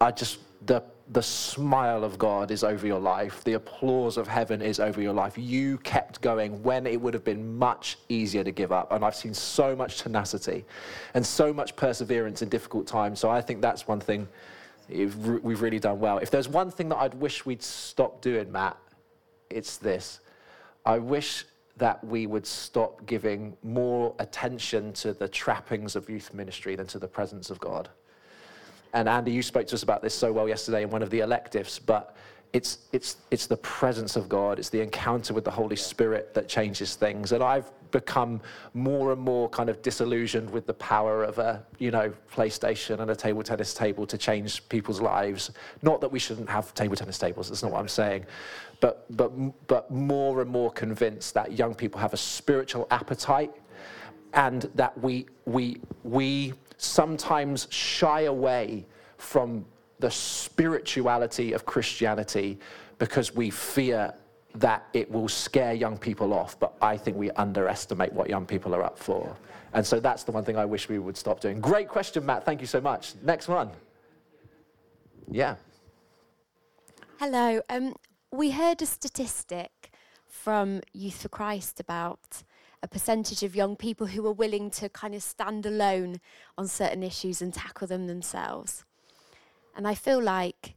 I 0.00 0.10
just 0.10 0.38
the 0.66 0.82
the 1.12 1.22
smile 1.22 2.02
of 2.02 2.18
God 2.18 2.50
is 2.50 2.64
over 2.64 2.86
your 2.86 2.98
life. 2.98 3.44
The 3.44 3.54
applause 3.54 4.16
of 4.16 4.26
heaven 4.26 4.62
is 4.62 4.80
over 4.80 5.02
your 5.02 5.12
life. 5.12 5.36
You 5.36 5.76
kept 5.78 6.22
going 6.22 6.62
when 6.62 6.86
it 6.86 6.98
would 6.98 7.12
have 7.12 7.24
been 7.24 7.58
much 7.58 7.98
easier 8.08 8.42
to 8.42 8.50
give 8.50 8.72
up. 8.72 8.90
And 8.90 9.04
I've 9.04 9.14
seen 9.14 9.34
so 9.34 9.76
much 9.76 9.98
tenacity 9.98 10.64
and 11.12 11.24
so 11.24 11.52
much 11.52 11.76
perseverance 11.76 12.40
in 12.40 12.48
difficult 12.48 12.86
times. 12.86 13.20
So 13.20 13.28
I 13.28 13.42
think 13.42 13.60
that's 13.60 13.86
one 13.86 14.00
thing 14.00 14.26
we've 14.88 15.60
really 15.60 15.78
done 15.78 16.00
well. 16.00 16.18
If 16.18 16.30
there's 16.30 16.48
one 16.48 16.70
thing 16.70 16.88
that 16.88 16.96
I'd 16.96 17.14
wish 17.14 17.44
we'd 17.44 17.62
stop 17.62 18.22
doing, 18.22 18.50
Matt, 18.50 18.78
it's 19.50 19.76
this. 19.76 20.20
I 20.86 20.98
wish 20.98 21.44
that 21.76 22.04
we 22.04 22.26
would 22.26 22.46
stop 22.46 23.04
giving 23.06 23.56
more 23.62 24.14
attention 24.18 24.92
to 24.92 25.12
the 25.12 25.28
trappings 25.28 25.96
of 25.96 26.08
youth 26.08 26.32
ministry 26.32 26.76
than 26.76 26.86
to 26.86 26.98
the 26.98 27.08
presence 27.08 27.50
of 27.50 27.58
God. 27.58 27.88
And 28.92 29.08
Andy, 29.08 29.32
you 29.32 29.42
spoke 29.42 29.66
to 29.66 29.74
us 29.74 29.82
about 29.82 30.02
this 30.02 30.14
so 30.14 30.32
well 30.32 30.48
yesterday 30.48 30.84
in 30.84 30.90
one 30.90 31.02
of 31.02 31.10
the 31.10 31.20
electives, 31.20 31.80
but 31.80 32.16
it's, 32.54 32.78
it's, 32.92 33.16
it's 33.32 33.48
the 33.48 33.56
presence 33.56 34.14
of 34.14 34.28
God, 34.28 34.60
it's 34.60 34.68
the 34.68 34.80
encounter 34.80 35.34
with 35.34 35.44
the 35.44 35.50
Holy 35.50 35.74
Spirit 35.74 36.32
that 36.34 36.48
changes 36.48 36.94
things. 36.94 37.32
And 37.32 37.42
I've 37.42 37.68
become 37.90 38.40
more 38.74 39.10
and 39.10 39.20
more 39.20 39.48
kind 39.48 39.68
of 39.68 39.82
disillusioned 39.82 40.48
with 40.48 40.64
the 40.64 40.74
power 40.74 41.24
of 41.24 41.38
a, 41.38 41.64
you 41.80 41.90
know, 41.90 42.12
PlayStation 42.32 43.00
and 43.00 43.10
a 43.10 43.16
table 43.16 43.42
tennis 43.42 43.74
table 43.74 44.06
to 44.06 44.16
change 44.16 44.68
people's 44.68 45.00
lives. 45.00 45.50
Not 45.82 46.00
that 46.00 46.12
we 46.12 46.20
shouldn't 46.20 46.48
have 46.48 46.72
table 46.74 46.94
tennis 46.94 47.18
tables, 47.18 47.48
that's 47.48 47.64
not 47.64 47.72
what 47.72 47.80
I'm 47.80 47.88
saying. 47.88 48.24
But, 48.78 49.04
but, 49.16 49.32
but 49.66 49.90
more 49.90 50.40
and 50.40 50.48
more 50.48 50.70
convinced 50.70 51.34
that 51.34 51.58
young 51.58 51.74
people 51.74 52.00
have 52.00 52.14
a 52.14 52.16
spiritual 52.16 52.86
appetite 52.92 53.52
and 54.32 54.70
that 54.76 54.96
we, 55.02 55.26
we, 55.44 55.80
we 56.04 56.52
sometimes 56.76 57.66
shy 57.70 58.22
away 58.22 58.86
from 59.18 59.64
the 59.98 60.10
spirituality 60.10 61.52
of 61.52 61.64
Christianity 61.64 62.58
because 62.98 63.34
we 63.34 63.50
fear 63.50 64.14
that 64.56 64.86
it 64.92 65.10
will 65.10 65.28
scare 65.28 65.72
young 65.72 65.98
people 65.98 66.32
off, 66.32 66.58
but 66.58 66.74
I 66.80 66.96
think 66.96 67.16
we 67.16 67.30
underestimate 67.32 68.12
what 68.12 68.28
young 68.28 68.46
people 68.46 68.74
are 68.74 68.82
up 68.82 68.98
for. 68.98 69.36
And 69.72 69.84
so 69.84 69.98
that's 69.98 70.22
the 70.22 70.30
one 70.30 70.44
thing 70.44 70.56
I 70.56 70.64
wish 70.64 70.88
we 70.88 71.00
would 71.00 71.16
stop 71.16 71.40
doing. 71.40 71.60
Great 71.60 71.88
question, 71.88 72.24
Matt. 72.24 72.44
Thank 72.44 72.60
you 72.60 72.66
so 72.66 72.80
much. 72.80 73.14
Next 73.22 73.48
one. 73.48 73.70
Yeah. 75.28 75.56
Hello. 77.18 77.60
Um, 77.68 77.94
we 78.30 78.52
heard 78.52 78.80
a 78.82 78.86
statistic 78.86 79.90
from 80.28 80.80
Youth 80.92 81.22
for 81.22 81.28
Christ 81.28 81.80
about 81.80 82.42
a 82.82 82.88
percentage 82.88 83.42
of 83.42 83.56
young 83.56 83.76
people 83.76 84.08
who 84.08 84.26
are 84.26 84.32
willing 84.32 84.70
to 84.70 84.88
kind 84.88 85.14
of 85.14 85.22
stand 85.22 85.64
alone 85.64 86.20
on 86.58 86.68
certain 86.68 87.02
issues 87.02 87.40
and 87.40 87.52
tackle 87.52 87.86
them 87.86 88.06
themselves. 88.06 88.84
And 89.76 89.86
I 89.86 89.94
feel 89.94 90.22
like 90.22 90.74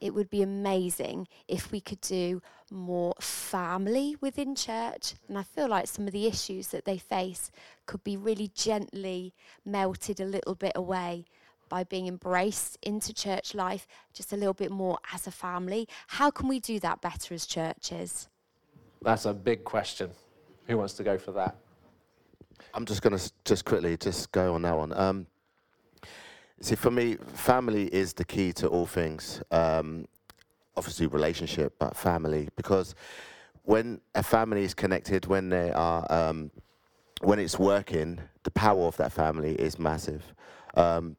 it 0.00 0.14
would 0.14 0.30
be 0.30 0.42
amazing 0.42 1.26
if 1.48 1.72
we 1.72 1.80
could 1.80 2.00
do 2.00 2.42
more 2.70 3.14
family 3.20 4.16
within 4.20 4.54
church. 4.54 5.14
And 5.28 5.38
I 5.38 5.42
feel 5.42 5.68
like 5.68 5.86
some 5.86 6.06
of 6.06 6.12
the 6.12 6.26
issues 6.26 6.68
that 6.68 6.84
they 6.84 6.98
face 6.98 7.50
could 7.86 8.04
be 8.04 8.16
really 8.16 8.50
gently 8.54 9.32
melted 9.64 10.20
a 10.20 10.24
little 10.24 10.54
bit 10.54 10.72
away 10.74 11.24
by 11.68 11.82
being 11.82 12.06
embraced 12.06 12.78
into 12.82 13.12
church 13.12 13.54
life 13.54 13.88
just 14.12 14.32
a 14.32 14.36
little 14.36 14.54
bit 14.54 14.70
more 14.70 14.98
as 15.12 15.26
a 15.26 15.30
family. 15.30 15.88
How 16.06 16.30
can 16.30 16.48
we 16.48 16.60
do 16.60 16.78
that 16.80 17.00
better 17.00 17.34
as 17.34 17.46
churches? 17.46 18.28
That's 19.02 19.24
a 19.24 19.34
big 19.34 19.64
question. 19.64 20.10
Who 20.66 20.78
wants 20.78 20.94
to 20.94 21.02
go 21.02 21.18
for 21.18 21.32
that? 21.32 21.56
I'm 22.74 22.84
just 22.84 23.02
going 23.02 23.16
to 23.16 23.32
just 23.44 23.64
quickly 23.64 23.96
just 23.96 24.30
go 24.32 24.54
on 24.54 24.62
that 24.62 24.76
one. 24.76 24.92
Um, 24.92 25.26
see, 26.60 26.74
for 26.74 26.90
me, 26.90 27.16
family 27.34 27.86
is 27.86 28.12
the 28.12 28.24
key 28.24 28.52
to 28.54 28.68
all 28.68 28.86
things. 28.86 29.42
Um, 29.50 30.06
obviously, 30.76 31.06
relationship, 31.06 31.74
but 31.78 31.96
family, 31.96 32.48
because 32.56 32.94
when 33.62 34.00
a 34.14 34.22
family 34.22 34.64
is 34.64 34.74
connected, 34.74 35.26
when 35.26 35.48
they 35.48 35.70
are, 35.72 36.06
um, 36.10 36.50
when 37.20 37.38
it's 37.38 37.58
working, 37.58 38.20
the 38.44 38.50
power 38.50 38.84
of 38.86 38.96
that 38.98 39.12
family 39.12 39.54
is 39.54 39.78
massive. 39.78 40.22
Um, 40.74 41.16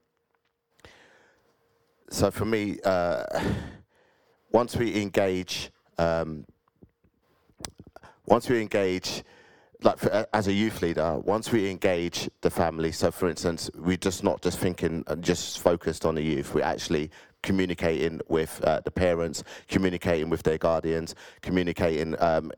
so 2.09 2.31
for 2.31 2.45
me, 2.45 2.79
uh, 2.85 3.23
once 4.51 4.75
we 4.77 5.01
engage, 5.01 5.71
um, 5.97 6.45
once 8.25 8.49
we 8.49 8.61
engage 8.61 9.23
like 9.83 9.99
for, 9.99 10.25
as 10.33 10.47
a 10.47 10.53
youth 10.53 10.81
leader, 10.81 11.17
once 11.19 11.51
we 11.51 11.69
engage 11.69 12.29
the 12.41 12.49
family, 12.49 12.91
so 12.91 13.11
for 13.11 13.29
instance, 13.29 13.69
we're 13.75 13.97
just 13.97 14.23
not 14.23 14.41
just 14.41 14.59
thinking 14.59 15.03
and 15.07 15.23
just 15.23 15.59
focused 15.59 16.05
on 16.05 16.15
the 16.15 16.21
youth, 16.21 16.53
we're 16.53 16.63
actually 16.63 17.11
communicating 17.43 18.19
with 18.27 18.61
uh, 18.63 18.81
the 18.83 18.91
parents, 18.91 19.43
communicating 19.67 20.29
with 20.29 20.43
their 20.43 20.57
guardians, 20.57 21.15
communicating 21.41 22.19
um, 22.21 22.51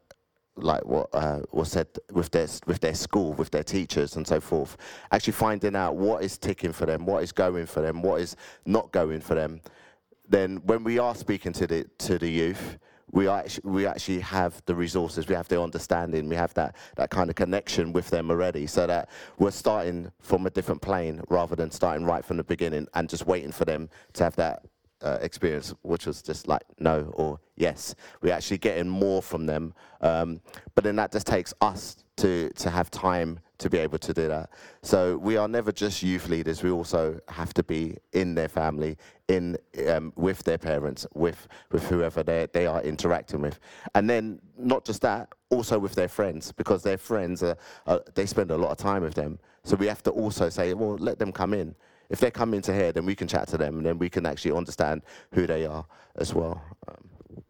like 0.55 0.83
what 0.85 1.09
uh, 1.13 1.41
was 1.51 1.71
said 1.71 1.87
with 2.11 2.31
their 2.31 2.47
with 2.65 2.79
their 2.79 2.93
school, 2.95 3.33
with 3.33 3.51
their 3.51 3.63
teachers, 3.63 4.15
and 4.15 4.25
so 4.25 4.39
forth. 4.39 4.77
Actually, 5.11 5.33
finding 5.33 5.75
out 5.75 5.95
what 5.95 6.23
is 6.23 6.37
ticking 6.37 6.73
for 6.73 6.85
them, 6.85 7.05
what 7.05 7.23
is 7.23 7.31
going 7.31 7.65
for 7.65 7.81
them, 7.81 8.01
what 8.01 8.21
is 8.21 8.35
not 8.65 8.91
going 8.91 9.21
for 9.21 9.35
them. 9.35 9.61
Then, 10.27 10.57
when 10.65 10.83
we 10.83 10.99
are 10.99 11.15
speaking 11.15 11.53
to 11.53 11.67
the 11.67 11.85
to 11.99 12.17
the 12.17 12.29
youth, 12.29 12.77
we 13.11 13.27
actually, 13.27 13.69
we 13.69 13.85
actually 13.85 14.19
have 14.19 14.61
the 14.65 14.75
resources, 14.75 15.27
we 15.27 15.35
have 15.35 15.47
the 15.47 15.61
understanding, 15.61 16.29
we 16.29 16.35
have 16.35 16.53
that, 16.55 16.75
that 16.95 17.09
kind 17.09 17.29
of 17.29 17.35
connection 17.35 17.93
with 17.93 18.09
them 18.09 18.29
already, 18.29 18.67
so 18.67 18.87
that 18.87 19.09
we're 19.37 19.51
starting 19.51 20.11
from 20.19 20.45
a 20.45 20.49
different 20.49 20.81
plane 20.81 21.21
rather 21.29 21.55
than 21.55 21.71
starting 21.71 22.05
right 22.05 22.23
from 22.23 22.37
the 22.37 22.43
beginning 22.43 22.87
and 22.93 23.09
just 23.09 23.25
waiting 23.25 23.51
for 23.51 23.65
them 23.65 23.89
to 24.13 24.23
have 24.23 24.35
that 24.35 24.63
uh, 25.01 25.17
experience, 25.21 25.73
which 25.81 26.05
was 26.05 26.21
just 26.21 26.47
like 26.47 26.63
no 26.79 27.11
or 27.15 27.39
yes. 27.55 27.95
We're 28.21 28.33
actually 28.33 28.57
getting 28.57 28.89
more 28.89 29.21
from 29.21 29.45
them, 29.45 29.73
um, 30.01 30.41
but 30.75 30.83
then 30.83 30.95
that 30.97 31.11
just 31.11 31.27
takes 31.27 31.53
us 31.61 32.03
to 32.17 32.49
to 32.49 32.69
have 32.69 32.91
time 32.91 33.39
to 33.59 33.69
be 33.69 33.77
able 33.77 33.99
to 33.99 34.13
do 34.13 34.27
that. 34.27 34.49
So 34.81 35.17
we 35.17 35.37
are 35.37 35.47
never 35.47 35.71
just 35.71 36.01
youth 36.01 36.27
leaders. 36.27 36.63
We 36.63 36.71
also 36.71 37.19
have 37.27 37.53
to 37.53 37.63
be 37.63 37.97
in 38.13 38.35
their 38.35 38.47
family, 38.47 38.97
in 39.27 39.57
um, 39.87 40.11
with 40.15 40.43
their 40.43 40.57
parents, 40.57 41.05
with 41.13 41.47
with 41.71 41.87
whoever 41.87 42.23
they 42.23 42.47
they 42.51 42.65
are 42.65 42.81
interacting 42.81 43.41
with, 43.41 43.59
and 43.95 44.09
then 44.09 44.39
not 44.57 44.85
just 44.85 45.01
that, 45.03 45.29
also 45.49 45.77
with 45.77 45.93
their 45.95 46.09
friends 46.09 46.51
because 46.51 46.83
their 46.83 46.97
friends 46.97 47.43
are, 47.43 47.57
are 47.85 48.01
they 48.15 48.25
spend 48.25 48.51
a 48.51 48.57
lot 48.57 48.71
of 48.71 48.77
time 48.77 49.03
with 49.03 49.13
them. 49.13 49.39
So 49.63 49.75
we 49.75 49.87
have 49.87 50.01
to 50.03 50.11
also 50.11 50.49
say, 50.49 50.73
well, 50.73 50.95
let 50.95 51.19
them 51.19 51.31
come 51.31 51.53
in 51.53 51.75
if 52.09 52.19
they 52.19 52.31
come 52.31 52.53
into 52.53 52.73
here, 52.73 52.91
then 52.91 53.05
we 53.05 53.15
can 53.15 53.27
chat 53.27 53.47
to 53.49 53.57
them, 53.57 53.77
and 53.77 53.85
then 53.85 53.99
we 53.99 54.09
can 54.09 54.25
actually 54.25 54.55
understand 54.57 55.03
who 55.33 55.45
they 55.45 55.65
are 55.65 55.85
as 56.15 56.33
well. 56.33 56.61
Um, 56.87 56.95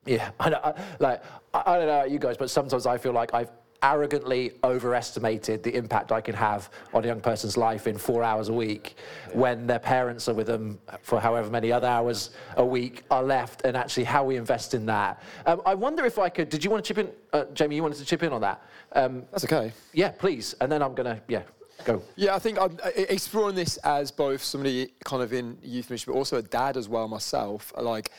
yeah, 0.05 0.31
I, 0.39 0.49
I, 0.49 0.73
like 0.99 1.23
I, 1.53 1.63
I 1.65 1.77
don't 1.77 1.87
know 1.87 1.95
about 1.95 2.11
you 2.11 2.19
guys, 2.19 2.37
but 2.37 2.49
sometimes 2.49 2.85
I 2.85 2.97
feel 2.97 3.13
like 3.13 3.33
I've 3.33 3.51
arrogantly 3.81 4.53
overestimated 4.63 5.63
the 5.63 5.73
impact 5.75 6.11
I 6.11 6.21
can 6.21 6.35
have 6.35 6.69
on 6.93 7.03
a 7.03 7.07
young 7.07 7.21
person's 7.21 7.57
life 7.57 7.87
in 7.87 7.97
four 7.97 8.23
hours 8.23 8.49
a 8.49 8.53
week 8.53 8.95
when 9.33 9.67
their 9.67 9.79
parents 9.79 10.27
are 10.27 10.33
with 10.33 10.47
them 10.47 10.79
for 11.01 11.19
however 11.19 11.49
many 11.49 11.71
other 11.71 11.87
hours 11.87 12.31
a 12.57 12.65
week 12.65 13.03
are 13.09 13.23
left 13.23 13.63
and 13.65 13.77
actually 13.77 14.03
how 14.03 14.23
we 14.23 14.35
invest 14.35 14.73
in 14.73 14.85
that. 14.87 15.21
Um, 15.45 15.61
I 15.65 15.75
wonder 15.75 16.05
if 16.05 16.19
I 16.19 16.29
could, 16.29 16.49
did 16.49 16.63
you 16.63 16.69
want 16.69 16.83
to 16.83 16.87
chip 16.87 16.97
in, 16.97 17.11
uh, 17.33 17.45
Jamie, 17.53 17.75
you 17.75 17.83
wanted 17.83 17.99
to 17.99 18.05
chip 18.05 18.23
in 18.23 18.33
on 18.33 18.41
that? 18.41 18.61
Um, 18.93 19.23
That's 19.31 19.45
okay. 19.45 19.71
yeah, 19.93 20.09
please. 20.09 20.55
And 20.61 20.71
then 20.71 20.81
I'm 20.81 20.93
going 20.93 21.15
to, 21.15 21.21
yeah, 21.27 21.43
go. 21.85 22.01
Yeah, 22.15 22.35
I 22.35 22.39
think 22.39 22.59
I'm 22.59 22.77
uh, 22.83 22.89
exploring 22.95 23.55
this 23.55 23.77
as 23.77 24.11
both 24.11 24.43
somebody 24.43 24.89
kind 25.05 25.23
of 25.23 25.31
in 25.33 25.57
youth 25.63 25.89
ministry, 25.89 26.13
but 26.13 26.17
also 26.17 26.37
a 26.37 26.41
dad 26.41 26.75
as 26.75 26.89
well 26.89 27.07
myself. 27.07 27.71
Like, 27.79 28.11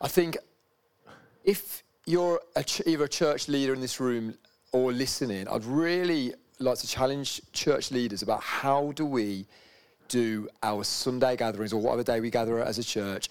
I 0.00 0.08
think 0.08 0.36
if 1.44 1.82
you're 2.04 2.40
a 2.56 2.64
ch- 2.64 2.82
either 2.86 3.04
a 3.04 3.08
church 3.08 3.48
leader 3.48 3.72
in 3.72 3.80
this 3.80 4.00
room 4.00 4.34
or 4.72 4.92
listening, 4.92 5.46
I'd 5.48 5.64
really 5.64 6.34
like 6.58 6.78
to 6.78 6.86
challenge 6.86 7.40
church 7.52 7.90
leaders 7.90 8.22
about 8.22 8.42
how 8.42 8.92
do 8.92 9.04
we 9.04 9.46
do 10.08 10.48
our 10.62 10.84
Sunday 10.84 11.36
gatherings 11.36 11.72
or 11.72 11.80
whatever 11.80 12.02
day 12.02 12.20
we 12.20 12.30
gather 12.30 12.62
as 12.62 12.78
a 12.78 12.84
church, 12.84 13.28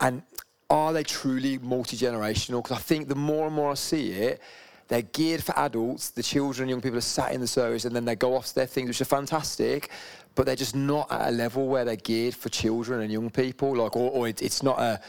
and 0.00 0.22
are 0.68 0.92
they 0.92 1.02
truly 1.02 1.58
multi 1.58 1.96
generational? 1.96 2.62
Because 2.62 2.76
I 2.76 2.80
think 2.80 3.08
the 3.08 3.14
more 3.14 3.46
and 3.46 3.54
more 3.54 3.72
I 3.72 3.74
see 3.74 4.12
it, 4.12 4.40
they're 4.88 5.02
geared 5.02 5.42
for 5.42 5.56
adults. 5.58 6.10
The 6.10 6.22
children 6.22 6.64
and 6.64 6.70
young 6.70 6.80
people 6.80 6.98
are 6.98 7.02
sat 7.02 7.32
in 7.32 7.40
the 7.40 7.46
service 7.46 7.84
and 7.84 7.94
then 7.94 8.04
they 8.04 8.16
go 8.16 8.34
off 8.34 8.46
to 8.46 8.54
their 8.54 8.66
things, 8.66 8.88
which 8.88 9.00
are 9.00 9.06
fantastic, 9.06 9.90
but 10.34 10.46
they're 10.46 10.56
just 10.56 10.76
not 10.76 11.10
at 11.12 11.28
a 11.28 11.30
level 11.30 11.68
where 11.68 11.84
they're 11.84 11.96
geared 11.96 12.34
for 12.34 12.48
children 12.48 13.00
and 13.00 13.12
young 13.12 13.30
people. 13.30 13.76
Like, 13.76 13.96
or, 13.96 14.10
or 14.10 14.28
it, 14.28 14.42
it's 14.42 14.62
not 14.62 14.78
a 14.80 15.00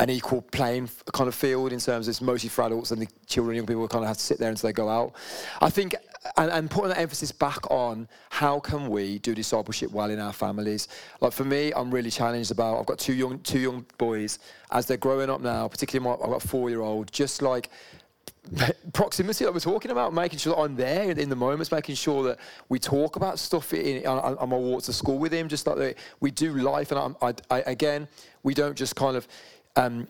an 0.00 0.10
equal 0.10 0.42
playing 0.42 0.88
kind 1.12 1.26
of 1.26 1.34
field 1.34 1.72
in 1.72 1.80
terms 1.80 2.06
of 2.06 2.12
it's 2.12 2.20
mostly 2.20 2.48
for 2.48 2.64
adults 2.64 2.92
and 2.92 3.02
the 3.02 3.08
children 3.26 3.56
and 3.56 3.56
young 3.58 3.66
people 3.66 3.88
kind 3.88 4.04
of 4.04 4.08
have 4.08 4.16
to 4.16 4.22
sit 4.22 4.38
there 4.38 4.48
until 4.48 4.68
they 4.68 4.72
go 4.72 4.88
out. 4.88 5.12
I 5.60 5.70
think, 5.70 5.96
and, 6.36 6.50
and 6.52 6.70
putting 6.70 6.90
that 6.90 6.98
emphasis 6.98 7.32
back 7.32 7.68
on 7.70 8.08
how 8.30 8.60
can 8.60 8.88
we 8.88 9.18
do 9.18 9.34
discipleship 9.34 9.90
well 9.90 10.10
in 10.10 10.20
our 10.20 10.32
families. 10.32 10.86
Like 11.20 11.32
for 11.32 11.44
me, 11.44 11.72
I'm 11.74 11.90
really 11.90 12.10
challenged 12.10 12.52
about, 12.52 12.78
I've 12.78 12.86
got 12.86 12.98
two 12.98 13.12
young, 13.12 13.40
two 13.40 13.58
young 13.58 13.86
boys, 13.98 14.38
as 14.70 14.86
they're 14.86 14.96
growing 14.96 15.30
up 15.30 15.40
now, 15.40 15.66
particularly 15.66 16.08
my, 16.08 16.24
I've 16.24 16.30
got 16.30 16.44
a 16.44 16.48
four-year-old, 16.48 17.10
just 17.12 17.42
like 17.42 17.68
proximity 18.92 19.44
that 19.44 19.52
we're 19.52 19.58
talking 19.58 19.90
about, 19.90 20.14
making 20.14 20.38
sure 20.38 20.54
that 20.54 20.60
I'm 20.60 20.76
there 20.76 21.10
in 21.10 21.28
the 21.28 21.36
moments, 21.36 21.72
making 21.72 21.96
sure 21.96 22.22
that 22.22 22.38
we 22.68 22.78
talk 22.78 23.16
about 23.16 23.40
stuff 23.40 23.74
in, 23.74 24.06
on, 24.06 24.38
on 24.38 24.48
my 24.48 24.56
walk 24.56 24.84
to 24.84 24.92
school 24.92 25.18
with 25.18 25.32
him, 25.32 25.48
just 25.48 25.66
like 25.66 25.76
that 25.76 25.98
we 26.20 26.30
do 26.30 26.54
life. 26.54 26.92
And 26.92 27.16
I, 27.20 27.34
I, 27.50 27.60
again, 27.62 28.06
we 28.44 28.54
don't 28.54 28.76
just 28.76 28.94
kind 28.94 29.16
of 29.16 29.26
um, 29.78 30.08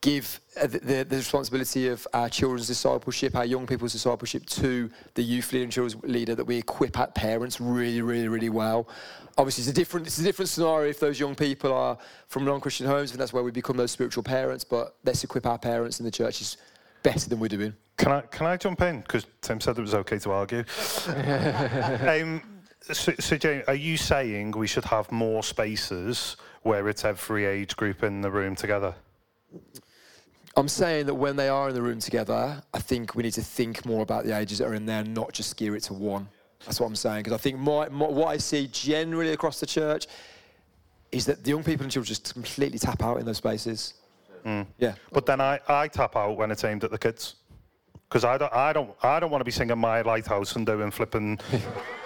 give 0.00 0.40
uh, 0.60 0.66
the, 0.66 1.06
the, 1.08 1.16
responsibility 1.16 1.88
of 1.88 2.06
our 2.12 2.28
children's 2.28 2.66
discipleship, 2.66 3.34
our 3.34 3.46
young 3.46 3.66
people's 3.66 3.92
discipleship 3.92 4.44
to 4.44 4.90
the 5.14 5.22
youth 5.22 5.52
leader 5.52 5.62
and 5.62 5.72
children's 5.72 6.04
leader, 6.04 6.34
that 6.34 6.44
we 6.44 6.56
equip 6.58 6.98
our 6.98 7.06
parents 7.06 7.60
really, 7.60 8.02
really, 8.02 8.28
really 8.28 8.50
well. 8.50 8.86
Obviously, 9.38 9.62
it's 9.62 9.70
a 9.70 9.72
different, 9.72 10.06
it's 10.06 10.18
a 10.18 10.22
different 10.22 10.48
scenario 10.48 10.90
if 10.90 11.00
those 11.00 11.18
young 11.18 11.34
people 11.34 11.72
are 11.72 11.96
from 12.28 12.44
non-Christian 12.44 12.86
homes, 12.86 13.12
and 13.12 13.20
that's 13.20 13.32
where 13.32 13.42
we 13.42 13.50
become 13.50 13.76
those 13.76 13.92
spiritual 13.92 14.22
parents, 14.22 14.64
but 14.64 14.96
let's 15.04 15.24
equip 15.24 15.46
our 15.46 15.58
parents 15.58 16.00
in 16.00 16.04
the 16.04 16.12
churches 16.12 16.58
better 17.02 17.28
than 17.28 17.38
we're 17.38 17.48
doing. 17.48 17.72
Can 17.96 18.12
I 18.12 18.20
can 18.22 18.46
I 18.46 18.56
jump 18.56 18.82
in 18.82 19.00
because 19.00 19.24
Tim 19.40 19.60
said 19.60 19.78
it 19.78 19.80
was 19.80 19.94
okay 19.94 20.18
to 20.18 20.32
argue? 20.32 20.64
um, 22.08 22.42
so, 22.92 23.12
so 23.18 23.36
Jane, 23.36 23.62
are 23.68 23.74
you 23.74 23.96
saying 23.96 24.50
we 24.50 24.66
should 24.66 24.84
have 24.84 25.10
more 25.12 25.42
spaces 25.42 26.36
where 26.64 26.88
it's 26.88 27.04
every 27.04 27.44
age 27.44 27.76
group 27.76 28.02
in 28.02 28.20
the 28.20 28.30
room 28.30 28.56
together? 28.56 28.94
I'm 30.56 30.68
saying 30.68 31.06
that 31.06 31.14
when 31.14 31.36
they 31.36 31.48
are 31.48 31.68
in 31.68 31.74
the 31.74 31.82
room 31.82 31.98
together, 31.98 32.62
I 32.72 32.78
think 32.78 33.14
we 33.14 33.22
need 33.22 33.32
to 33.34 33.42
think 33.42 33.84
more 33.84 34.02
about 34.02 34.24
the 34.24 34.36
ages 34.36 34.58
that 34.58 34.66
are 34.66 34.74
in 34.74 34.86
there, 34.86 35.04
not 35.04 35.32
just 35.32 35.56
gear 35.56 35.76
it 35.76 35.82
to 35.84 35.94
one. 35.94 36.28
That's 36.64 36.80
what 36.80 36.86
I'm 36.86 36.96
saying. 36.96 37.24
Because 37.24 37.32
I 37.32 37.38
think 37.38 37.58
my, 37.58 37.88
my, 37.88 38.06
what 38.06 38.28
I 38.28 38.38
see 38.38 38.68
generally 38.68 39.32
across 39.32 39.60
the 39.60 39.66
church 39.66 40.06
is 41.12 41.26
that 41.26 41.44
the 41.44 41.50
young 41.50 41.62
people 41.62 41.84
and 41.84 41.92
children 41.92 42.08
just 42.08 42.32
completely 42.32 42.78
tap 42.78 43.02
out 43.02 43.18
in 43.18 43.26
those 43.26 43.36
spaces. 43.36 43.94
Mm. 44.44 44.66
Yeah. 44.78 44.94
But 45.12 45.26
then 45.26 45.40
I, 45.40 45.60
I 45.68 45.88
tap 45.88 46.16
out 46.16 46.36
when 46.36 46.50
it's 46.50 46.64
aimed 46.64 46.84
at 46.84 46.90
the 46.90 46.98
kids. 46.98 47.34
Because 48.08 48.24
I 48.24 48.38
don't, 48.38 48.52
I, 48.52 48.72
don't, 48.72 48.90
I 49.02 49.20
don't 49.20 49.30
want 49.30 49.40
to 49.40 49.44
be 49.44 49.50
singing 49.50 49.78
My 49.78 50.02
Lighthouse 50.02 50.56
and 50.56 50.64
doing 50.64 50.90
flipping 50.90 51.38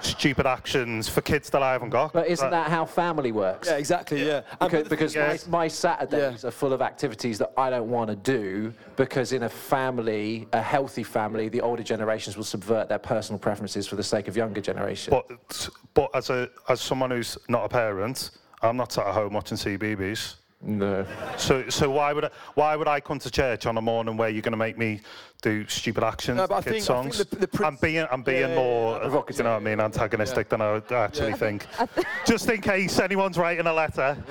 stupid 0.00 0.46
actions 0.46 1.08
for 1.08 1.20
kids 1.20 1.50
that 1.50 1.62
I 1.62 1.72
haven't 1.72 1.90
got. 1.90 2.12
But 2.12 2.26
isn't 2.28 2.50
that 2.50 2.70
how 2.70 2.84
family 2.84 3.32
works? 3.32 3.68
Yeah, 3.68 3.76
exactly. 3.76 4.26
Yeah. 4.26 4.42
And 4.60 4.70
Because, 4.70 4.82
the- 4.84 4.88
because 4.90 5.14
Yeah. 5.14 5.36
my, 5.48 5.58
my 5.60 5.68
Saturdays 5.68 6.42
Yeah. 6.42 6.48
are 6.48 6.52
full 6.52 6.72
of 6.72 6.82
activities 6.82 7.38
that 7.38 7.52
I 7.56 7.70
don't 7.70 7.88
want 7.90 8.10
to 8.10 8.16
do 8.16 8.72
because 8.96 9.32
in 9.32 9.42
a 9.44 9.48
family, 9.48 10.48
a 10.52 10.60
healthy 10.62 11.02
family, 11.02 11.48
the 11.48 11.60
older 11.60 11.82
generations 11.82 12.36
will 12.36 12.44
subvert 12.44 12.88
their 12.88 12.98
personal 12.98 13.38
preferences 13.38 13.86
for 13.86 13.96
the 13.96 14.02
sake 14.02 14.28
of 14.28 14.36
younger 14.36 14.60
generations. 14.60 15.10
But 15.16 15.68
but 15.94 16.10
as 16.14 16.30
a 16.30 16.48
as 16.68 16.80
someone 16.80 17.10
who's 17.10 17.38
not 17.48 17.64
a 17.64 17.68
parent, 17.68 18.30
I'm 18.62 18.76
not 18.76 18.92
sat 18.92 19.06
at 19.06 19.14
home 19.14 19.32
watching 19.34 19.56
CBeebies. 19.56 20.36
No. 20.66 21.06
So 21.36 21.68
so 21.68 21.90
why 21.90 22.12
would 22.12 22.24
I, 22.26 22.30
why 22.54 22.76
would 22.76 22.88
I 22.88 23.00
come 23.00 23.18
to 23.20 23.30
church 23.30 23.66
on 23.66 23.76
a 23.78 23.80
morning 23.80 24.16
where 24.16 24.28
you're 24.28 24.42
going 24.42 24.52
to 24.52 24.56
make 24.58 24.76
me 24.76 25.00
do 25.42 25.66
stupid 25.68 26.02
actions, 26.02 26.36
No, 26.38 26.46
but 26.46 26.54
I 26.56 26.62
kid 26.62 26.64
think- 26.64 26.90
I 26.90 27.02
think 27.02 27.14
songs? 27.14 27.18
the- 27.24 27.36
the 27.36 27.48
prin- 27.48 27.66
I'm 27.68 27.76
being 27.76 28.06
I'm 28.10 28.22
being 28.22 28.40
Yeah, 28.40 28.48
yeah, 28.48 28.54
more 28.56 28.98
yeah. 29.00 29.04
you 29.06 29.10
know 29.44 29.50
what 29.52 29.56
I 29.56 29.58
mean 29.60 29.80
antagonistic 29.80 30.48
than 30.48 30.60
I 30.60 30.72
would 30.72 30.90
actually 30.92 31.34
think. 31.34 31.66
Just 32.26 32.48
in 32.50 32.60
case 32.60 32.98
anyone's 32.98 33.38
writing 33.38 33.66
a 33.66 33.72
letter. 33.72 34.16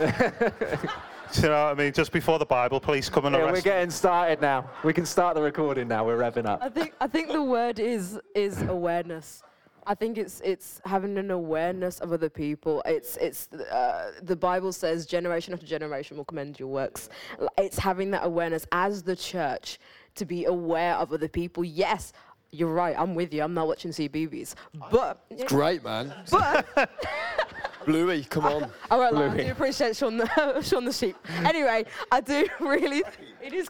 you 1.34 1.42
know 1.44 1.66
what 1.66 1.72
I 1.72 1.74
mean? 1.74 1.94
Just 1.94 2.12
before 2.12 2.38
the 2.40 2.46
Bible 2.46 2.80
police 2.80 3.10
come 3.10 3.26
and 3.26 3.36
Yeah, 3.36 3.52
we're 3.52 3.62
getting 3.62 3.90
started 3.90 4.42
now. 4.42 4.70
We 4.84 4.94
can 4.94 5.06
start 5.06 5.36
the 5.36 5.42
recording 5.42 5.88
now. 5.88 6.06
We're 6.06 6.18
revving 6.18 6.46
up. 6.46 6.60
I 6.62 6.70
think 6.70 6.94
I 7.00 7.08
think 7.08 7.32
the 7.32 7.42
word 7.44 7.80
is 7.80 8.20
is 8.36 8.62
awareness. 8.64 9.42
I 9.88 9.94
think 9.96 10.18
it's 10.18 10.42
it's 10.44 10.82
having 10.86 11.18
an 11.18 11.32
awareness 11.32 12.00
of 12.00 12.12
other 12.12 12.30
people. 12.30 12.82
It's 12.86 13.18
it's 13.18 13.52
uh, 13.54 14.12
the 14.24 14.36
Bible 14.36 14.72
says 14.74 15.06
generation 15.06 15.54
after 15.54 15.66
generation 15.66 16.18
will 16.18 16.26
commend 16.26 16.60
your 16.60 16.70
works. 16.70 17.10
L- 17.40 17.50
It's 17.58 17.78
having 17.78 18.12
that 18.12 18.26
awareness 18.26 18.66
as 18.72 19.04
the 19.04 19.16
church 19.16 19.80
to 20.16 20.26
be 20.26 20.46
aware 20.46 20.96
of 20.96 21.14
other 21.14 21.28
people. 21.28 21.64
Yes, 21.64 22.14
you're 22.52 22.74
right. 22.74 22.96
I'm 22.98 23.14
with 23.16 23.34
you. 23.34 23.44
I'm 23.44 23.54
not 23.54 23.68
watching 23.68 23.92
CBeebies, 23.92 24.56
but 24.90 25.24
it's 25.30 25.44
Great, 25.52 25.84
man. 25.84 26.14
but 26.32 26.66
Bluey, 27.86 28.24
come 28.24 28.46
on. 28.46 28.72
I 28.90 28.98
won't 28.98 29.14
lie. 29.14 29.26
I 29.28 29.38
do 29.44 29.52
appreciate 29.52 29.96
Shaun 29.96 30.18
the 30.18 30.62
Shaun 30.64 30.86
the 30.86 30.94
sheep. 30.94 31.16
Anyway, 31.44 31.86
I 32.12 32.22
do 32.22 32.48
really. 32.60 33.04
It 33.44 33.54
is. 33.54 33.70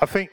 I 0.00 0.06
think 0.06 0.30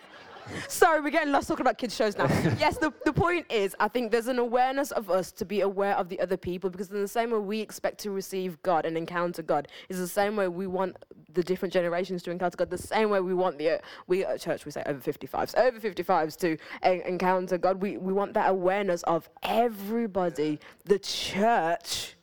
Sorry, 0.68 1.02
we're 1.02 1.10
getting 1.10 1.32
lost 1.32 1.48
talking 1.48 1.62
about 1.62 1.78
kids' 1.78 1.96
shows 1.96 2.18
now. 2.18 2.26
yes, 2.60 2.78
the, 2.78 2.94
the 3.06 3.14
point 3.14 3.46
is, 3.52 3.76
I 3.80 3.88
think 3.88 4.12
there's 4.12 4.28
an 4.28 4.40
awareness 4.40 4.92
of 4.92 5.10
us 5.10 5.32
to 5.34 5.46
be 5.46 5.62
aware 5.62 5.96
of 5.96 6.10
the 6.10 6.20
other 6.20 6.38
people 6.38 6.70
because, 6.70 6.90
in 6.90 7.02
the 7.02 7.08
same 7.08 7.32
way 7.32 7.40
we 7.40 7.60
expect 7.62 8.00
to 8.00 8.12
receive 8.12 8.62
God 8.64 8.86
and 8.86 8.98
encounter 8.98 9.42
God, 9.42 9.68
is 9.90 10.00
the 10.00 10.08
same 10.08 10.36
way 10.36 10.48
we 10.48 10.68
want 10.68 10.98
the 11.34 11.44
different 11.44 11.74
generations 11.74 12.24
to 12.24 12.32
encounter 12.32 12.58
God. 12.58 12.70
The 12.70 12.78
same 12.78 13.10
way 13.10 13.20
we 13.20 13.34
want 13.34 13.58
the 13.58 13.70
uh, 13.70 13.78
we 14.08 14.26
at 14.26 14.42
church 14.42 14.66
we 14.66 14.72
say 14.72 14.84
over 14.86 15.00
55s, 15.00 15.58
over 15.58 15.80
55s 15.80 16.38
to 16.40 16.58
en- 16.84 17.02
encounter 17.02 17.58
God. 17.58 17.82
We 17.82 17.98
we 17.98 18.14
want 18.14 18.34
that 18.34 18.50
awareness 18.50 19.04
of 19.04 19.30
everybody, 19.44 20.60
the 20.86 21.00
church, 21.00 22.17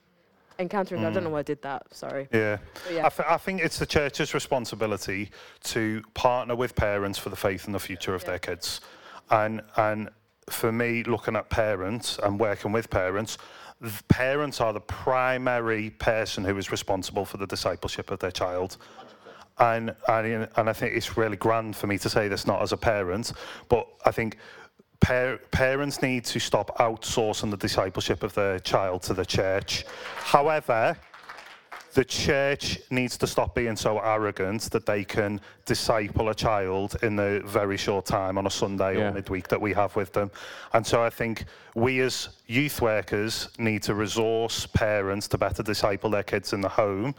encountering 0.59 1.03
God. 1.03 1.09
I 1.09 1.13
don't 1.13 1.23
mm. 1.23 1.27
know 1.27 1.33
why 1.33 1.41
I 1.41 1.43
did 1.43 1.63
that. 1.63 1.83
Sorry. 1.93 2.29
Yeah. 2.33 2.59
yeah. 2.91 3.07
I, 3.07 3.09
th- 3.09 3.29
I 3.29 3.37
think 3.37 3.61
it's 3.61 3.79
the 3.79 3.87
church's 3.87 4.35
responsibility 4.35 5.31
to 5.65 6.03
partner 6.15 6.55
with 6.57 6.75
parents 6.75 7.19
for 7.19 7.31
the 7.31 7.37
faith 7.37 7.67
and 7.67 7.75
the 7.75 7.81
future 7.81 8.15
of 8.15 8.25
their 8.25 8.39
kids. 8.39 8.81
And, 9.31 9.63
and 9.77 10.11
for 10.51 10.73
me, 10.73 11.03
looking 11.05 11.37
at 11.37 11.51
parents 11.51 12.19
and 12.23 12.39
working 12.39 12.73
with 12.73 12.91
parents, 12.91 13.39
parents 14.09 14.61
are 14.61 14.73
the 14.73 14.81
primary 14.81 15.91
person 15.91 16.45
who 16.45 16.57
is 16.59 16.71
responsible 16.71 17.25
for 17.25 17.37
the 17.37 17.47
discipleship 17.47 18.11
of 18.11 18.19
their 18.19 18.31
child. 18.31 18.77
And, 19.59 19.95
and, 20.09 20.49
and 20.57 20.69
I 20.69 20.73
think 20.73 20.97
it's 20.97 21.17
really 21.17 21.37
grand 21.37 21.77
for 21.77 21.87
me 21.87 21.99
to 21.99 22.11
say 22.11 22.29
this 22.29 22.47
not 22.47 22.61
as 22.63 22.73
a 22.73 22.77
parent, 22.77 23.33
but 23.69 23.87
I 24.05 24.11
think 24.11 24.39
par- 25.05 25.39
parents 25.51 26.01
need 26.03 26.25
to 26.25 26.41
stop 26.41 26.77
outsourcing 26.79 27.51
the 27.51 27.57
discipleship 27.57 28.23
of 28.23 28.35
their 28.35 28.59
child 28.59 29.03
to 29.03 29.15
the 29.15 29.25
church. 29.25 29.85
However, 30.17 30.97
the 31.93 32.05
church 32.05 32.81
needs 32.91 33.17
to 33.19 33.27
stop 33.27 33.55
being 33.55 33.77
so 33.77 33.99
arrogant 34.01 34.63
that 34.73 34.85
they 34.87 35.05
can 35.05 35.41
disciple 35.65 36.31
a 36.31 36.35
child 36.35 36.97
in 37.03 37.15
the 37.15 37.41
very 37.45 37.77
short 37.77 38.05
time 38.07 38.37
on 38.39 38.47
a 38.47 38.51
Sunday 38.51 38.97
Yeah. 38.99 39.11
or 39.11 39.13
midweek 39.13 39.47
that 39.49 39.61
we 39.61 39.73
have 39.75 39.95
with 39.95 40.13
them. 40.13 40.31
And 40.73 40.85
so 40.85 41.05
I 41.05 41.11
think 41.11 41.45
we 41.75 42.01
as 42.01 42.31
youth 42.47 42.81
workers 42.81 43.49
need 43.59 43.83
to 43.85 43.95
resource 43.95 44.67
parents 44.67 45.29
to 45.29 45.39
better 45.39 45.63
disciple 45.63 46.11
their 46.11 46.25
kids 46.25 46.53
in 46.53 46.63
the 46.63 46.69
home. 46.69 47.15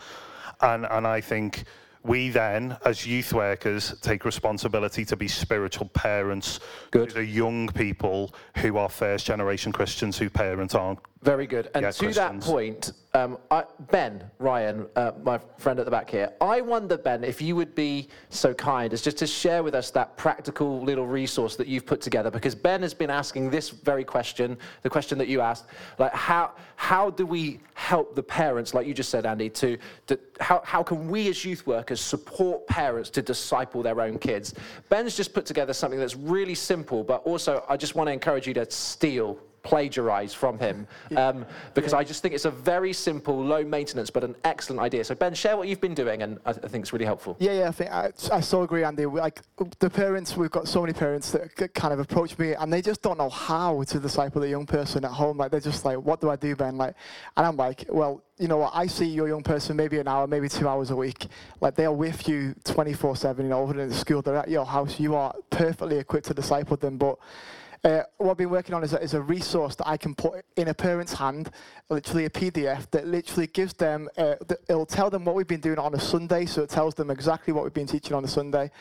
And, 0.61 0.85
and 0.89 1.05
I 1.07 1.21
think 1.21 1.63
we 2.05 2.29
then, 2.29 2.77
as 2.85 3.05
youth 3.05 3.33
workers, 3.33 3.95
take 4.01 4.25
responsibility 4.25 5.03
to 5.05 5.15
be 5.15 5.27
spiritual 5.27 5.87
parents 5.89 6.59
Good. 6.91 7.09
to 7.09 7.15
the 7.15 7.25
young 7.25 7.67
people 7.69 8.33
who 8.57 8.77
are 8.77 8.89
first 8.89 9.25
generation 9.25 9.71
Christians 9.71 10.17
whose 10.17 10.29
parents 10.29 10.75
aren't. 10.75 10.99
Very 11.25 11.47
good. 11.47 11.71
And 11.73 11.81
Yeah, 11.81 11.91
to 11.91 12.11
that 12.11 12.39
point, 12.39 12.91
um, 13.15 13.39
I, 13.49 13.63
Ben 13.89 14.23
Ryan, 14.37 14.85
uh, 14.95 15.13
my 15.23 15.39
friend 15.57 15.79
at 15.79 15.85
the 15.85 15.91
back 15.91 16.07
here, 16.07 16.31
I 16.39 16.61
wonder, 16.61 16.97
Ben, 16.97 17.23
if 17.23 17.41
you 17.41 17.55
would 17.55 17.73
be 17.73 18.09
so 18.29 18.53
kind 18.53 18.93
as 18.93 19.01
just 19.01 19.17
to 19.17 19.27
share 19.27 19.63
with 19.63 19.73
us 19.73 19.89
that 19.91 20.17
practical 20.17 20.83
little 20.83 21.07
resource 21.07 21.55
that 21.55 21.65
you've 21.67 21.87
put 21.87 21.99
together, 21.99 22.29
because 22.29 22.53
Ben 22.53 22.83
has 22.83 22.93
been 22.93 23.09
asking 23.09 23.49
this 23.49 23.71
very 23.71 24.03
question, 24.03 24.55
the 24.83 24.89
question 24.89 25.17
that 25.17 25.27
you 25.27 25.41
asked, 25.41 25.65
like 25.97 26.13
how 26.13 26.51
how 26.75 27.09
do 27.09 27.25
we 27.25 27.59
help 27.73 28.13
the 28.13 28.23
parents, 28.23 28.75
like 28.75 28.85
you 28.85 28.93
just 28.93 29.09
said, 29.09 29.25
Andy, 29.25 29.49
to, 29.49 29.79
to 30.05 30.19
how 30.39 30.61
how 30.63 30.83
can 30.83 31.09
we 31.09 31.27
as 31.27 31.43
youth 31.43 31.65
workers 31.65 31.99
support 31.99 32.67
parents 32.67 33.09
to 33.09 33.23
disciple 33.23 33.81
their 33.81 33.99
own 33.99 34.19
kids? 34.19 34.53
Ben's 34.89 35.17
just 35.17 35.33
put 35.33 35.47
together 35.47 35.73
something 35.73 35.99
that's 35.99 36.15
really 36.15 36.55
simple, 36.55 37.03
but 37.03 37.23
also 37.23 37.65
I 37.67 37.77
just 37.77 37.95
want 37.95 38.09
to 38.09 38.13
encourage 38.13 38.45
you 38.45 38.53
to 38.53 38.69
steal 38.69 39.39
plagiarize 39.65 40.33
from 40.33 40.57
him 40.59 40.87
um, 41.17 41.45
because 41.73 41.93
I 41.93 42.03
just 42.05 42.21
think 42.21 42.33
it's 42.33 42.45
a 42.45 42.51
very 42.51 42.93
simple, 42.93 43.37
low 43.43 43.63
maintenance, 43.65 44.09
but 44.09 44.23
an 44.23 44.35
excellent 44.45 44.79
idea. 44.81 45.03
So 45.03 45.15
Ben, 45.15 45.33
share 45.33 45.57
what 45.57 45.67
you've 45.67 45.81
been 45.81 45.93
doing, 45.95 46.21
and 46.21 46.39
I, 46.45 46.51
I 46.51 46.53
think 46.53 46.83
it's 46.83 46.93
really 46.93 47.05
helpful. 47.05 47.35
Yeah, 47.39 47.53
yeah, 47.59 47.67
I 47.67 47.71
think 47.71 47.91
I, 47.91 48.11
I 48.31 48.39
so 48.39 48.61
agree, 48.61 48.83
Andy. 48.83 49.05
We- 49.05 49.19
Like 49.19 49.41
the 49.79 49.89
parents, 49.89 50.37
we've 50.37 50.51
got 50.51 50.67
so 50.67 50.81
many 50.81 50.93
parents 50.93 51.31
that 51.31 51.49
c- 51.59 51.67
kind 51.69 51.93
of 51.93 51.99
approach 51.99 52.37
me, 52.37 52.53
and 52.53 52.71
they 52.71 52.81
just 52.81 53.01
don't 53.01 53.17
know 53.17 53.29
how 53.29 53.83
to 53.83 53.99
disciple 53.99 54.43
a 54.43 54.47
young 54.47 54.65
person 54.67 55.03
at 55.03 55.11
home. 55.11 55.37
Like 55.37 55.49
they're 55.51 55.59
just 55.71 55.83
like, 55.83 55.97
"What 55.97 56.21
do 56.21 56.29
I 56.29 56.35
do, 56.35 56.55
Ben?" 56.55 56.77
Like, 56.77 56.93
and 57.35 57.45
I'm 57.47 57.57
like, 57.57 57.85
"Well, 57.89 58.21
you 58.37 58.47
know 58.47 58.57
what? 58.57 58.71
I 58.75 58.85
see 58.87 59.05
your 59.05 59.27
young 59.27 59.43
person 59.43 59.75
maybe 59.75 59.97
an 59.99 60.07
hour, 60.07 60.27
maybe 60.27 60.47
two 60.49 60.67
hours 60.67 60.91
a 60.91 60.95
week. 60.95 61.27
Like 61.61 61.73
they 61.75 61.85
are 61.85 61.93
with 62.05 62.27
you 62.29 62.53
24/7. 62.65 63.37
You 63.39 63.49
know, 63.49 63.61
over 63.63 63.79
in 63.81 63.89
the 63.89 63.95
school, 63.95 64.21
they're 64.21 64.37
at 64.37 64.49
your 64.49 64.65
house. 64.65 64.99
You 64.99 65.15
are 65.15 65.33
perfectly 65.49 65.97
equipped 65.97 66.27
to 66.27 66.33
disciple 66.33 66.77
them, 66.77 66.97
but." 66.97 67.17
Uh, 67.85 68.01
what 68.17 68.31
I've 68.31 68.37
been 68.37 68.49
working 68.49 68.73
on 68.73 68.83
is 68.83 68.93
a, 68.93 68.99
is 68.99 69.13
a 69.13 69.21
resource 69.21 69.75
that 69.75 69.87
I 69.87 69.95
can 69.95 70.15
put 70.15 70.43
in 70.57 70.69
a 70.69 70.73
parent's 70.73 71.13
hand, 71.13 71.51
literally 71.87 72.25
a 72.25 72.31
PDF 72.31 72.89
that 72.89 73.05
literally 73.05 73.45
gives 73.45 73.73
them, 73.73 74.09
uh, 74.17 74.33
th- 74.47 74.59
it'll 74.67 74.87
tell 74.87 75.11
them 75.11 75.23
what 75.23 75.35
we've 75.35 75.45
been 75.45 75.61
doing 75.61 75.77
on 75.77 75.93
a 75.93 75.99
Sunday, 75.99 76.47
so 76.47 76.63
it 76.63 76.71
tells 76.71 76.95
them 76.95 77.11
exactly 77.11 77.53
what 77.53 77.63
we've 77.63 77.75
been 77.75 77.85
teaching 77.85 78.15
on 78.15 78.25
a 78.25 78.27
Sunday. 78.27 78.71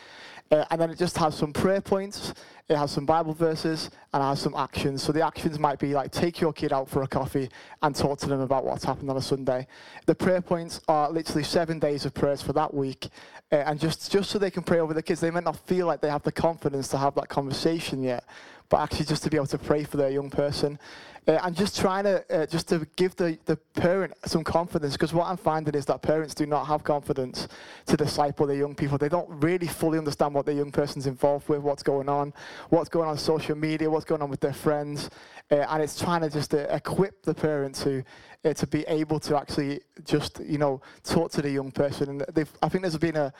Uh, 0.51 0.65
and 0.71 0.81
then 0.81 0.89
it 0.89 0.97
just 0.97 1.17
has 1.17 1.35
some 1.35 1.53
prayer 1.53 1.81
points, 1.81 2.33
it 2.67 2.75
has 2.75 2.91
some 2.91 3.05
Bible 3.05 3.33
verses, 3.33 3.91
and 4.13 4.23
it 4.23 4.25
has 4.25 4.39
some 4.39 4.55
actions. 4.55 5.03
So 5.03 5.11
the 5.11 5.25
actions 5.25 5.59
might 5.59 5.77
be 5.79 5.93
like 5.93 6.11
take 6.11 6.39
your 6.41 6.53
kid 6.53 6.73
out 6.73 6.89
for 6.89 7.03
a 7.03 7.07
coffee 7.07 7.49
and 7.83 7.95
talk 7.95 8.19
to 8.19 8.27
them 8.27 8.41
about 8.41 8.65
what's 8.65 8.83
happened 8.83 9.09
on 9.11 9.17
a 9.17 9.21
Sunday. 9.21 9.67
The 10.05 10.15
prayer 10.15 10.41
points 10.41 10.81
are 10.87 11.11
literally 11.11 11.43
seven 11.43 11.77
days 11.79 12.05
of 12.05 12.13
prayers 12.13 12.41
for 12.41 12.53
that 12.53 12.73
week, 12.73 13.07
uh, 13.51 13.57
and 13.57 13.79
just, 13.79 14.11
just 14.11 14.31
so 14.31 14.39
they 14.39 14.51
can 14.51 14.63
pray 14.63 14.79
over 14.79 14.93
the 14.93 15.03
kids. 15.03 15.19
They 15.19 15.31
might 15.31 15.43
not 15.43 15.57
feel 15.67 15.87
like 15.87 16.01
they 16.01 16.09
have 16.09 16.23
the 16.23 16.31
confidence 16.31 16.87
to 16.89 16.97
have 16.97 17.15
that 17.15 17.29
conversation 17.29 18.03
yet, 18.03 18.23
but 18.69 18.81
actually 18.81 19.05
just 19.05 19.23
to 19.23 19.29
be 19.29 19.37
able 19.37 19.47
to 19.47 19.57
pray 19.57 19.83
for 19.83 19.97
their 19.97 20.09
young 20.09 20.29
person. 20.29 20.79
Uh, 21.27 21.39
and 21.43 21.55
just 21.55 21.75
trying 21.79 22.03
to 22.03 22.23
uh, 22.29 22.45
just 22.45 22.69
to 22.69 22.87
give 22.95 23.15
the, 23.15 23.35
the 23.45 23.55
parent 23.73 24.13
some 24.25 24.43
confidence 24.43 24.93
because 24.93 25.11
what 25.11 25.25
I'm 25.25 25.37
finding 25.37 25.73
is 25.73 25.83
that 25.85 26.03
parents 26.03 26.35
do 26.35 26.45
not 26.45 26.67
have 26.67 26.83
confidence 26.83 27.47
to 27.87 27.97
disciple 27.97 28.45
their 28.45 28.57
young 28.57 28.75
people. 28.75 28.99
They 28.99 29.09
don't 29.09 29.27
really 29.41 29.65
fully 29.65 29.97
understand 29.97 30.35
what 30.35 30.45
their 30.45 30.53
young 30.53 30.71
person's 30.71 31.07
involved 31.07 31.49
with, 31.49 31.61
what's 31.61 31.81
going 31.81 32.09
on, 32.09 32.31
what's 32.69 32.89
going 32.89 33.09
on 33.09 33.17
social 33.17 33.55
media, 33.55 33.89
what's 33.89 34.05
going 34.05 34.21
on 34.21 34.29
with 34.29 34.39
their 34.39 34.53
friends, 34.53 35.09
uh, 35.49 35.55
and 35.55 35.81
it's 35.81 35.99
trying 35.99 36.21
to 36.21 36.29
just 36.29 36.53
uh, 36.53 36.67
equip 36.69 37.23
the 37.23 37.33
parent 37.33 37.73
to 37.75 38.03
uh, 38.43 38.53
to 38.53 38.67
be 38.67 38.83
able 38.87 39.19
to 39.21 39.35
actually 39.35 39.81
just 40.03 40.39
you 40.45 40.59
know 40.59 40.79
talk 41.03 41.31
to 41.31 41.41
the 41.41 41.49
young 41.49 41.71
person. 41.71 42.21
And 42.21 42.47
I 42.61 42.69
think 42.69 42.83
there's 42.83 42.97
been 42.99 43.17
a 43.17 43.33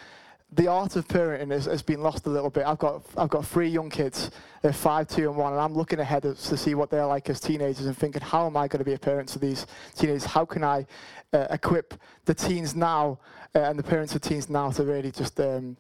the 0.52 0.68
art 0.68 0.96
of 0.96 1.08
parenting 1.08 1.52
has, 1.52 1.66
has 1.66 1.82
been 1.82 2.02
lost 2.02 2.26
a 2.28 2.30
little 2.30 2.50
bit. 2.50 2.66
I've 2.66 2.78
got 2.78 3.04
I've 3.18 3.30
got 3.30 3.46
three 3.46 3.68
young 3.68 3.90
kids. 3.90 4.32
They're 4.62 4.74
five, 4.74 5.08
two, 5.08 5.30
and 5.30 5.38
one, 5.38 5.54
and 5.54 5.62
I'm 5.62 5.74
looking 5.74 6.00
ahead 6.00 6.24
to 6.24 6.36
see 6.36 6.76
what 6.76 6.90
they're 6.90 7.06
like 7.06 7.30
as 7.30 7.40
teenagers 7.40 7.86
and 7.86 7.98
thinking, 7.98 8.22
how 8.22 8.46
am 8.46 8.56
I 8.56 8.68
going 8.68 8.80
to 8.80 8.86
be 8.86 8.94
a 8.94 9.00
parent 9.00 9.30
to 9.30 9.40
these 9.40 9.68
teenagers? 9.96 10.26
How 10.26 10.46
can 10.46 10.64
I 10.64 10.86
uh, 11.34 11.48
equip 11.50 11.96
the 12.26 12.34
teens 12.34 12.76
now 12.76 13.20
uh, 13.54 13.60
and 13.60 13.78
the 13.78 13.84
parents 13.84 14.16
of 14.16 14.22
teens 14.22 14.50
now 14.50 14.72
to 14.72 14.84
really 14.84 15.12
just 15.12 15.40
um, 15.40 15.78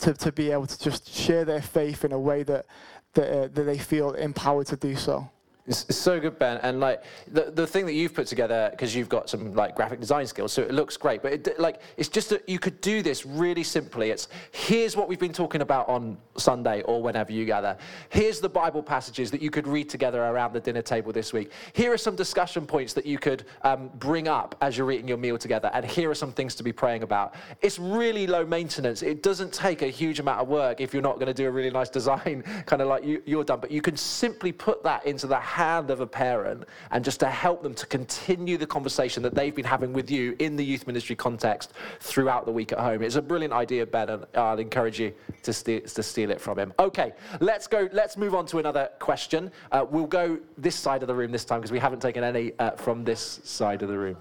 to, 0.00 0.14
to 0.14 0.32
be 0.32 0.50
able 0.50 0.66
to 0.66 0.78
just 0.78 1.12
share 1.12 1.44
their 1.44 1.62
faith 1.62 2.04
in 2.04 2.12
a 2.12 2.18
way 2.18 2.42
that 2.44 2.66
that, 3.14 3.28
uh, 3.28 3.48
that 3.48 3.64
they 3.64 3.78
feel 3.78 4.12
empowered 4.12 4.66
to 4.68 4.76
do 4.76 4.94
so. 4.94 5.28
It's, 5.66 5.96
so 5.96 6.18
good, 6.18 6.38
Ben. 6.38 6.58
And 6.62 6.80
like 6.80 7.02
the, 7.28 7.50
the 7.50 7.66
thing 7.66 7.86
that 7.86 7.92
you've 7.92 8.14
put 8.14 8.26
together, 8.26 8.68
because 8.70 8.94
you've 8.94 9.08
got 9.08 9.28
some 9.28 9.54
like 9.54 9.76
graphic 9.76 10.00
design 10.00 10.26
skills, 10.26 10.52
so 10.52 10.62
it 10.62 10.72
looks 10.72 10.96
great. 10.96 11.22
But 11.22 11.32
it, 11.32 11.60
like 11.60 11.80
it's 11.96 12.08
just 12.08 12.30
that 12.30 12.48
you 12.48 12.58
could 12.58 12.80
do 12.80 13.02
this 13.02 13.26
really 13.26 13.62
simply. 13.62 14.10
It's 14.10 14.28
here's 14.52 14.96
what 14.96 15.08
we've 15.08 15.18
been 15.18 15.32
talking 15.32 15.60
about 15.60 15.88
on 15.88 16.16
Sunday 16.36 16.82
or 16.82 17.02
whenever 17.02 17.32
you 17.32 17.44
gather. 17.44 17.76
Here's 18.08 18.40
the 18.40 18.48
Bible 18.48 18.82
passages 18.82 19.30
that 19.30 19.42
you 19.42 19.50
could 19.50 19.66
read 19.66 19.88
together 19.88 20.22
around 20.22 20.52
the 20.52 20.60
dinner 20.60 20.82
table 20.82 21.12
this 21.12 21.32
week. 21.32 21.52
Here 21.72 21.92
are 21.92 21.98
some 21.98 22.16
discussion 22.16 22.66
points 22.66 22.92
that 22.94 23.06
you 23.06 23.18
could 23.18 23.44
um, 23.62 23.90
bring 23.98 24.28
up 24.28 24.56
as 24.60 24.76
you're 24.76 24.90
eating 24.90 25.08
your 25.08 25.18
meal 25.18 25.38
together. 25.38 25.70
And 25.74 25.84
here 25.84 26.10
are 26.10 26.14
some 26.14 26.32
things 26.32 26.54
to 26.56 26.62
be 26.62 26.72
praying 26.72 27.02
about. 27.02 27.34
It's 27.60 27.78
really 27.78 28.26
low 28.26 28.44
maintenance. 28.44 29.02
It 29.02 29.22
doesn't 29.22 29.52
take 29.52 29.82
a 29.82 29.88
huge 29.88 30.20
amount 30.20 30.40
of 30.40 30.48
work 30.48 30.80
if 30.80 30.92
you're 30.92 31.02
not 31.02 31.16
going 31.16 31.26
to 31.26 31.34
do 31.34 31.46
a 31.46 31.50
really 31.50 31.70
nice 31.70 31.90
design, 31.90 32.42
kind 32.66 32.82
of 32.82 32.88
like 32.88 33.04
you, 33.04 33.22
you're 33.26 33.44
done. 33.44 33.60
But 33.60 33.70
you 33.70 33.82
can 33.82 33.96
simply 33.96 34.52
put 34.52 34.82
that 34.84 35.04
into 35.06 35.26
the 35.26 35.38
hand 35.50 35.90
of 35.90 36.00
a 36.00 36.06
parent 36.06 36.64
and 36.92 37.04
just 37.04 37.18
to 37.20 37.26
help 37.26 37.62
them 37.62 37.74
to 37.74 37.86
continue 37.86 38.56
the 38.56 38.66
conversation 38.66 39.22
that 39.22 39.34
they've 39.34 39.54
been 39.54 39.64
having 39.64 39.92
with 39.92 40.10
you 40.10 40.36
in 40.38 40.54
the 40.54 40.64
youth 40.64 40.86
ministry 40.86 41.16
context 41.16 41.72
throughout 41.98 42.46
the 42.46 42.52
week 42.52 42.72
at 42.72 42.78
home. 42.78 43.02
It's 43.02 43.16
a 43.16 43.22
brilliant 43.22 43.52
idea, 43.52 43.84
Ben, 43.84 44.08
and 44.08 44.26
I'll 44.34 44.58
encourage 44.58 45.00
you 45.00 45.12
to 45.42 45.52
steal, 45.52 45.80
to 45.80 46.02
steal 46.02 46.30
it 46.30 46.40
from 46.40 46.58
him. 46.58 46.72
Okay, 46.78 47.12
let's 47.40 47.66
go. 47.66 47.88
Let's 47.92 48.16
move 48.16 48.34
on 48.34 48.46
to 48.46 48.58
another 48.58 48.90
question. 49.00 49.50
Uh, 49.72 49.84
we'll 49.90 50.06
go 50.06 50.38
this 50.56 50.76
side 50.76 51.02
of 51.02 51.08
the 51.08 51.14
room 51.14 51.32
this 51.32 51.44
time 51.44 51.60
because 51.60 51.72
we 51.72 51.80
haven't 51.80 52.00
taken 52.00 52.22
any 52.22 52.52
uh, 52.58 52.70
from 52.72 53.04
this 53.04 53.40
side 53.42 53.82
of 53.82 53.88
the 53.88 53.98
room. 53.98 54.18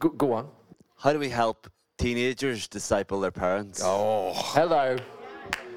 Go, 0.00 0.08
go 0.08 0.32
on. 0.32 0.48
How 0.98 1.12
do 1.12 1.20
we 1.20 1.28
help 1.28 1.70
teenagers 1.96 2.66
disciple 2.66 3.20
their 3.20 3.30
parents? 3.30 3.80
Oh, 3.84 4.32
hello. 4.34 4.96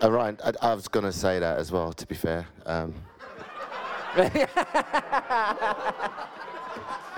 Uh, 0.01 0.11
Ryan, 0.11 0.37
I, 0.43 0.51
I 0.61 0.73
was 0.73 0.87
going 0.87 1.05
to 1.05 1.11
say 1.11 1.39
that 1.39 1.57
as 1.57 1.71
well, 1.71 1.93
to 1.93 2.07
be 2.07 2.15
fair. 2.15 2.47
Um, 2.65 2.93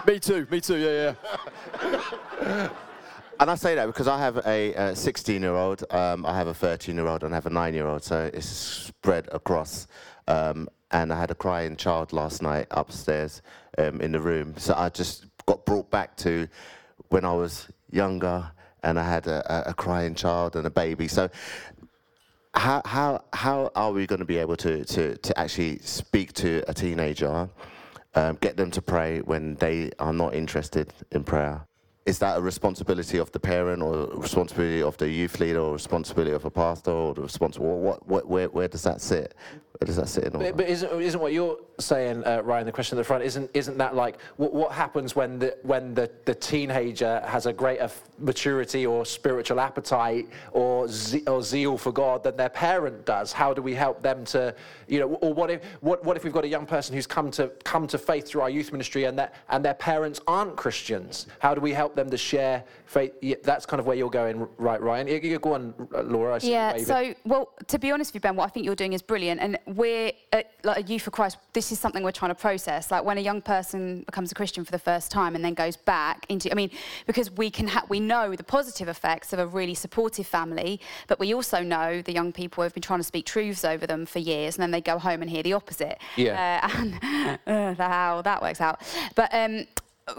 Me 0.08 0.20
too, 0.20 0.48
me 0.50 0.62
too, 0.62 0.78
yeah, 0.78 1.14
yeah. 1.82 2.70
and 3.40 3.52
I 3.52 3.56
say 3.56 3.76
that 3.76 3.88
because 3.88 4.08
I 4.08 4.18
have 4.20 4.38
a 4.38 4.96
16 4.96 5.42
year 5.42 5.54
old, 5.54 5.84
um, 5.92 6.26
I 6.26 6.36
have 6.36 6.48
a 6.48 6.54
13 6.54 6.96
year 6.96 7.08
old, 7.08 7.24
and 7.24 7.34
I 7.34 7.38
have 7.38 7.46
a 7.46 7.50
9 7.50 7.74
year 7.74 7.88
old, 7.88 8.04
so 8.04 8.30
it's 8.34 8.48
spread 8.48 9.28
across. 9.32 9.88
Um, 10.28 10.70
and 10.92 11.12
I 11.12 11.20
had 11.20 11.30
a 11.30 11.36
crying 11.36 11.76
child 11.76 12.14
last 12.14 12.42
night 12.42 12.68
upstairs 12.72 13.42
um, 13.78 14.00
in 14.00 14.14
the 14.14 14.22
room. 14.22 14.56
So 14.58 14.74
I 14.76 14.90
just 14.90 15.26
got 15.46 15.66
brought 15.66 15.92
back 15.92 16.16
to 16.18 16.48
when 17.10 17.26
I 17.26 17.34
was 17.34 17.68
younger 17.92 18.50
and 18.84 18.98
I 18.98 19.04
had 19.04 19.28
a, 19.28 19.70
a 19.70 19.74
crying 19.74 20.16
child 20.16 20.56
and 20.56 20.66
a 20.66 20.70
baby. 20.70 21.08
So 21.08 21.30
how, 22.58 22.82
how, 22.86 23.24
how 23.34 23.72
are 23.76 23.92
we 23.92 24.08
going 24.08 24.20
to 24.20 24.26
be 24.26 24.38
able 24.38 24.58
to, 24.58 24.84
to, 24.86 25.18
to 25.18 25.40
actually 25.40 25.80
speak 25.80 26.34
to 26.34 26.64
a 26.68 26.74
teenager, 26.74 27.50
um, 28.16 28.38
get 28.42 28.58
them 28.58 28.72
to 28.72 28.82
pray 28.82 29.20
when 29.22 29.56
they 29.56 29.92
are 30.00 30.14
not 30.14 30.34
interested 30.34 30.92
in 31.12 31.24
prayer? 31.24 31.66
Is 32.06 32.20
that 32.20 32.38
a 32.38 32.42
responsibility 32.42 33.18
of 33.18 33.32
the 33.34 33.40
parent 33.40 33.82
or 33.82 34.08
responsibility 34.14 34.82
of 34.82 34.96
the 34.98 35.10
youth 35.10 35.40
leader 35.42 35.60
or 35.60 35.74
responsibility 35.74 36.34
of 36.34 36.46
a 36.46 36.50
pastor 36.50 36.92
or 36.92 37.14
the 37.14 37.22
responsible? 37.22 37.80
What, 37.80 38.08
what, 38.08 38.28
where, 38.28 38.48
where 38.48 38.68
does 38.70 38.84
that 38.84 39.02
sit? 39.02 39.36
Where 39.80 39.86
does 39.86 39.98
that 39.98 40.10
sit 40.10 40.24
in 40.24 40.34
all 40.36 40.42
but, 40.42 40.58
but 40.58 40.68
isn't, 40.68 40.92
isn't 41.00 41.20
what 41.20 41.34
you're 41.34 41.58
saying, 41.80 42.24
uh, 42.26 42.42
Ryan, 42.44 42.66
the 42.66 42.72
question 42.72 42.98
at 42.98 43.02
the 43.02 43.04
front, 43.04 43.24
isn't, 43.24 43.52
isn't 43.54 43.78
that 43.78 43.96
like 43.96 44.20
what, 44.38 44.52
what 44.52 44.72
happens 44.72 45.16
when, 45.16 45.38
the, 45.38 45.56
when 45.62 45.94
the, 45.94 46.10
the 46.26 46.34
teenager 46.34 47.22
has 47.28 47.46
a 47.46 47.54
greater 47.54 47.88
maturity 48.18 48.88
or 48.88 49.06
spiritual 49.06 49.60
appetite 49.60 50.28
or, 50.52 50.88
ze- 50.88 51.24
or 51.28 51.44
zeal 51.44 51.78
for 51.78 51.92
God 51.92 52.24
than 52.24 52.36
their 52.36 52.50
parent 52.50 53.06
does? 53.06 53.32
How 53.32 53.54
do 53.54 53.62
we 53.62 53.76
help 53.76 54.02
them 54.02 54.26
to, 54.26 54.56
you 54.88 55.00
know, 55.00 55.10
or 55.16 55.32
what 55.32 55.52
if, 55.52 55.64
what, 55.82 56.04
what 56.04 56.18
if 56.18 56.24
we've 56.24 56.34
got 56.34 56.44
a 56.44 56.48
young 56.48 56.66
person 56.66 56.96
who's 56.96 57.06
come 57.06 57.30
to, 57.32 57.50
come 57.64 57.86
to 57.88 58.00
faith 58.00 58.28
through 58.28 58.42
our 58.42 58.50
youth 58.50 58.72
ministry 58.72 59.04
and, 59.04 59.20
that, 59.20 59.36
and 59.50 59.64
their 59.64 59.76
parents 59.76 60.20
aren't 60.26 60.56
Christians? 60.56 61.28
How 61.38 61.54
do 61.54 61.62
we 61.62 61.72
help 61.72 61.96
them 61.96 62.10
to 62.10 62.18
share 62.18 62.64
faith? 62.88 63.14
Yeah, 63.22 63.36
that's 63.44 63.68
kind 63.68 63.80
of 63.80 63.86
where 63.86 63.96
you're 63.96 64.10
going, 64.10 64.48
right, 64.58 64.82
Ryan? 64.82 65.08
You, 65.08 65.20
you 65.22 65.38
go 65.38 65.54
on, 65.54 65.76
Laura. 66.06 66.34
I 66.34 66.38
see 66.40 66.52
Yeah, 66.52 66.72
waving. 66.72 66.86
so, 66.86 67.14
well, 67.26 67.54
to 67.68 67.78
be 67.78 67.92
honest 67.92 68.10
with 68.10 68.16
you, 68.16 68.22
Ben, 68.22 68.36
what 68.36 68.46
I 68.46 68.50
think 68.50 68.66
you're 68.66 68.74
doing 68.74 68.94
is 68.94 69.04
brilliant. 69.04 69.40
And 69.40 69.60
we're, 69.68 70.12
at, 70.32 70.52
like 70.64 70.78
a 70.78 70.82
Youth 70.82 71.04
for 71.04 71.12
Christ, 71.12 71.38
this 71.54 71.72
is 71.72 71.80
something 71.80 72.04
we're 72.04 72.12
trying 72.12 72.32
to 72.32 72.36
process. 72.36 72.90
Like 72.90 73.04
when 73.04 73.18
a 73.18 73.22
young 73.22 73.42
person 73.42 74.04
becomes 74.04 74.32
a 74.32 74.36
Christian 74.36 74.64
for 74.64 74.72
the 74.72 74.80
first 74.80 75.12
time 75.12 75.36
and 75.36 75.44
then 75.44 75.54
goes 75.54 75.76
back 75.76 76.26
into, 76.30 76.52
I 76.52 76.56
mean, 76.56 76.72
because 77.06 77.30
we 77.32 77.50
can, 77.50 77.68
ha- 77.68 77.86
we 77.90 78.00
know 78.00 78.36
the 78.36 78.44
positive 78.44 78.88
effects 78.88 79.34
of 79.34 79.40
a 79.40 79.46
really 79.46 79.74
supportive 79.76 80.26
family, 80.26 80.80
but 81.08 81.20
we 81.20 81.34
also 81.34 81.62
know 81.62 82.02
the 82.02 82.14
young 82.14 82.32
people 82.32 82.64
have 82.64 82.74
been 82.74 82.84
trying 82.84 83.00
to 83.00 83.04
speak 83.04 83.26
truths 83.26 83.66
over 83.66 83.86
them 83.86 84.06
for 84.06 84.20
years 84.20 84.56
and 84.56 84.64
then 84.64 84.72
they 84.72 84.82
go 84.82 84.98
home 84.98 85.22
and 85.22 85.30
hear 85.30 85.44
the 85.44 85.54
opposite. 85.54 86.00
Yeah. 86.16 86.62
Uh, 86.64 86.78
and 87.48 87.78
uh, 87.80 87.84
how 87.84 88.22
that 88.22 88.42
works 88.42 88.62
out. 88.62 88.82
But, 89.16 89.34
um, 89.34 89.66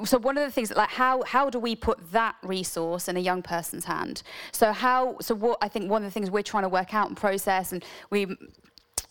so 0.04 0.18
one 0.18 0.36
of 0.36 0.44
the 0.44 0.50
things 0.50 0.70
like 0.74 0.90
how 0.90 1.22
how 1.22 1.48
do 1.48 1.58
we 1.58 1.74
put 1.74 2.12
that 2.12 2.36
resource 2.42 3.08
in 3.08 3.16
a 3.16 3.20
young 3.20 3.40
person's 3.40 3.86
hand 3.86 4.22
so 4.52 4.70
how 4.70 5.16
so 5.18 5.34
what 5.34 5.56
i 5.62 5.68
think 5.68 5.90
one 5.90 6.02
of 6.02 6.06
the 6.06 6.12
things 6.12 6.30
we're 6.30 6.42
trying 6.42 6.62
to 6.62 6.68
work 6.68 6.92
out 6.92 7.08
and 7.08 7.16
process 7.16 7.72
and 7.72 7.82
we 8.10 8.26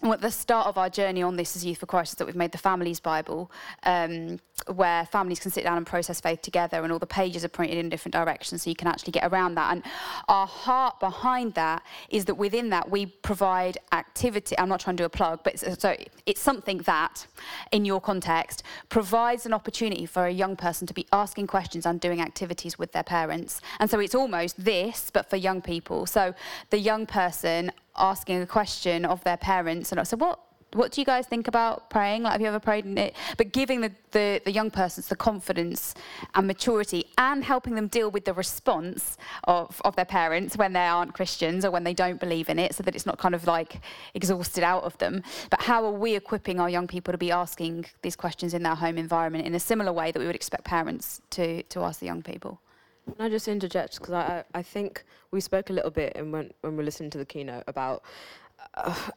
at 0.03 0.21
the 0.21 0.31
start 0.31 0.67
of 0.67 0.77
our 0.77 0.89
journey 0.89 1.23
on 1.23 1.35
this 1.35 1.55
as 1.55 1.65
Youth 1.65 1.79
for 1.79 1.85
Christ 1.85 2.13
is 2.13 2.17
that 2.17 2.25
we've 2.25 2.35
made 2.35 2.51
the 2.51 2.57
Families 2.57 2.99
Bible, 2.99 3.51
um, 3.83 4.39
where 4.75 5.05
families 5.05 5.39
can 5.39 5.51
sit 5.51 5.63
down 5.63 5.77
and 5.77 5.85
process 5.85 6.19
faith 6.21 6.41
together, 6.41 6.83
and 6.83 6.91
all 6.91 6.99
the 6.99 7.07
pages 7.07 7.43
are 7.45 7.49
pointed 7.49 7.77
in 7.77 7.89
different 7.89 8.13
directions, 8.13 8.63
so 8.63 8.69
you 8.69 8.75
can 8.75 8.87
actually 8.87 9.11
get 9.11 9.25
around 9.31 9.55
that. 9.55 9.71
And 9.71 9.83
our 10.27 10.47
heart 10.47 10.99
behind 10.99 11.53
that 11.53 11.83
is 12.09 12.25
that 12.25 12.35
within 12.35 12.69
that 12.69 12.89
we 12.89 13.05
provide 13.05 13.77
activity. 13.91 14.57
I'm 14.57 14.69
not 14.69 14.79
trying 14.79 14.97
to 14.97 15.01
do 15.01 15.05
a 15.05 15.09
plug, 15.09 15.41
but 15.43 15.53
it's, 15.53 15.81
so 15.81 15.95
it's 16.25 16.41
something 16.41 16.79
that, 16.79 17.27
in 17.71 17.85
your 17.85 18.01
context, 18.01 18.63
provides 18.89 19.45
an 19.45 19.53
opportunity 19.53 20.05
for 20.05 20.25
a 20.25 20.31
young 20.31 20.55
person 20.55 20.87
to 20.87 20.93
be 20.93 21.05
asking 21.11 21.47
questions 21.47 21.85
and 21.85 21.99
doing 21.99 22.21
activities 22.21 22.79
with 22.79 22.91
their 22.91 23.03
parents. 23.03 23.61
And 23.79 23.89
so 23.89 23.99
it's 23.99 24.15
almost 24.15 24.63
this, 24.63 25.09
but 25.11 25.29
for 25.29 25.35
young 25.35 25.61
people. 25.61 26.05
So 26.05 26.33
the 26.69 26.79
young 26.79 27.05
person 27.05 27.71
asking 27.95 28.41
a 28.41 28.45
question 28.45 29.05
of 29.05 29.23
their 29.23 29.37
parents 29.37 29.91
and 29.91 29.99
I 29.99 30.03
said, 30.03 30.19
what 30.19 30.39
what 30.73 30.91
do 30.91 30.99
you 31.01 31.05
guys 31.05 31.25
think 31.25 31.47
about 31.47 31.89
praying? 31.89 32.23
Like, 32.23 32.33
have 32.33 32.41
you 32.41 32.47
ever 32.47 32.59
prayed 32.59 32.85
in 32.85 32.97
it? 32.97 33.15
But 33.37 33.53
giving 33.53 33.81
the, 33.81 33.91
the, 34.11 34.41
the, 34.43 34.51
young 34.51 34.69
persons 34.69 35.07
the 35.07 35.15
confidence 35.15 35.93
and 36.35 36.45
maturity 36.45 37.05
and 37.17 37.43
helping 37.43 37.75
them 37.75 37.87
deal 37.87 38.11
with 38.11 38.25
the 38.25 38.33
response 38.33 39.17
of, 39.45 39.81
of 39.85 39.95
their 39.95 40.05
parents 40.05 40.57
when 40.57 40.73
they 40.73 40.85
aren't 40.85 41.13
Christians 41.13 41.63
or 41.63 41.71
when 41.71 41.83
they 41.83 41.93
don't 41.93 42.19
believe 42.19 42.49
in 42.49 42.59
it 42.59 42.75
so 42.75 42.83
that 42.83 42.95
it's 42.95 43.05
not 43.05 43.17
kind 43.17 43.33
of 43.33 43.47
like 43.47 43.81
exhausted 44.13 44.63
out 44.63 44.83
of 44.83 44.97
them. 44.97 45.23
But 45.49 45.61
how 45.61 45.85
are 45.85 45.91
we 45.91 46.15
equipping 46.15 46.59
our 46.59 46.69
young 46.69 46.87
people 46.87 47.13
to 47.13 47.17
be 47.17 47.31
asking 47.31 47.85
these 48.01 48.15
questions 48.15 48.53
in 48.53 48.63
their 48.63 48.75
home 48.75 48.97
environment 48.97 49.45
in 49.45 49.55
a 49.55 49.59
similar 49.59 49.93
way 49.93 50.11
that 50.11 50.19
we 50.19 50.25
would 50.25 50.35
expect 50.35 50.65
parents 50.65 51.21
to, 51.31 51.63
to 51.63 51.81
ask 51.81 51.99
the 51.99 52.05
young 52.05 52.21
people? 52.21 52.59
Can 53.05 53.25
I 53.25 53.29
just 53.29 53.47
interject? 53.47 53.99
Because 53.99 54.13
I, 54.13 54.43
I 54.53 54.61
think 54.61 55.05
we 55.31 55.39
spoke 55.39 55.69
a 55.69 55.73
little 55.73 55.91
bit 55.91 56.13
and 56.15 56.33
when, 56.33 56.51
when 56.61 56.75
we 56.75 56.83
listened 56.83 57.13
to 57.13 57.17
the 57.17 57.25
keynote 57.25 57.63
about 57.67 58.03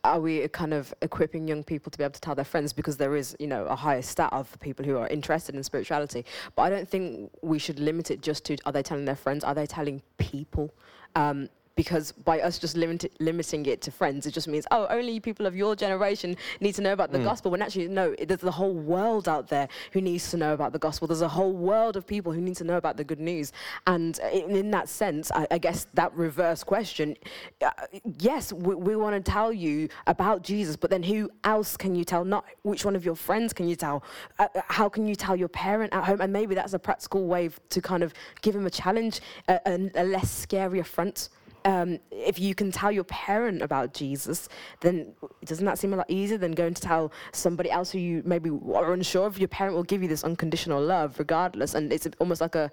are 0.05 0.21
we 0.21 0.47
kind 0.49 0.73
of 0.73 0.93
equipping 1.03 1.47
young 1.47 1.63
people 1.63 1.91
to 1.91 1.99
be 1.99 2.05
able 2.05 2.13
to 2.13 2.21
tell 2.21 2.35
their 2.35 2.45
friends 2.45 2.73
because 2.73 2.97
there 2.97 3.17
is, 3.17 3.37
you 3.39 3.47
know, 3.47 3.65
a 3.67 3.77
higher 3.77 4.03
stat 4.03 4.33
of 4.33 4.59
people 4.61 4.85
who 4.85 4.97
are 4.97 5.09
interested 5.09 5.55
in 5.55 5.63
spirituality. 5.63 6.25
But 6.57 6.63
I 6.63 6.71
don't 6.71 6.89
think 6.89 7.31
we 7.43 7.59
should 7.59 7.79
limit 7.79 8.11
it 8.11 8.21
just 8.21 8.45
to 8.47 8.57
are 8.67 8.73
they 8.73 8.83
telling 8.83 9.05
their 9.05 9.17
friends? 9.17 9.45
Are 9.45 9.55
they 9.55 9.67
telling 9.67 10.03
people? 10.19 10.75
Um, 11.15 11.49
because 11.81 12.13
by 12.13 12.41
us 12.41 12.59
just 12.59 12.77
limit, 12.77 13.11
limiting 13.21 13.65
it 13.65 13.81
to 13.81 13.91
friends, 13.91 14.27
it 14.27 14.33
just 14.33 14.47
means, 14.47 14.67
oh, 14.71 14.87
only 14.91 15.19
people 15.19 15.47
of 15.47 15.57
your 15.57 15.75
generation 15.75 16.37
need 16.61 16.75
to 16.75 16.83
know 16.83 16.93
about 16.93 17.11
the 17.11 17.17
mm. 17.17 17.25
gospel. 17.25 17.51
When 17.51 17.63
actually, 17.63 17.89
no, 17.89 18.15
there's 18.23 18.41
the 18.41 18.51
whole 18.51 18.75
world 18.75 19.31
out 19.31 19.49
there 19.49 19.67
who 19.93 20.03
needs 20.03 20.31
to 20.33 20.37
know 20.37 20.53
about 20.53 20.75
the 20.75 20.79
gospel. 20.79 21.09
There's 21.09 21.23
a 21.23 21.29
whole 21.29 21.55
world 21.55 21.97
of 21.97 22.07
people 22.07 22.33
who 22.33 22.43
need 22.43 22.57
to 22.57 22.65
know 22.65 22.77
about 22.77 22.99
the 22.99 23.05
good 23.05 23.19
news. 23.19 23.55
And 23.87 24.19
in, 24.31 24.55
in 24.57 24.71
that 24.73 24.91
sense, 24.91 25.33
I, 25.33 25.47
I, 25.51 25.57
guess 25.57 25.87
that 25.95 26.13
reverse 26.15 26.63
question, 26.63 27.17
uh, 27.63 27.71
yes, 28.19 28.53
we, 28.53 28.75
we 28.75 28.95
want 28.95 29.17
to 29.17 29.33
tell 29.33 29.51
you 29.51 29.89
about 30.07 30.43
Jesus, 30.43 30.77
but 30.77 30.91
then 30.91 31.03
who 31.03 31.31
else 31.45 31.79
can 31.79 31.95
you 31.95 32.05
tell? 32.05 32.27
Not 32.27 32.45
which 32.61 32.85
one 32.85 32.95
of 32.95 33.07
your 33.07 33.17
friends 33.17 33.55
can 33.55 33.67
you 33.67 33.77
tell? 33.77 34.05
Uh, 34.39 34.49
uh 34.55 34.61
how 34.69 34.91
can 34.91 35.09
you 35.09 35.17
tell 35.17 35.35
your 35.35 35.49
parent 35.49 35.95
at 35.95 36.05
home? 36.05 36.21
And 36.21 36.31
maybe 36.31 36.55
that's 36.55 36.75
a 36.75 36.79
practical 36.79 37.27
way 37.27 37.49
to 37.71 37.81
kind 37.81 38.03
of 38.03 38.13
give 38.43 38.55
him 38.55 38.67
a 38.67 38.71
challenge, 38.71 39.23
a, 39.49 39.59
a, 39.65 39.91
a 39.95 40.05
less 40.05 40.31
scary 40.31 40.81
affront 40.81 41.31
um, 41.65 41.99
if 42.11 42.39
you 42.39 42.55
can 42.55 42.73
tell 42.73 42.93
your 42.93 43.05
parent 43.05 43.63
about 43.63 43.95
Jesus, 43.95 44.49
then 44.81 45.13
doesn't 45.45 45.65
that 45.65 45.79
seem 45.79 45.93
a 45.93 45.97
lot 45.97 46.11
easier 46.11 46.39
than 46.39 46.53
going 46.53 46.75
to 46.75 46.83
tell 46.83 47.13
somebody 47.33 47.71
else 47.71 47.91
who 47.91 47.99
you 47.99 48.23
maybe 48.25 48.51
are 48.75 48.93
unsure 48.93 49.27
of? 49.27 49.39
Your 49.39 49.49
parent 49.49 49.77
will 49.77 49.83
give 49.83 50.03
you 50.03 50.09
this 50.09 50.25
unconditional 50.25 50.83
love 50.83 51.19
regardless, 51.19 51.75
and 51.75 51.93
it's 51.93 52.09
almost 52.19 52.41
like 52.41 52.55
a. 52.55 52.71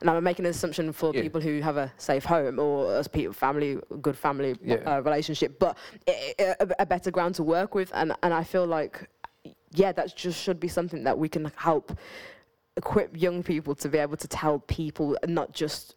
And 0.00 0.10
I'm 0.10 0.22
making 0.24 0.44
an 0.44 0.50
assumption 0.50 0.92
for 0.92 1.14
yeah. 1.14 1.22
people 1.22 1.40
who 1.40 1.62
have 1.62 1.78
a 1.78 1.90
safe 1.96 2.24
home 2.24 2.58
or 2.58 2.98
a 2.98 3.32
family, 3.32 3.78
good 4.02 4.18
family 4.18 4.54
yeah. 4.62 4.74
uh, 4.84 5.00
relationship, 5.00 5.58
but 5.58 5.78
a, 6.06 6.54
a 6.80 6.84
better 6.84 7.10
ground 7.10 7.36
to 7.36 7.42
work 7.42 7.74
with. 7.74 7.90
And, 7.94 8.12
and 8.22 8.34
I 8.34 8.44
feel 8.44 8.66
like, 8.66 9.08
yeah, 9.70 9.92
that 9.92 10.14
just 10.14 10.42
should 10.42 10.60
be 10.60 10.68
something 10.68 11.04
that 11.04 11.16
we 11.16 11.28
can 11.28 11.50
help 11.56 11.96
equip 12.76 13.16
young 13.16 13.42
people 13.42 13.74
to 13.76 13.88
be 13.88 13.96
able 13.96 14.16
to 14.18 14.28
tell 14.28 14.58
people, 14.58 15.16
not 15.26 15.52
just 15.52 15.94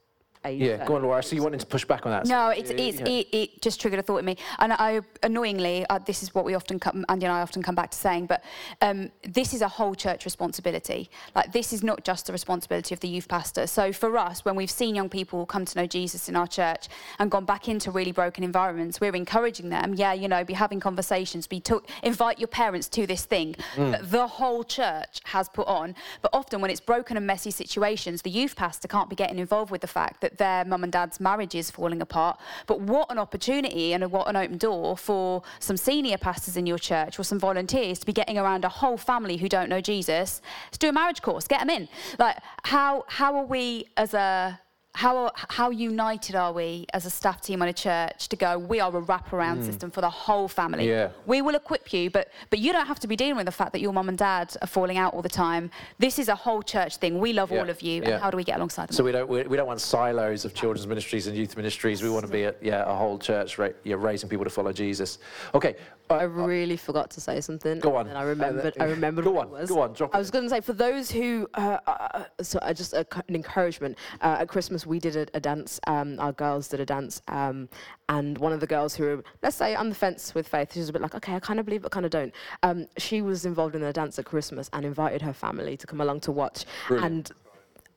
Yeah, 0.49 0.85
go 0.85 0.95
on, 0.95 1.03
Laura. 1.03 1.17
I 1.17 1.21
see 1.21 1.35
you 1.35 1.43
wanting 1.43 1.59
to 1.59 1.65
push 1.65 1.85
back 1.85 2.05
on 2.05 2.11
that. 2.11 2.25
No, 2.25 2.49
it's, 2.49 2.69
it's, 2.69 2.99
Yeah. 2.99 3.07
it, 3.07 3.27
it 3.31 3.61
just 3.61 3.79
triggered 3.81 3.99
a 3.99 4.03
thought 4.03 4.17
in 4.17 4.25
me. 4.25 4.37
And 4.59 4.73
I, 4.73 5.01
annoyingly, 5.23 5.85
uh, 5.89 5.99
this 5.99 6.23
is 6.23 6.33
what 6.33 6.45
we 6.45 6.53
often 6.55 6.79
come, 6.79 7.05
Andy 7.09 7.25
and 7.25 7.33
I 7.33 7.41
often 7.41 7.61
come 7.63 7.75
back 7.75 7.91
to 7.91 7.97
saying, 7.97 8.27
but 8.27 8.43
um, 8.81 9.11
this 9.23 9.53
is 9.53 9.61
a 9.61 9.67
whole 9.67 9.95
church 9.95 10.25
responsibility. 10.25 11.09
Like, 11.35 11.51
this 11.51 11.73
is 11.73 11.83
not 11.83 12.03
just 12.03 12.27
the 12.27 12.33
responsibility 12.33 12.93
of 12.93 12.99
the 12.99 13.07
youth 13.07 13.27
pastor. 13.27 13.67
So 13.67 13.91
for 13.91 14.17
us, 14.17 14.45
when 14.45 14.55
we've 14.55 14.71
seen 14.71 14.95
young 14.95 15.09
people 15.09 15.45
come 15.45 15.65
to 15.65 15.77
know 15.77 15.85
Jesus 15.87 16.29
in 16.29 16.35
our 16.35 16.47
church 16.47 16.87
and 17.19 17.29
gone 17.31 17.45
back 17.45 17.67
into 17.67 17.91
really 17.91 18.11
broken 18.11 18.43
environments, 18.43 19.01
we're 19.01 19.15
encouraging 19.15 19.69
them, 19.69 19.93
yeah, 19.95 20.13
you 20.13 20.27
know, 20.27 20.43
be 20.43 20.53
having 20.53 20.79
conversations, 20.79 21.47
be 21.47 21.59
to- 21.61 21.83
invite 22.03 22.39
your 22.39 22.47
parents 22.47 22.87
to 22.89 23.05
this 23.07 23.25
thing 23.25 23.55
that 23.75 24.09
the 24.11 24.27
whole 24.27 24.63
church 24.63 25.19
has 25.25 25.49
put 25.49 25.67
on. 25.67 25.95
But 26.21 26.31
often 26.33 26.61
when 26.61 26.71
it's 26.71 26.79
broken 26.79 27.17
and 27.17 27.25
messy 27.27 27.51
situations, 27.51 28.21
the 28.21 28.29
youth 28.29 28.55
pastor 28.55 28.87
can't 28.87 29.09
be 29.09 29.15
getting 29.15 29.39
involved 29.39 29.71
with 29.71 29.81
the 29.81 29.87
fact 29.87 30.21
that 30.21 30.36
their 30.37 30.65
mum 30.65 30.83
and 30.83 30.91
dad's 30.91 31.19
marriage 31.19 31.55
is 31.55 31.71
falling 31.71 32.01
apart. 32.01 32.39
But 32.65 32.81
what 32.81 33.11
an 33.11 33.17
opportunity 33.17 33.93
and 33.93 34.11
what 34.11 34.27
an 34.27 34.35
open 34.35 34.57
door 34.57 34.97
for 34.97 35.43
some 35.59 35.77
senior 35.77 36.17
pastors 36.17 36.57
in 36.57 36.65
your 36.65 36.79
church 36.79 37.19
or 37.19 37.23
some 37.23 37.39
volunteers 37.39 37.99
to 37.99 38.05
be 38.05 38.13
getting 38.13 38.37
around 38.37 38.65
a 38.65 38.69
whole 38.69 38.97
family 38.97 39.37
who 39.37 39.49
don't 39.49 39.69
know 39.69 39.81
Jesus 39.81 40.41
to 40.71 40.79
do 40.79 40.89
a 40.89 40.93
marriage 40.93 41.21
course, 41.21 41.47
get 41.47 41.59
them 41.59 41.69
in. 41.69 41.87
Like, 42.17 42.37
how, 42.63 43.05
how 43.07 43.35
are 43.35 43.45
we 43.45 43.87
as 43.97 44.13
a 44.13 44.59
how, 44.97 45.29
how 45.35 45.69
united 45.69 46.33
are 46.35 46.51
we 46.51 46.87
as 46.91 47.05
a 47.05 47.09
staff 47.11 47.39
team 47.39 47.61
on 47.61 47.67
a 47.67 47.73
church 47.73 48.29
to 48.29 48.35
go, 48.35 48.57
we 48.57 48.79
are 48.79 48.89
a 48.97 49.01
wraparound 49.01 49.59
mm. 49.59 49.65
system 49.65 49.91
for 49.91 50.01
the 50.01 50.09
whole 50.09 50.47
family. 50.47 50.89
Yeah. 50.89 51.09
We 51.27 51.43
will 51.43 51.53
equip 51.53 51.93
you, 51.93 52.09
but, 52.09 52.31
but 52.49 52.57
you 52.57 52.73
don't 52.73 52.87
have 52.87 52.99
to 53.01 53.07
be 53.07 53.15
dealing 53.15 53.35
with 53.35 53.45
the 53.45 53.51
fact 53.51 53.73
that 53.73 53.79
your 53.79 53.93
mum 53.93 54.09
and 54.09 54.17
dad 54.17 54.55
are 54.59 54.67
falling 54.67 54.97
out 54.97 55.13
all 55.13 55.21
the 55.21 55.29
time. 55.29 55.69
This 55.99 56.17
is 56.17 56.29
a 56.29 56.35
whole 56.35 56.63
church 56.63 56.97
thing. 56.97 57.19
We 57.19 57.31
love 57.31 57.51
Yeah. 57.51 57.59
all 57.59 57.69
of 57.69 57.79
you. 57.83 58.01
Yeah. 58.01 58.09
And 58.09 58.23
how 58.23 58.31
do 58.31 58.37
we 58.37 58.43
get 58.43 58.55
alongside 58.55 58.89
them? 58.89 58.95
So 58.95 59.03
we 59.03 59.11
don't 59.11 59.29
we, 59.29 59.43
we 59.43 59.55
don't 59.55 59.67
want 59.67 59.81
silos 59.81 60.45
of 60.45 60.55
children's 60.55 60.87
ministries 60.87 61.27
and 61.27 61.37
youth 61.37 61.55
ministries. 61.55 62.01
We 62.01 62.09
want 62.09 62.25
to 62.25 62.31
be 62.31 62.43
a, 62.43 62.55
yeah 62.59 62.91
a 62.91 62.95
whole 62.95 63.19
church 63.19 63.59
ra- 63.59 63.77
yeah, 63.83 63.97
raising 63.99 64.29
people 64.29 64.45
to 64.45 64.49
follow 64.49 64.73
Jesus. 64.73 65.19
Okay, 65.53 65.75
I 66.09 66.23
really 66.23 66.77
forgot 66.77 67.09
to 67.11 67.21
say 67.21 67.41
something. 67.41 67.79
Go 67.79 67.95
on. 67.95 68.07
And 68.07 68.17
I 68.17 68.23
remembered. 68.23 68.75
I 68.79 68.83
remembered 68.97 69.25
Go 69.25 69.31
what 69.31 69.47
on, 69.47 69.53
it 69.53 69.59
was. 69.61 69.69
go 69.69 69.81
on, 69.81 69.93
drop 69.93 70.15
I 70.15 70.19
was 70.19 70.31
going 70.31 70.45
to 70.45 70.49
say 70.49 70.61
for 70.61 70.73
those 70.73 71.11
who, 71.11 71.47
uh, 71.55 71.77
uh, 71.85 72.23
so 72.41 72.59
uh, 72.59 72.73
just 72.73 72.93
a, 72.93 73.05
an 73.27 73.35
encouragement. 73.35 73.97
Uh, 74.21 74.37
at 74.39 74.47
Christmas, 74.47 74.85
we 74.85 74.99
did 74.99 75.15
a, 75.15 75.27
a 75.33 75.39
dance. 75.39 75.79
Um, 75.87 76.19
our 76.19 76.31
girls 76.31 76.67
did 76.67 76.79
a 76.79 76.85
dance, 76.85 77.21
um, 77.27 77.69
and 78.09 78.37
one 78.37 78.53
of 78.53 78.59
the 78.59 78.67
girls 78.67 78.95
who, 78.95 79.03
were, 79.03 79.23
let's 79.43 79.57
say, 79.57 79.75
on 79.75 79.89
the 79.89 79.95
fence 79.95 80.33
with 80.33 80.47
faith, 80.47 80.73
she 80.73 80.79
was 80.79 80.89
a 80.89 80.93
bit 80.93 81.01
like, 81.01 81.15
okay, 81.15 81.35
I 81.35 81.39
kind 81.39 81.59
of 81.59 81.65
believe, 81.65 81.81
but 81.81 81.91
kind 81.91 82.05
of 82.05 82.11
don't. 82.11 82.33
Um, 82.63 82.87
she 82.97 83.21
was 83.21 83.45
involved 83.45 83.75
in 83.75 83.81
the 83.81 83.93
dance 83.93 84.17
at 84.19 84.25
Christmas 84.25 84.69
and 84.73 84.85
invited 84.85 85.21
her 85.21 85.33
family 85.33 85.77
to 85.77 85.87
come 85.87 86.01
along 86.01 86.21
to 86.21 86.31
watch, 86.31 86.65
and 86.89 87.31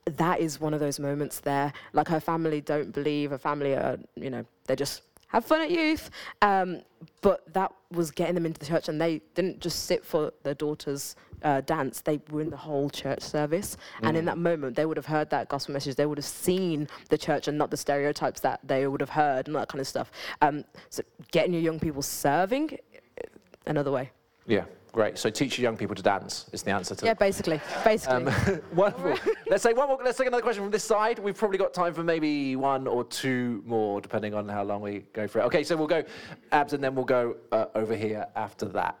that 0.05 0.39
is 0.39 0.59
one 0.59 0.73
of 0.73 0.79
those 0.79 0.99
moments 0.99 1.39
there. 1.39 1.71
Like 1.93 2.07
her 2.07 2.19
family 2.19 2.61
don't 2.61 2.91
believe, 2.91 3.31
her 3.31 3.37
family 3.37 3.73
are, 3.73 3.97
you 4.15 4.29
know, 4.29 4.45
they're 4.65 4.75
just 4.75 5.03
have 5.31 5.45
fun 5.45 5.61
at 5.61 5.71
youth. 5.71 6.09
Um, 6.41 6.81
but 7.21 7.51
that 7.53 7.73
was 7.91 8.11
getting 8.11 8.35
them 8.35 8.45
into 8.45 8.59
the 8.59 8.65
church, 8.65 8.87
and 8.87 9.01
they 9.01 9.21
didn't 9.33 9.59
just 9.59 9.85
sit 9.85 10.05
for 10.05 10.31
their 10.43 10.53
daughter's 10.53 11.15
uh, 11.43 11.61
dance. 11.61 12.01
They 12.01 12.19
were 12.29 12.41
in 12.41 12.49
the 12.49 12.57
whole 12.57 12.89
church 12.89 13.21
service, 13.21 13.77
and 14.03 14.15
in 14.15 14.25
that 14.25 14.37
moment, 14.37 14.75
they 14.75 14.85
would 14.85 14.97
have 14.97 15.07
heard 15.07 15.29
that 15.31 15.49
gospel 15.49 15.73
message. 15.73 15.95
They 15.95 16.05
would 16.05 16.17
have 16.17 16.25
seen 16.25 16.87
the 17.09 17.17
church 17.17 17.47
and 17.47 17.57
not 17.57 17.71
the 17.71 17.77
stereotypes 17.77 18.41
that 18.41 18.59
they 18.63 18.87
would 18.87 19.01
have 19.01 19.09
heard 19.09 19.47
and 19.47 19.55
that 19.55 19.67
kind 19.67 19.81
of 19.81 19.87
stuff. 19.87 20.11
Um, 20.41 20.63
so 20.89 21.01
getting 21.31 21.53
your 21.53 21.61
young 21.61 21.79
people 21.79 22.01
serving, 22.01 22.77
uh, 23.17 23.27
another 23.65 23.91
way. 23.91 24.11
yeah, 24.47 24.65
great. 24.91 25.17
So 25.17 25.29
teach 25.29 25.57
your 25.57 25.63
young 25.63 25.77
people 25.77 25.95
to 25.95 26.01
dance 26.01 26.45
is 26.51 26.63
the 26.63 26.71
answer 26.71 26.95
to 26.95 27.05
Yeah, 27.05 27.13
basically, 27.13 27.59
basically. 27.83 28.27
Um, 28.27 28.61
wonderful. 28.73 29.33
let's 29.49 29.63
take 29.63 29.77
one 29.77 29.87
more. 29.87 29.99
Let's 30.03 30.17
take 30.17 30.27
another 30.27 30.43
question 30.43 30.63
from 30.63 30.71
this 30.71 30.83
side. 30.83 31.19
We've 31.19 31.37
probably 31.37 31.57
got 31.57 31.73
time 31.73 31.93
for 31.93 32.03
maybe 32.03 32.55
one 32.55 32.87
or 32.87 33.03
two 33.03 33.63
more, 33.65 34.01
depending 34.01 34.33
on 34.33 34.47
how 34.47 34.63
long 34.63 34.81
we 34.81 34.99
go 35.13 35.27
for 35.27 35.39
it. 35.39 35.43
Okay, 35.45 35.63
so 35.63 35.75
we'll 35.75 35.87
go 35.87 36.03
abs, 36.51 36.73
and 36.73 36.83
then 36.83 36.95
we'll 36.95 37.05
go 37.05 37.35
uh, 37.51 37.65
over 37.75 37.95
here 37.95 38.25
after 38.35 38.65
that. 38.69 38.97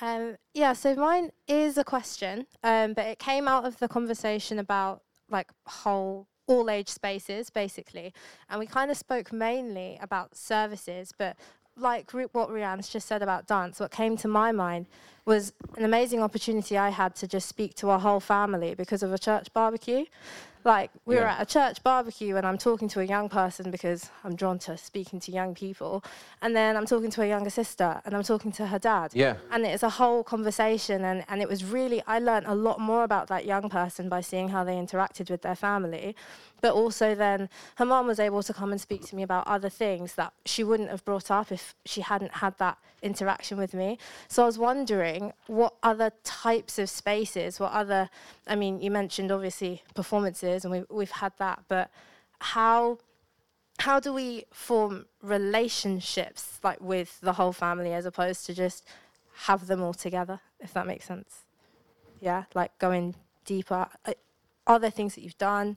Um, 0.00 0.36
yeah, 0.54 0.72
so 0.72 0.94
mine 0.94 1.30
is 1.46 1.76
a 1.76 1.84
question, 1.84 2.46
um, 2.62 2.94
but 2.94 3.06
it 3.06 3.18
came 3.18 3.46
out 3.46 3.66
of 3.66 3.78
the 3.78 3.88
conversation 3.88 4.58
about 4.58 5.02
like 5.28 5.50
whole 5.66 6.26
all 6.50 6.68
age 6.68 6.88
spaces, 6.88 7.48
basically. 7.48 8.12
And 8.48 8.58
we 8.58 8.66
kind 8.66 8.90
of 8.90 8.96
spoke 8.96 9.32
mainly 9.32 9.98
about 10.02 10.36
services, 10.36 11.12
but 11.16 11.36
like 11.80 12.12
what 12.12 12.50
Rianne's 12.50 12.88
just 12.88 13.06
said 13.06 13.22
about 13.22 13.46
dance, 13.46 13.80
what 13.80 13.90
came 13.90 14.16
to 14.18 14.28
my 14.28 14.52
mind 14.52 14.86
was 15.24 15.52
an 15.76 15.84
amazing 15.84 16.22
opportunity 16.22 16.76
I 16.76 16.90
had 16.90 17.14
to 17.16 17.26
just 17.26 17.48
speak 17.48 17.74
to 17.76 17.90
our 17.90 17.98
whole 17.98 18.20
family 18.20 18.74
because 18.74 19.02
of 19.02 19.12
a 19.12 19.18
church 19.18 19.52
barbecue. 19.52 20.04
Like 20.62 20.90
we 21.06 21.14
were 21.16 21.22
at 21.22 21.40
a 21.40 21.46
church 21.46 21.82
barbecue 21.82 22.36
and 22.36 22.46
I'm 22.46 22.58
talking 22.58 22.86
to 22.90 23.00
a 23.00 23.04
young 23.04 23.30
person 23.30 23.70
because 23.70 24.10
I'm 24.24 24.36
drawn 24.36 24.58
to 24.58 24.76
speaking 24.76 25.18
to 25.20 25.32
young 25.32 25.54
people, 25.54 26.04
and 26.42 26.54
then 26.54 26.76
I'm 26.76 26.84
talking 26.84 27.10
to 27.12 27.22
a 27.22 27.26
younger 27.26 27.48
sister 27.48 28.02
and 28.04 28.14
I'm 28.14 28.22
talking 28.22 28.52
to 28.52 28.66
her 28.66 28.78
dad. 28.78 29.12
Yeah. 29.14 29.36
And 29.50 29.64
it's 29.64 29.82
a 29.82 29.88
whole 29.88 30.22
conversation, 30.22 31.02
and, 31.02 31.24
and 31.30 31.40
it 31.40 31.48
was 31.48 31.64
really, 31.64 32.02
I 32.06 32.18
learned 32.18 32.46
a 32.46 32.54
lot 32.54 32.78
more 32.78 33.04
about 33.04 33.28
that 33.28 33.46
young 33.46 33.70
person 33.70 34.10
by 34.10 34.20
seeing 34.20 34.50
how 34.50 34.62
they 34.64 34.74
interacted 34.74 35.30
with 35.30 35.40
their 35.40 35.56
family. 35.56 36.14
But 36.60 36.74
also, 36.74 37.14
then 37.14 37.48
her 37.76 37.86
mom 37.86 38.06
was 38.06 38.20
able 38.20 38.42
to 38.42 38.52
come 38.52 38.70
and 38.70 38.78
speak 38.78 39.06
to 39.06 39.16
me 39.16 39.22
about 39.22 39.46
other 39.46 39.70
things 39.70 40.14
that 40.16 40.34
she 40.44 40.62
wouldn't 40.62 40.90
have 40.90 41.02
brought 41.06 41.30
up 41.30 41.50
if 41.50 41.74
she 41.86 42.02
hadn't 42.02 42.34
had 42.34 42.58
that 42.58 42.76
interaction 43.02 43.56
with 43.56 43.72
me. 43.72 43.96
So 44.28 44.42
I 44.42 44.46
was 44.46 44.58
wondering 44.58 45.09
what 45.46 45.74
other 45.82 46.12
types 46.24 46.78
of 46.78 46.88
spaces, 46.88 47.60
what 47.60 47.72
other, 47.72 48.08
I 48.46 48.54
mean, 48.56 48.80
you 48.80 48.90
mentioned 48.90 49.30
obviously 49.32 49.82
performances, 49.94 50.64
and 50.64 50.72
we've, 50.72 50.86
we've 50.90 51.10
had 51.10 51.32
that, 51.38 51.64
but 51.68 51.90
how 52.40 52.98
how 53.78 53.98
do 53.98 54.12
we 54.12 54.44
form 54.52 55.06
relationships 55.22 56.60
like 56.62 56.80
with 56.82 57.18
the 57.22 57.34
whole 57.34 57.52
family 57.52 57.94
as 57.94 58.04
opposed 58.04 58.44
to 58.44 58.52
just 58.52 58.86
have 59.46 59.68
them 59.68 59.82
all 59.82 59.94
together 59.94 60.40
if 60.60 60.72
that 60.74 60.86
makes 60.86 61.06
sense? 61.06 61.44
Yeah 62.20 62.44
like 62.54 62.76
going 62.78 63.14
deeper. 63.44 63.86
Uh, 64.04 64.12
are 64.66 64.78
there 64.78 64.90
things 64.90 65.14
that 65.14 65.22
you've 65.22 65.38
done? 65.38 65.76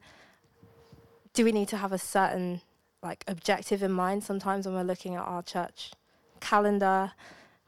Do 1.33 1.45
we 1.45 1.51
need 1.51 1.69
to 1.69 1.77
have 1.77 1.93
a 1.93 1.97
certain 1.97 2.61
like 3.01 3.23
objective 3.27 3.83
in 3.83 3.91
mind 3.91 4.23
sometimes 4.23 4.65
when 4.65 4.75
we're 4.75 4.83
looking 4.83 5.15
at 5.15 5.21
our 5.21 5.41
church 5.41 5.91
calendar 6.39 7.11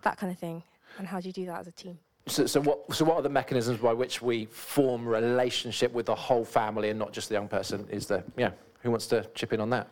that 0.03 0.17
kind 0.17 0.31
of 0.31 0.37
thing 0.37 0.63
and 0.97 1.07
how 1.07 1.19
do 1.19 1.27
you 1.27 1.33
do 1.33 1.45
that 1.45 1.59
as 1.59 1.67
a 1.67 1.71
team 1.71 1.97
So, 2.27 2.45
so 2.47 2.59
what? 2.61 2.93
So 2.93 3.05
what 3.05 3.17
are 3.17 3.21
the 3.21 3.29
mechanisms 3.29 3.79
by 3.79 3.93
which 3.93 4.21
we 4.21 4.45
form 4.45 5.07
relationship 5.07 5.93
with 5.93 6.07
the 6.07 6.15
whole 6.15 6.43
family 6.43 6.89
and 6.89 6.97
not 6.97 7.13
just 7.13 7.29
the 7.29 7.35
young 7.35 7.47
person? 7.47 7.87
Is 7.89 8.07
there? 8.07 8.23
Yeah. 8.35 8.51
Who 8.81 8.91
wants 8.91 9.07
to 9.07 9.27
chip 9.33 9.51
in 9.51 9.59
on 9.59 9.71
that? 9.71 9.87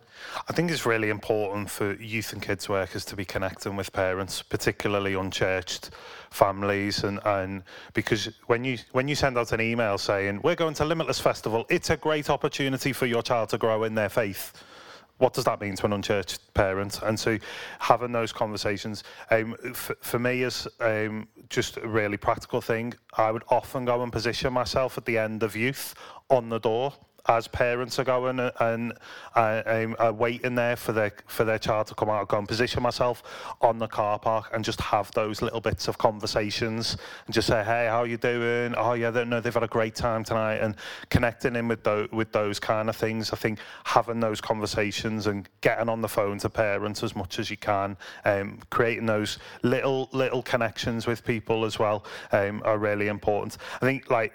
I 0.47 0.53
think 0.53 0.69
it's 0.69 0.85
really 0.85 1.09
important 1.09 1.67
for 1.67 1.93
youth 1.93 2.31
and 2.31 2.39
kids 2.39 2.69
workers 2.69 3.03
to 3.05 3.15
be 3.15 3.25
connecting 3.25 3.75
with 3.75 3.91
parents, 3.91 4.43
particularly 4.43 5.15
unchurched 5.15 5.89
families, 6.29 7.03
and, 7.03 7.19
and 7.25 7.63
because 7.93 8.29
when 8.45 8.63
you 8.63 8.77
when 8.91 9.07
you 9.07 9.15
send 9.15 9.37
out 9.37 9.51
an 9.51 9.61
email 9.61 9.97
saying 9.97 10.41
we're 10.43 10.55
going 10.55 10.75
to 10.75 10.85
Limitless 10.85 11.19
Festival, 11.19 11.65
it's 11.69 11.89
a 11.89 11.97
great 11.97 12.29
opportunity 12.29 12.93
for 12.93 13.07
your 13.07 13.23
child 13.23 13.49
to 13.49 13.57
grow 13.57 13.83
in 13.83 13.95
their 13.95 14.09
faith. 14.09 14.53
What 15.17 15.33
does 15.33 15.45
that 15.45 15.61
mean 15.61 15.75
to 15.75 15.85
an 15.85 15.93
unchurched 15.93 16.53
parent? 16.53 17.01
And 17.03 17.19
so, 17.19 17.37
having 17.79 18.11
those 18.11 18.33
conversations, 18.33 19.03
um, 19.31 19.55
f- 19.63 19.91
for 20.01 20.19
me, 20.19 20.43
is 20.43 20.67
um, 20.79 21.27
just 21.49 21.77
a 21.77 21.87
really 21.87 22.17
practical 22.17 22.61
thing. 22.61 22.93
I 23.17 23.31
would 23.31 23.43
often 23.49 23.85
go 23.85 24.01
and 24.01 24.11
position 24.11 24.51
myself 24.53 24.97
at 24.97 25.05
the 25.05 25.17
end 25.17 25.43
of 25.43 25.55
youth 25.55 25.93
on 26.29 26.49
the 26.49 26.59
door 26.59 26.93
as 27.27 27.47
parents 27.47 27.97
are 27.99 28.03
going 28.03 28.39
and, 28.39 28.51
and 28.59 28.93
uh, 29.35 29.61
um, 29.65 30.17
waiting 30.17 30.55
there 30.55 30.75
for 30.75 30.91
their 30.91 31.13
for 31.27 31.43
their 31.43 31.57
child 31.57 31.87
to 31.87 31.95
come 31.95 32.09
out, 32.09 32.27
go 32.27 32.37
and 32.37 32.47
position 32.47 32.83
myself 32.83 33.23
on 33.61 33.79
the 33.79 33.87
car 33.87 34.19
park 34.19 34.49
and 34.53 34.63
just 34.63 34.81
have 34.81 35.09
those 35.11 35.41
little 35.41 35.61
bits 35.61 35.87
of 35.87 35.97
conversations 35.97 36.97
and 37.25 37.33
just 37.33 37.47
say, 37.47 37.63
hey, 37.63 37.87
how 37.87 37.99
are 37.99 38.07
you 38.07 38.17
doing? 38.17 38.75
Oh 38.75 38.93
yeah, 38.93 39.09
they, 39.09 39.23
no, 39.23 39.39
they've 39.39 39.53
had 39.53 39.63
a 39.63 39.67
great 39.67 39.95
time 39.95 40.23
tonight, 40.23 40.57
and 40.57 40.75
connecting 41.09 41.55
in 41.55 41.67
with 41.67 41.83
those 41.83 42.11
with 42.11 42.31
those 42.31 42.59
kind 42.59 42.89
of 42.89 42.95
things. 42.95 43.31
I 43.31 43.37
think 43.37 43.59
having 43.85 44.19
those 44.19 44.41
conversations 44.41 45.27
and 45.27 45.47
getting 45.61 45.89
on 45.89 46.01
the 46.01 46.09
phone 46.09 46.39
to 46.39 46.49
parents 46.49 47.03
as 47.03 47.15
much 47.15 47.39
as 47.39 47.49
you 47.49 47.57
can, 47.57 47.95
um, 48.25 48.59
creating 48.69 49.05
those 49.05 49.39
little 49.61 50.09
little 50.11 50.43
connections 50.43 51.07
with 51.07 51.23
people 51.23 51.63
as 51.63 51.79
well, 51.79 52.03
um, 52.33 52.61
are 52.65 52.77
really 52.77 53.07
important. 53.07 53.57
I 53.81 53.85
think 53.85 54.09
like 54.09 54.33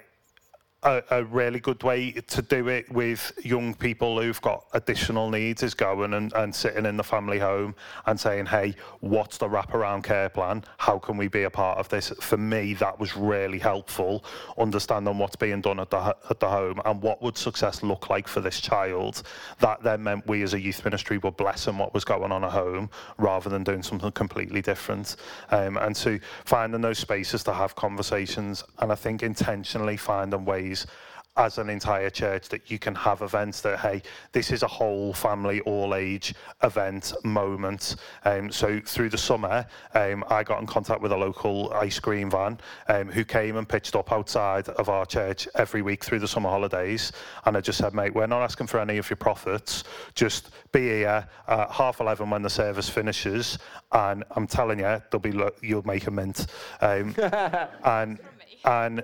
a, 0.83 1.03
a 1.11 1.23
really 1.25 1.59
good 1.59 1.83
way 1.83 2.11
to 2.11 2.41
do 2.41 2.69
it 2.69 2.89
with 2.91 3.33
young 3.43 3.73
people 3.73 4.21
who've 4.21 4.41
got 4.41 4.65
additional 4.73 5.29
needs 5.29 5.61
is 5.61 5.73
going 5.73 6.13
and, 6.13 6.31
and 6.33 6.55
sitting 6.55 6.85
in 6.85 6.95
the 6.95 7.03
family 7.03 7.37
home 7.37 7.75
and 8.05 8.17
saying, 8.17 8.45
hey, 8.45 8.73
what's 9.01 9.37
the 9.37 9.47
wraparound 9.47 10.03
care 10.03 10.29
plan? 10.29 10.63
How 10.77 10.97
can 10.97 11.17
we 11.17 11.27
be 11.27 11.43
a 11.43 11.49
part 11.49 11.79
of 11.79 11.89
this? 11.89 12.13
For 12.21 12.37
me, 12.37 12.75
that 12.75 12.97
was 12.97 13.17
really 13.17 13.59
helpful, 13.59 14.23
understanding 14.57 15.17
what's 15.17 15.35
being 15.35 15.59
done 15.59 15.81
at 15.81 15.89
the, 15.89 16.15
at 16.29 16.39
the 16.39 16.47
home 16.47 16.81
and 16.85 17.01
what 17.01 17.21
would 17.21 17.37
success 17.37 17.83
look 17.83 18.09
like 18.09 18.27
for 18.27 18.39
this 18.39 18.61
child. 18.61 19.23
That 19.59 19.83
then 19.83 20.03
meant 20.03 20.27
we 20.27 20.43
as 20.43 20.53
a 20.53 20.59
youth 20.59 20.85
ministry 20.85 21.17
were 21.17 21.31
blessing 21.31 21.77
what 21.77 21.93
was 21.93 22.05
going 22.05 22.31
on 22.31 22.45
at 22.45 22.51
home 22.51 22.89
rather 23.17 23.49
than 23.49 23.65
doing 23.65 23.83
something 23.83 24.11
completely 24.13 24.61
different. 24.61 25.17
Um, 25.51 25.75
and 25.75 25.95
so 25.95 26.17
finding 26.45 26.79
those 26.79 26.99
spaces 26.99 27.43
to 27.43 27.53
have 27.53 27.75
conversations 27.75 28.63
and 28.79 28.93
I 28.93 28.95
think 28.95 29.23
intentionally 29.23 29.97
finding 29.97 30.45
ways 30.45 30.68
as 31.39 31.57
an 31.57 31.69
entire 31.69 32.09
church 32.09 32.49
that 32.49 32.69
you 32.69 32.77
can 32.77 32.93
have 32.93 33.21
events 33.21 33.61
that, 33.61 33.79
hey, 33.79 34.01
this 34.33 34.51
is 34.51 34.61
a 34.61 34.67
whole 34.67 35.13
family, 35.13 35.61
all 35.61 35.95
age 35.95 36.35
event 36.63 37.13
moment. 37.23 37.95
Um, 38.25 38.51
so 38.51 38.81
through 38.85 39.09
the 39.09 39.17
summer, 39.17 39.65
um, 39.93 40.25
I 40.29 40.43
got 40.43 40.59
in 40.59 40.67
contact 40.67 41.01
with 41.01 41.13
a 41.13 41.17
local 41.17 41.71
ice 41.73 41.97
cream 41.97 42.29
van 42.29 42.59
um, 42.89 43.07
who 43.07 43.23
came 43.23 43.55
and 43.55 43.67
pitched 43.67 43.95
up 43.95 44.11
outside 44.11 44.67
of 44.69 44.89
our 44.89 45.05
church 45.05 45.47
every 45.55 45.81
week 45.81 46.03
through 46.03 46.19
the 46.19 46.27
summer 46.27 46.49
holidays. 46.49 47.13
And 47.45 47.55
I 47.55 47.61
just 47.61 47.77
said, 47.77 47.93
mate, 47.93 48.13
we're 48.13 48.27
not 48.27 48.41
asking 48.41 48.67
for 48.67 48.81
any 48.81 48.97
of 48.97 49.09
your 49.09 49.17
profits. 49.17 49.85
Just 50.15 50.49
be 50.73 50.81
here 50.81 51.25
at 51.47 51.71
half 51.71 52.01
11 52.01 52.29
when 52.29 52.41
the 52.41 52.49
service 52.49 52.89
finishes. 52.89 53.57
And 53.93 54.25
I'm 54.31 54.45
telling 54.45 54.79
you, 54.79 55.01
there'll 55.09 55.19
be 55.21 55.31
lo- 55.31 55.55
you'll 55.61 55.87
make 55.87 56.07
a 56.07 56.11
mint. 56.11 56.47
Um, 56.81 57.15
and 57.85 58.19
and 58.65 59.03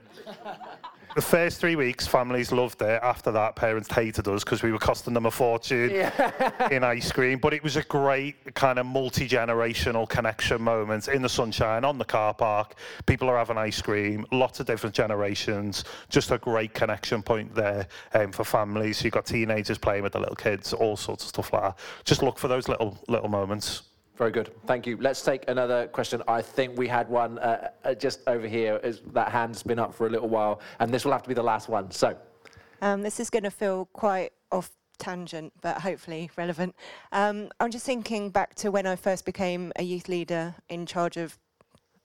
the 1.16 1.22
first 1.22 1.62
three 1.62 1.78
weeks, 1.78 2.06
families 2.06 2.52
loved 2.52 2.82
it. 2.82 3.00
After 3.02 3.32
that, 3.32 3.56
parents 3.56 3.90
hated 3.90 4.28
us 4.28 4.44
because 4.44 4.62
we 4.62 4.74
were 4.74 4.78
costing 4.78 5.14
them 5.14 5.26
a 5.26 5.32
fortune 5.32 5.90
in 6.72 6.84
ice 6.84 7.10
cream. 7.10 7.40
But 7.40 7.54
it 7.54 7.64
was 7.64 7.78
a 7.78 7.84
great 7.84 8.54
kind 8.54 8.78
of 8.78 8.86
multi 8.86 9.28
generational 9.28 10.10
connection 10.10 10.62
moment 10.62 11.08
in 11.08 11.22
the 11.22 11.30
sunshine, 11.30 11.86
on 11.86 11.98
the 11.98 12.04
car 12.04 12.34
park. 12.34 12.76
People 13.06 13.30
are 13.30 13.38
having 13.38 13.58
ice 13.58 13.82
cream, 13.82 14.26
lots 14.34 14.60
of 14.60 14.66
different 14.66 14.94
generations. 14.94 15.86
Just 16.10 16.32
a 16.32 16.38
great 16.38 16.74
connection 16.74 17.24
point 17.24 17.56
there 17.56 17.88
um, 18.14 18.34
for 18.34 18.44
families. 18.44 19.02
You've 19.02 19.14
got 19.14 19.26
teenagers 19.26 19.78
playing 19.78 20.04
with 20.04 20.14
the 20.14 20.20
little 20.20 20.36
kids, 20.36 20.74
all 20.74 20.98
sorts 20.98 21.24
of 21.24 21.30
stuff 21.30 21.54
like 21.54 21.64
that. 21.64 21.80
Just 22.04 22.24
look 22.24 22.38
for 22.38 22.50
those 22.50 22.68
little 22.68 22.98
little 23.08 23.30
moments. 23.30 23.84
Very 24.18 24.32
good. 24.32 24.54
Thank 24.66 24.88
you. 24.88 24.98
Let's 24.98 25.22
take 25.22 25.48
another 25.50 25.88
question. 25.88 26.22
I 26.28 26.42
think 26.42 26.78
we 26.78 26.88
had 26.88 27.10
one 27.10 27.38
uh, 27.40 27.70
uh, 27.84 27.94
just 27.94 28.22
over 28.28 28.48
here. 28.48 28.80
Is, 28.84 29.02
that 29.14 29.30
hand's 29.30 29.62
been 29.62 29.80
up 29.80 29.94
for 29.94 30.08
a 30.08 30.10
little 30.10 30.30
while, 30.30 30.62
and 30.80 30.92
this 30.94 31.04
will 31.04 31.12
have 31.12 31.24
to 31.24 31.28
be 31.28 31.36
the 31.36 31.44
last 31.44 31.68
one. 31.68 31.92
So, 31.92 32.16
Um, 32.82 33.02
this 33.02 33.20
is 33.20 33.30
going 33.30 33.44
to 33.44 33.52
feel 33.52 33.90
quite 33.92 34.32
off 34.52 34.72
tangent, 34.98 35.52
but 35.62 35.82
hopefully 35.82 36.32
relevant. 36.38 36.76
Um, 37.12 37.50
I'm 37.60 37.72
just 37.72 37.86
thinking 37.86 38.30
back 38.30 38.56
to 38.56 38.72
when 38.72 38.88
I 38.88 38.96
first 38.96 39.26
became 39.26 39.74
a 39.76 39.84
youth 39.84 40.08
leader 40.08 40.56
in 40.70 40.86
charge 40.86 41.18
of 41.18 41.38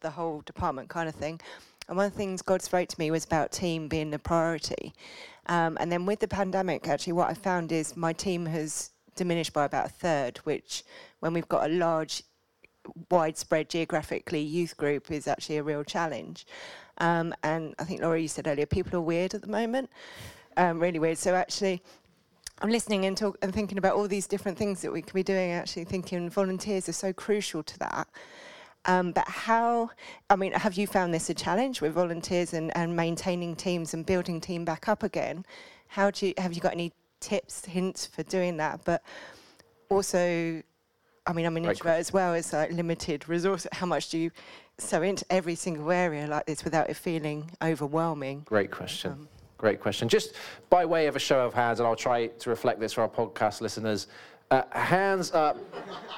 the 0.00 0.11
whole 0.11 0.40
department 0.40 0.88
kind 0.88 1.08
of 1.08 1.14
thing. 1.14 1.40
And 1.88 1.96
one 1.96 2.06
of 2.06 2.12
the 2.12 2.18
things 2.18 2.42
God 2.42 2.62
spoke 2.62 2.88
to 2.88 2.98
me 2.98 3.11
was 3.11 3.24
about 3.24 3.52
team 3.52 3.88
being 3.88 4.14
a 4.14 4.18
priority. 4.18 4.94
Um, 5.46 5.76
and 5.80 5.90
then 5.90 6.06
with 6.06 6.20
the 6.20 6.28
pandemic, 6.28 6.88
actually, 6.88 7.12
what 7.14 7.28
I 7.28 7.34
found 7.34 7.72
is 7.72 7.96
my 7.96 8.12
team 8.12 8.46
has 8.46 8.90
diminished 9.22 9.52
by 9.52 9.64
about 9.66 9.86
a 9.90 9.94
third, 10.04 10.34
which, 10.48 10.72
when 11.20 11.32
we've 11.34 11.52
got 11.54 11.62
a 11.68 11.72
large, 11.86 12.22
widespread 13.10 13.68
geographically 13.74 14.40
youth 14.40 14.74
group, 14.82 15.10
is 15.10 15.28
actually 15.28 15.58
a 15.58 15.62
real 15.62 15.84
challenge. 15.84 16.38
Um, 16.98 17.26
and 17.42 17.62
I 17.78 17.84
think, 17.84 18.00
Laura, 18.00 18.18
you 18.18 18.28
said 18.28 18.46
earlier, 18.46 18.66
people 18.66 18.96
are 18.98 19.08
weird 19.12 19.34
at 19.34 19.42
the 19.42 19.52
moment, 19.60 19.90
um, 20.56 20.80
really 20.80 20.98
weird. 20.98 21.18
So 21.18 21.34
actually, 21.34 21.82
I'm 22.62 22.70
listening 22.70 23.04
and, 23.04 23.16
talk, 23.16 23.36
and 23.42 23.52
thinking 23.52 23.78
about 23.78 23.94
all 23.96 24.08
these 24.08 24.26
different 24.26 24.56
things 24.56 24.80
that 24.82 24.92
we 24.92 25.02
can 25.02 25.14
be 25.14 25.22
doing. 25.22 25.50
Actually, 25.52 25.84
thinking 25.84 26.30
volunteers 26.30 26.88
are 26.88 26.98
so 27.04 27.12
crucial 27.12 27.62
to 27.62 27.78
that. 27.78 28.08
Um, 28.86 29.12
but 29.12 29.28
how, 29.28 29.90
I 30.30 30.36
mean, 30.36 30.52
have 30.52 30.74
you 30.80 30.86
found 30.86 31.12
this 31.12 31.28
a 31.28 31.34
challenge 31.34 31.82
with 31.82 31.92
volunteers 31.92 32.54
and, 32.54 32.74
and 32.74 32.96
maintaining 32.96 33.54
teams 33.54 33.92
and 33.92 34.06
building 34.06 34.40
team 34.40 34.64
back 34.64 34.88
up 34.88 35.02
again? 35.02 35.44
How 35.88 36.10
do 36.10 36.20
you, 36.26 36.34
have 36.38 36.54
you 36.54 36.62
got 36.62 36.72
any 36.72 36.92
tips, 37.20 37.64
hints 37.64 38.06
for 38.06 38.22
doing 38.24 38.56
that? 38.56 38.80
But 38.84 39.02
also, 39.88 40.62
I 41.26 41.32
mean, 41.32 41.46
I'm 41.46 41.56
an 41.56 41.62
Great 41.62 41.72
introvert 41.72 41.98
as 41.98 42.12
well. 42.12 42.34
It's 42.34 42.52
like 42.52 42.72
limited 42.72 43.28
resource. 43.28 43.66
How 43.72 43.86
much 43.86 44.08
do 44.08 44.18
you 44.18 44.30
so 44.78 45.02
into 45.02 45.24
every 45.30 45.54
single 45.54 45.90
area 45.90 46.26
like 46.26 46.46
this 46.46 46.64
without 46.64 46.88
it 46.90 46.94
feeling 46.94 47.50
overwhelming? 47.62 48.42
great 48.46 48.70
question. 48.70 49.28
Great 49.58 49.78
question. 49.78 50.08
Just 50.08 50.36
by 50.70 50.86
way 50.86 51.06
of 51.06 51.16
a 51.16 51.18
show 51.18 51.44
of 51.44 51.52
hands, 51.52 51.80
and 51.80 51.86
I'll 51.86 51.94
try 51.94 52.28
to 52.28 52.48
reflect 52.48 52.80
this 52.80 52.94
for 52.94 53.02
our 53.02 53.08
podcast 53.10 53.60
listeners. 53.60 54.06
Uh, 54.50 54.62
hands 54.70 55.32
up 55.32 55.58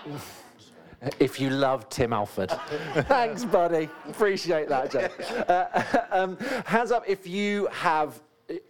if 1.19 1.41
you 1.41 1.51
love 1.51 1.89
Tim 1.89 2.13
Alford. 2.13 2.51
Thanks, 2.95 3.45
buddy. 3.45 3.89
Appreciate 4.09 4.69
that, 4.69 4.93
Joe. 4.93 5.09
Uh, 5.49 6.07
um, 6.13 6.37
hands 6.65 6.93
up 6.93 7.03
if 7.09 7.27
you 7.27 7.67
have, 7.73 8.21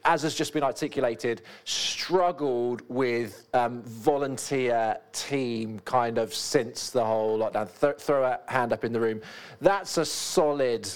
as 0.05 0.23
has 0.23 0.35
just 0.35 0.53
been 0.53 0.63
articulated, 0.63 1.43
struggled 1.65 2.83
with 2.89 3.49
um, 3.55 3.83
volunteer 3.83 4.99
team 5.13 5.81
kind 5.81 6.19
of 6.19 6.35
since 6.35 6.91
the 6.91 7.05
whole 7.05 7.39
lockdown. 7.39 7.69
Th- 7.81 7.97
throw 7.97 8.25
a 8.25 8.41
hand 8.51 8.73
up 8.73 8.85
in 8.85 8.93
the 8.93 9.01
room. 9.01 9.21
That's 9.61 9.99
a 9.99 10.05
solid 10.05 10.89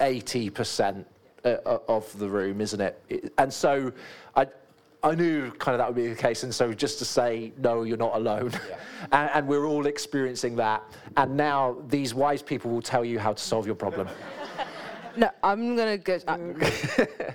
80% 0.00 1.04
uh, 1.44 1.56
of 1.88 2.18
the 2.18 2.28
room, 2.28 2.60
isn't 2.60 2.80
it? 2.80 3.32
And 3.38 3.52
so 3.52 3.92
I, 4.36 4.46
I 5.02 5.14
knew 5.14 5.50
kind 5.52 5.74
of 5.74 5.78
that 5.78 5.88
would 5.88 5.96
be 5.96 6.08
the 6.08 6.14
case. 6.14 6.42
And 6.42 6.54
so 6.54 6.72
just 6.72 6.98
to 6.98 7.04
say, 7.04 7.52
no, 7.58 7.82
you're 7.82 7.96
not 7.96 8.14
alone. 8.14 8.52
and, 9.12 9.30
and 9.34 9.48
we're 9.48 9.66
all 9.66 9.86
experiencing 9.86 10.56
that. 10.56 10.82
And 11.16 11.36
now 11.36 11.76
these 11.88 12.14
wise 12.14 12.42
people 12.42 12.70
will 12.70 12.82
tell 12.82 13.04
you 13.04 13.18
how 13.18 13.32
to 13.32 13.42
solve 13.42 13.66
your 13.66 13.74
problem. 13.74 14.08
No, 15.16 15.30
I'm 15.42 15.76
gonna 15.76 15.98
go. 15.98 16.18
Uh, 16.26 16.38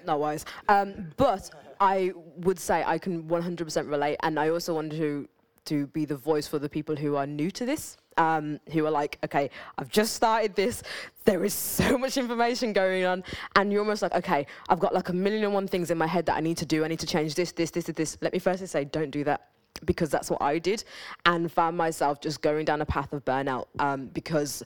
not 0.06 0.20
wise. 0.20 0.46
Um, 0.68 1.12
but 1.18 1.50
I 1.80 2.12
would 2.38 2.60
say 2.60 2.84
I 2.86 2.98
can 2.98 3.24
100% 3.24 3.90
relate, 3.90 4.18
and 4.24 4.40
I 4.40 4.50
also 4.50 4.74
want 4.76 4.92
to 4.94 5.28
to 5.66 5.86
be 5.88 6.06
the 6.06 6.16
voice 6.16 6.48
for 6.48 6.60
the 6.60 6.70
people 6.70 6.96
who 6.96 7.18
are 7.18 7.28
new 7.28 7.52
to 7.52 7.66
this. 7.66 7.98
Um, 8.18 8.60
who 8.72 8.84
are 8.88 8.90
like, 8.90 9.20
okay, 9.24 9.52
I've 9.78 9.90
just 9.90 10.16
started 10.16 10.56
this. 10.56 10.82
There 11.26 11.44
is 11.44 11.54
so 11.54 11.98
much 12.04 12.18
information 12.18 12.74
going 12.74 13.06
on, 13.06 13.24
and 13.56 13.72
you're 13.72 13.82
almost 13.82 14.02
like, 14.02 14.16
okay, 14.16 14.48
I've 14.70 14.80
got 14.80 14.92
like 14.92 15.10
a 15.10 15.14
million 15.14 15.44
and 15.44 15.54
one 15.54 15.68
things 15.68 15.92
in 15.92 16.00
my 16.00 16.08
head 16.08 16.26
that 16.26 16.36
I 16.36 16.40
need 16.40 16.58
to 16.58 16.66
do. 16.66 16.84
I 16.84 16.88
need 16.88 17.00
to 17.00 17.06
change 17.06 17.36
this, 17.36 17.52
this, 17.52 17.70
this, 17.70 17.84
this. 17.86 18.18
Let 18.22 18.34
me 18.34 18.40
firstly 18.40 18.66
say, 18.66 18.86
don't 18.86 19.12
do 19.12 19.24
that 19.26 19.50
because 19.86 20.10
that's 20.10 20.32
what 20.32 20.42
I 20.42 20.58
did, 20.58 20.84
and 21.28 21.52
found 21.52 21.78
myself 21.78 22.20
just 22.20 22.42
going 22.42 22.66
down 22.66 22.82
a 22.82 22.86
path 22.88 23.14
of 23.14 23.24
burnout 23.24 23.68
um, 23.78 24.08
because 24.08 24.64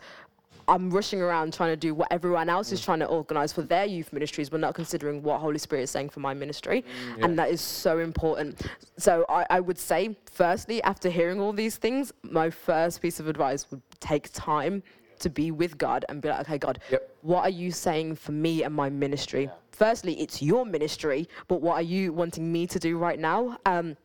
I'm 0.67 0.89
rushing 0.89 1.21
around 1.21 1.53
trying 1.53 1.71
to 1.71 1.77
do 1.77 1.93
what 1.93 2.07
everyone 2.11 2.49
else 2.49 2.71
is 2.71 2.81
trying 2.81 2.99
to 2.99 3.05
organize 3.05 3.53
for 3.53 3.61
their 3.61 3.85
youth 3.85 4.13
ministries, 4.13 4.49
but 4.49 4.59
not 4.59 4.75
considering 4.75 5.23
what 5.23 5.39
Holy 5.39 5.57
Spirit 5.57 5.83
is 5.83 5.91
saying 5.91 6.09
for 6.09 6.19
my 6.19 6.33
ministry. 6.33 6.83
Yeah. 7.17 7.25
And 7.25 7.39
that 7.39 7.49
is 7.49 7.61
so 7.61 7.99
important. 7.99 8.61
So 8.97 9.25
I, 9.29 9.45
I 9.49 9.59
would 9.59 9.77
say, 9.77 10.17
firstly, 10.31 10.81
after 10.83 11.09
hearing 11.09 11.39
all 11.39 11.53
these 11.53 11.77
things, 11.77 12.13
my 12.23 12.49
first 12.49 13.01
piece 13.01 13.19
of 13.19 13.27
advice 13.27 13.69
would 13.71 13.81
take 13.99 14.31
time 14.33 14.83
to 15.19 15.29
be 15.29 15.51
with 15.51 15.77
God 15.77 16.03
and 16.09 16.21
be 16.21 16.29
like, 16.29 16.41
okay, 16.41 16.57
God, 16.57 16.79
what 17.21 17.43
are 17.43 17.49
you 17.49 17.71
saying 17.71 18.15
for 18.15 18.31
me 18.31 18.63
and 18.63 18.73
my 18.73 18.89
ministry? 18.89 19.49
Firstly, 19.71 20.19
it's 20.19 20.41
your 20.41 20.65
ministry, 20.65 21.29
but 21.47 21.61
what 21.61 21.75
are 21.75 21.81
you 21.81 22.11
wanting 22.11 22.51
me 22.51 22.67
to 22.67 22.79
do 22.79 22.97
right 22.97 23.19
now? 23.19 23.57
Um, 23.65 23.95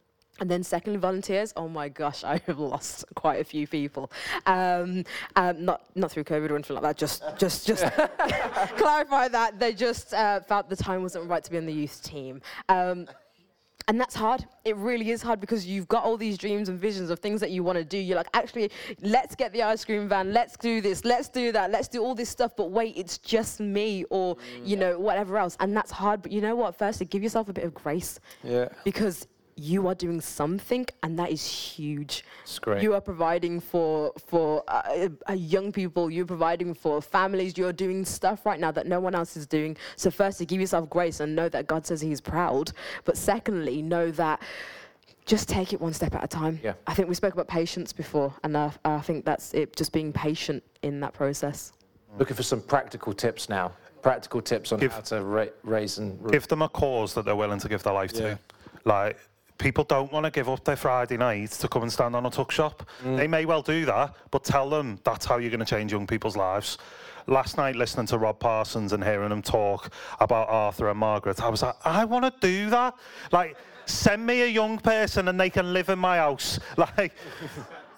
and 0.40 0.50
then 0.50 0.62
secondly, 0.62 0.98
volunteers. 0.98 1.52
Oh 1.56 1.68
my 1.68 1.88
gosh, 1.88 2.24
I 2.32 2.40
have 2.46 2.58
lost 2.58 3.04
quite 3.14 3.40
a 3.40 3.44
few 3.44 3.66
people. 3.66 4.10
Um, 4.46 5.04
um, 5.36 5.64
not 5.64 5.82
not 5.94 6.10
through 6.10 6.24
COVID 6.24 6.50
or 6.50 6.54
anything 6.54 6.74
like 6.74 6.82
that. 6.82 6.96
Just 6.96 7.22
just 7.38 7.66
just 7.66 7.84
clarify 8.76 9.28
that 9.28 9.58
they 9.58 9.72
just 9.72 10.12
uh, 10.14 10.40
felt 10.40 10.68
the 10.68 10.76
time 10.76 11.02
wasn't 11.02 11.28
right 11.28 11.42
to 11.42 11.50
be 11.50 11.58
on 11.58 11.66
the 11.66 11.72
youth 11.72 12.02
team. 12.02 12.40
Um, 12.68 13.06
and 13.88 14.00
that's 14.00 14.16
hard. 14.16 14.44
It 14.64 14.74
really 14.76 15.12
is 15.12 15.22
hard 15.22 15.40
because 15.40 15.64
you've 15.64 15.86
got 15.86 16.02
all 16.02 16.16
these 16.16 16.36
dreams 16.36 16.68
and 16.68 16.76
visions 16.76 17.08
of 17.08 17.20
things 17.20 17.40
that 17.40 17.52
you 17.52 17.62
want 17.62 17.78
to 17.78 17.84
do. 17.84 17.96
You're 17.96 18.16
like, 18.16 18.26
actually, 18.34 18.72
let's 19.00 19.36
get 19.36 19.52
the 19.52 19.62
ice 19.62 19.84
cream 19.84 20.08
van. 20.08 20.32
Let's 20.32 20.56
do 20.56 20.80
this. 20.80 21.04
Let's 21.04 21.28
do 21.28 21.52
that. 21.52 21.70
Let's 21.70 21.86
do 21.86 22.02
all 22.02 22.16
this 22.16 22.28
stuff. 22.28 22.56
But 22.56 22.72
wait, 22.72 22.96
it's 22.96 23.16
just 23.18 23.60
me, 23.60 24.04
or 24.10 24.36
you 24.64 24.76
know, 24.76 24.98
whatever 24.98 25.38
else. 25.38 25.56
And 25.60 25.76
that's 25.76 25.92
hard. 25.92 26.20
But 26.20 26.32
you 26.32 26.40
know 26.40 26.56
what? 26.56 26.76
Firstly, 26.76 27.06
give 27.06 27.22
yourself 27.22 27.48
a 27.48 27.52
bit 27.52 27.62
of 27.62 27.74
grace 27.74 28.18
Yeah. 28.42 28.70
because 28.82 29.28
you 29.56 29.88
are 29.88 29.94
doing 29.94 30.20
something 30.20 30.84
and 31.02 31.18
that 31.18 31.30
is 31.30 31.44
huge 31.46 32.24
It's 32.42 32.58
great. 32.58 32.82
you 32.82 32.92
are 32.94 33.00
providing 33.00 33.58
for 33.58 34.12
for 34.26 34.62
uh, 34.68 35.08
uh, 35.28 35.32
young 35.32 35.72
people 35.72 36.10
you're 36.10 36.26
providing 36.26 36.74
for 36.74 37.00
families 37.00 37.56
you're 37.56 37.72
doing 37.72 38.04
stuff 38.04 38.44
right 38.44 38.60
now 38.60 38.70
that 38.70 38.86
no 38.86 39.00
one 39.00 39.14
else 39.14 39.34
is 39.36 39.46
doing 39.46 39.74
so 39.96 40.10
firstly 40.10 40.44
give 40.44 40.60
yourself 40.60 40.90
grace 40.90 41.20
and 41.20 41.34
know 41.34 41.48
that 41.48 41.66
god 41.66 41.86
says 41.86 42.02
he's 42.02 42.20
proud 42.20 42.72
but 43.04 43.16
secondly 43.16 43.80
know 43.80 44.10
that 44.10 44.42
just 45.24 45.48
take 45.48 45.72
it 45.72 45.80
one 45.80 45.94
step 45.94 46.14
at 46.14 46.22
a 46.22 46.28
time 46.28 46.60
Yeah. 46.62 46.74
i 46.86 46.92
think 46.92 47.08
we 47.08 47.14
spoke 47.14 47.32
about 47.32 47.48
patience 47.48 47.94
before 47.94 48.34
and 48.44 48.54
uh, 48.56 48.70
i 48.84 49.00
think 49.00 49.24
that's 49.24 49.54
it 49.54 49.74
just 49.74 49.90
being 49.92 50.12
patient 50.12 50.62
in 50.82 51.00
that 51.00 51.14
process 51.14 51.72
Looking 52.18 52.36
for 52.36 52.42
some 52.44 52.62
practical 52.62 53.12
tips 53.12 53.50
now. 53.50 53.72
Practical 54.00 54.40
tips 54.40 54.72
on 54.72 54.80
how 54.80 55.00
to 55.00 55.22
ra- 55.22 55.46
raise 55.64 55.98
and. 55.98 56.18
give 56.30 56.48
them 56.48 56.62
a 56.62 56.68
cause 56.68 57.12
that 57.12 57.26
they're 57.26 57.36
willing 57.36 57.58
to 57.58 57.68
give 57.68 57.82
their 57.82 57.92
life 57.92 58.10
to. 58.14 58.38
Like, 58.86 59.18
people 59.58 59.84
don't 59.84 60.12
want 60.12 60.24
to 60.24 60.30
give 60.30 60.48
up 60.48 60.64
their 60.64 60.76
Friday 60.76 61.16
nights 61.16 61.58
to 61.58 61.68
come 61.68 61.82
and 61.82 61.92
stand 61.92 62.14
on 62.14 62.26
a 62.26 62.30
tuck 62.30 62.50
shop. 62.50 62.88
Mm. 63.02 63.16
They 63.16 63.26
may 63.26 63.44
well 63.44 63.62
do 63.62 63.84
that, 63.86 64.14
but 64.30 64.44
tell 64.44 64.68
them 64.68 64.98
that's 65.04 65.24
how 65.24 65.38
you're 65.38 65.50
going 65.50 65.60
to 65.60 65.66
change 65.66 65.92
young 65.92 66.06
people's 66.06 66.36
lives. 66.36 66.78
Last 67.26 67.56
night, 67.56 67.74
listening 67.74 68.06
to 68.06 68.18
Rob 68.18 68.38
Parsons 68.38 68.92
and 68.92 69.02
hearing 69.02 69.32
him 69.32 69.42
talk 69.42 69.92
about 70.20 70.48
Arthur 70.48 70.90
and 70.90 70.98
Margaret, 70.98 71.42
I 71.42 71.48
was 71.48 71.62
like, 71.62 71.74
I 71.84 72.04
want 72.04 72.24
to 72.24 72.32
do 72.40 72.70
that. 72.70 72.94
Like, 73.32 73.56
send 73.86 74.24
me 74.24 74.42
a 74.42 74.46
young 74.46 74.78
person 74.78 75.28
and 75.28 75.40
they 75.40 75.50
can 75.50 75.72
live 75.72 75.88
in 75.88 75.98
my 75.98 76.18
house. 76.18 76.60
Like, 76.76 77.12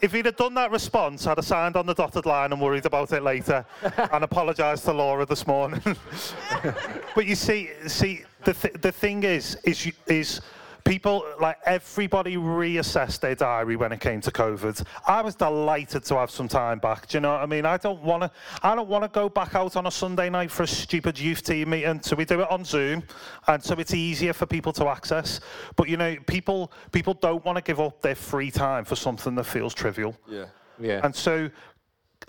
if 0.00 0.12
he'd 0.12 0.26
have 0.26 0.36
done 0.36 0.54
that 0.54 0.70
response, 0.70 1.26
I'd 1.26 1.38
have 1.38 1.44
signed 1.44 1.76
on 1.76 1.84
the 1.84 1.94
dotted 1.94 2.24
line 2.24 2.52
and 2.52 2.60
worried 2.60 2.86
about 2.86 3.12
it 3.12 3.22
later, 3.22 3.66
and 4.12 4.22
apologised 4.22 4.84
to 4.84 4.92
Laura 4.92 5.26
this 5.26 5.46
morning. 5.46 5.82
but 7.14 7.26
you 7.26 7.34
see, 7.34 7.70
see, 7.86 8.22
the 8.44 8.54
th- 8.54 8.74
the 8.80 8.92
thing 8.92 9.24
is, 9.24 9.58
is 9.64 9.90
is 10.06 10.40
people 10.88 11.24
like 11.38 11.58
everybody 11.66 12.36
reassessed 12.36 13.20
their 13.20 13.34
diary 13.34 13.76
when 13.76 13.92
it 13.92 14.00
came 14.00 14.20
to 14.22 14.30
COVID. 14.30 14.84
I 15.06 15.20
was 15.20 15.34
delighted 15.34 16.04
to 16.04 16.16
have 16.16 16.30
some 16.30 16.48
time 16.48 16.78
back. 16.78 17.08
Do 17.08 17.18
you 17.18 17.20
know 17.20 17.32
what 17.32 17.42
I 17.42 17.46
mean? 17.46 17.66
I 17.66 17.76
don't 17.76 18.02
want 18.02 18.22
to. 18.22 18.30
I 18.62 18.74
don't 18.74 18.88
want 18.88 19.04
to 19.04 19.08
go 19.08 19.28
back 19.28 19.54
out 19.54 19.76
on 19.76 19.86
a 19.86 19.90
Sunday 19.90 20.30
night 20.30 20.50
for 20.50 20.62
a 20.62 20.66
stupid 20.66 21.18
youth 21.18 21.42
team 21.42 21.70
meeting. 21.70 22.00
So 22.02 22.16
we 22.16 22.24
do 22.24 22.40
it 22.40 22.50
on 22.50 22.64
Zoom, 22.64 23.02
and 23.46 23.62
so 23.62 23.74
it's 23.74 23.94
easier 23.94 24.32
for 24.32 24.46
people 24.46 24.72
to 24.74 24.88
access. 24.88 25.40
But 25.76 25.88
you 25.88 25.96
know, 25.96 26.16
people 26.26 26.72
people 26.90 27.14
don't 27.14 27.44
want 27.44 27.56
to 27.56 27.62
give 27.62 27.80
up 27.80 28.00
their 28.00 28.14
free 28.14 28.50
time 28.50 28.84
for 28.84 28.96
something 28.96 29.34
that 29.34 29.44
feels 29.44 29.74
trivial. 29.74 30.16
Yeah. 30.26 30.46
Yeah. 30.80 31.00
And 31.02 31.14
so, 31.14 31.50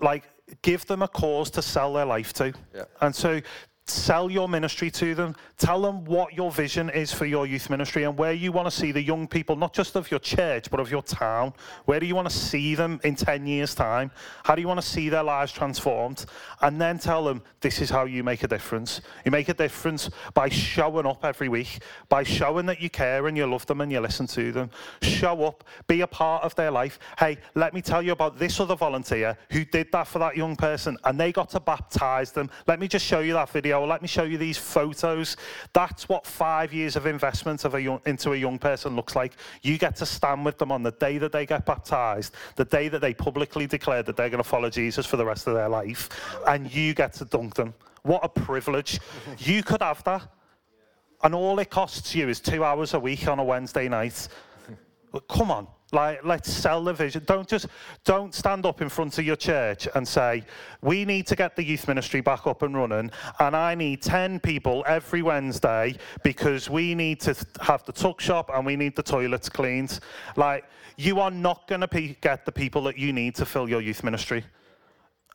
like, 0.00 0.24
give 0.62 0.84
them 0.86 1.02
a 1.02 1.08
cause 1.08 1.50
to 1.50 1.62
sell 1.62 1.92
their 1.94 2.04
life 2.04 2.32
to. 2.34 2.52
Yeah. 2.74 2.84
And 3.00 3.14
so, 3.14 3.40
sell 3.90 4.30
your 4.30 4.48
ministry 4.48 4.90
to 4.92 5.14
them. 5.14 5.34
Tell 5.58 5.82
them 5.82 6.04
what 6.04 6.32
your 6.32 6.50
vision 6.50 6.88
is 6.90 7.12
for 7.12 7.26
your 7.26 7.46
youth 7.46 7.68
ministry 7.68 8.04
and 8.04 8.16
where 8.16 8.32
you 8.32 8.52
want 8.52 8.66
to 8.66 8.70
see 8.70 8.92
the 8.92 9.02
young 9.02 9.26
people, 9.26 9.56
not 9.56 9.74
just 9.74 9.96
of 9.96 10.10
your 10.10 10.20
church, 10.20 10.70
but 10.70 10.80
of 10.80 10.90
your 10.90 11.02
town. 11.02 11.52
Where 11.84 12.00
do 12.00 12.06
you 12.06 12.14
want 12.14 12.30
to 12.30 12.34
see 12.34 12.74
them 12.74 13.00
in 13.04 13.16
10 13.16 13.46
years' 13.46 13.74
time? 13.74 14.10
How 14.44 14.54
do 14.54 14.62
you 14.62 14.68
want 14.68 14.80
to 14.80 14.86
see 14.86 15.08
their 15.08 15.22
lives 15.22 15.52
transformed? 15.52 16.24
And 16.62 16.80
then 16.80 16.98
tell 16.98 17.24
them 17.24 17.42
this 17.60 17.80
is 17.80 17.90
how 17.90 18.04
you 18.04 18.22
make 18.22 18.42
a 18.42 18.48
difference. 18.48 19.00
You 19.24 19.30
make 19.30 19.48
a 19.48 19.54
difference 19.54 20.08
by 20.32 20.48
showing 20.48 21.06
up 21.06 21.24
every 21.24 21.48
week, 21.48 21.80
by 22.08 22.22
showing 22.22 22.66
that 22.66 22.80
you 22.80 22.88
care 22.88 23.26
and 23.26 23.36
you 23.36 23.46
love 23.46 23.66
them 23.66 23.80
and 23.80 23.90
you 23.90 24.00
listen 24.00 24.26
to 24.28 24.52
them. 24.52 24.70
Show 25.02 25.44
up, 25.44 25.64
be 25.88 26.00
a 26.02 26.06
part 26.06 26.44
of 26.44 26.54
their 26.54 26.70
life. 26.70 26.98
Hey, 27.18 27.38
let 27.54 27.74
me 27.74 27.82
tell 27.82 28.02
you 28.02 28.12
about 28.12 28.38
this 28.38 28.60
other 28.60 28.76
volunteer 28.76 29.36
who 29.50 29.64
did 29.64 29.90
that 29.92 30.06
for 30.06 30.20
that 30.20 30.36
young 30.36 30.56
person 30.56 30.96
and 31.04 31.18
they 31.18 31.32
got 31.32 31.50
to 31.50 31.60
baptize 31.60 32.32
them. 32.32 32.48
Let 32.66 32.80
me 32.80 32.88
just 32.88 33.04
show 33.04 33.20
you 33.20 33.32
that 33.34 33.50
video. 33.50 33.79
Let 33.86 34.02
me 34.02 34.08
show 34.08 34.24
you 34.24 34.38
these 34.38 34.58
photos. 34.58 35.36
That's 35.72 36.08
what 36.08 36.26
five 36.26 36.72
years 36.72 36.96
of 36.96 37.06
investment 37.06 37.64
of 37.64 37.74
a 37.74 37.82
young, 37.82 38.00
into 38.06 38.32
a 38.32 38.36
young 38.36 38.58
person 38.58 38.96
looks 38.96 39.16
like. 39.16 39.34
You 39.62 39.78
get 39.78 39.96
to 39.96 40.06
stand 40.06 40.44
with 40.44 40.58
them 40.58 40.72
on 40.72 40.82
the 40.82 40.92
day 40.92 41.18
that 41.18 41.32
they 41.32 41.46
get 41.46 41.66
baptized, 41.66 42.34
the 42.56 42.64
day 42.64 42.88
that 42.88 43.00
they 43.00 43.14
publicly 43.14 43.66
declare 43.66 44.02
that 44.02 44.16
they're 44.16 44.30
going 44.30 44.42
to 44.42 44.48
follow 44.48 44.70
Jesus 44.70 45.06
for 45.06 45.16
the 45.16 45.24
rest 45.24 45.46
of 45.46 45.54
their 45.54 45.68
life, 45.68 46.08
and 46.46 46.72
you 46.72 46.94
get 46.94 47.12
to 47.14 47.24
dunk 47.24 47.54
them. 47.54 47.74
What 48.02 48.24
a 48.24 48.28
privilege. 48.28 49.00
you 49.38 49.62
could 49.62 49.82
have 49.82 50.02
that. 50.04 50.28
And 51.22 51.34
all 51.34 51.58
it 51.58 51.70
costs 51.70 52.14
you 52.14 52.28
is 52.28 52.40
two 52.40 52.64
hours 52.64 52.94
a 52.94 53.00
week 53.00 53.28
on 53.28 53.38
a 53.38 53.44
Wednesday 53.44 53.88
night. 53.88 54.28
But 55.12 55.28
come 55.28 55.50
on, 55.50 55.66
like 55.92 56.24
let's 56.24 56.52
sell 56.52 56.82
the 56.84 56.92
vision. 56.92 57.22
Don't 57.26 57.48
just 57.48 57.66
don't 58.04 58.34
stand 58.34 58.66
up 58.66 58.80
in 58.80 58.88
front 58.88 59.18
of 59.18 59.24
your 59.24 59.36
church 59.36 59.88
and 59.94 60.06
say, 60.06 60.44
we 60.82 61.04
need 61.04 61.26
to 61.28 61.36
get 61.36 61.56
the 61.56 61.64
youth 61.64 61.88
ministry 61.88 62.20
back 62.20 62.46
up 62.46 62.62
and 62.62 62.76
running, 62.76 63.10
and 63.38 63.56
I 63.56 63.74
need 63.74 64.02
10 64.02 64.40
people 64.40 64.84
every 64.86 65.22
Wednesday 65.22 65.96
because 66.22 66.70
we 66.70 66.94
need 66.94 67.20
to 67.20 67.34
have 67.60 67.84
the 67.84 67.92
tuck 67.92 68.20
shop 68.20 68.50
and 68.52 68.64
we 68.64 68.76
need 68.76 68.96
the 68.96 69.02
toilets 69.02 69.48
cleaned. 69.48 70.00
Like 70.36 70.64
you 70.96 71.20
are 71.20 71.30
not 71.30 71.66
going 71.66 71.80
to 71.80 72.14
get 72.20 72.44
the 72.44 72.52
people 72.52 72.82
that 72.82 72.98
you 72.98 73.12
need 73.12 73.34
to 73.36 73.46
fill 73.46 73.68
your 73.68 73.80
youth 73.80 74.04
ministry. 74.04 74.44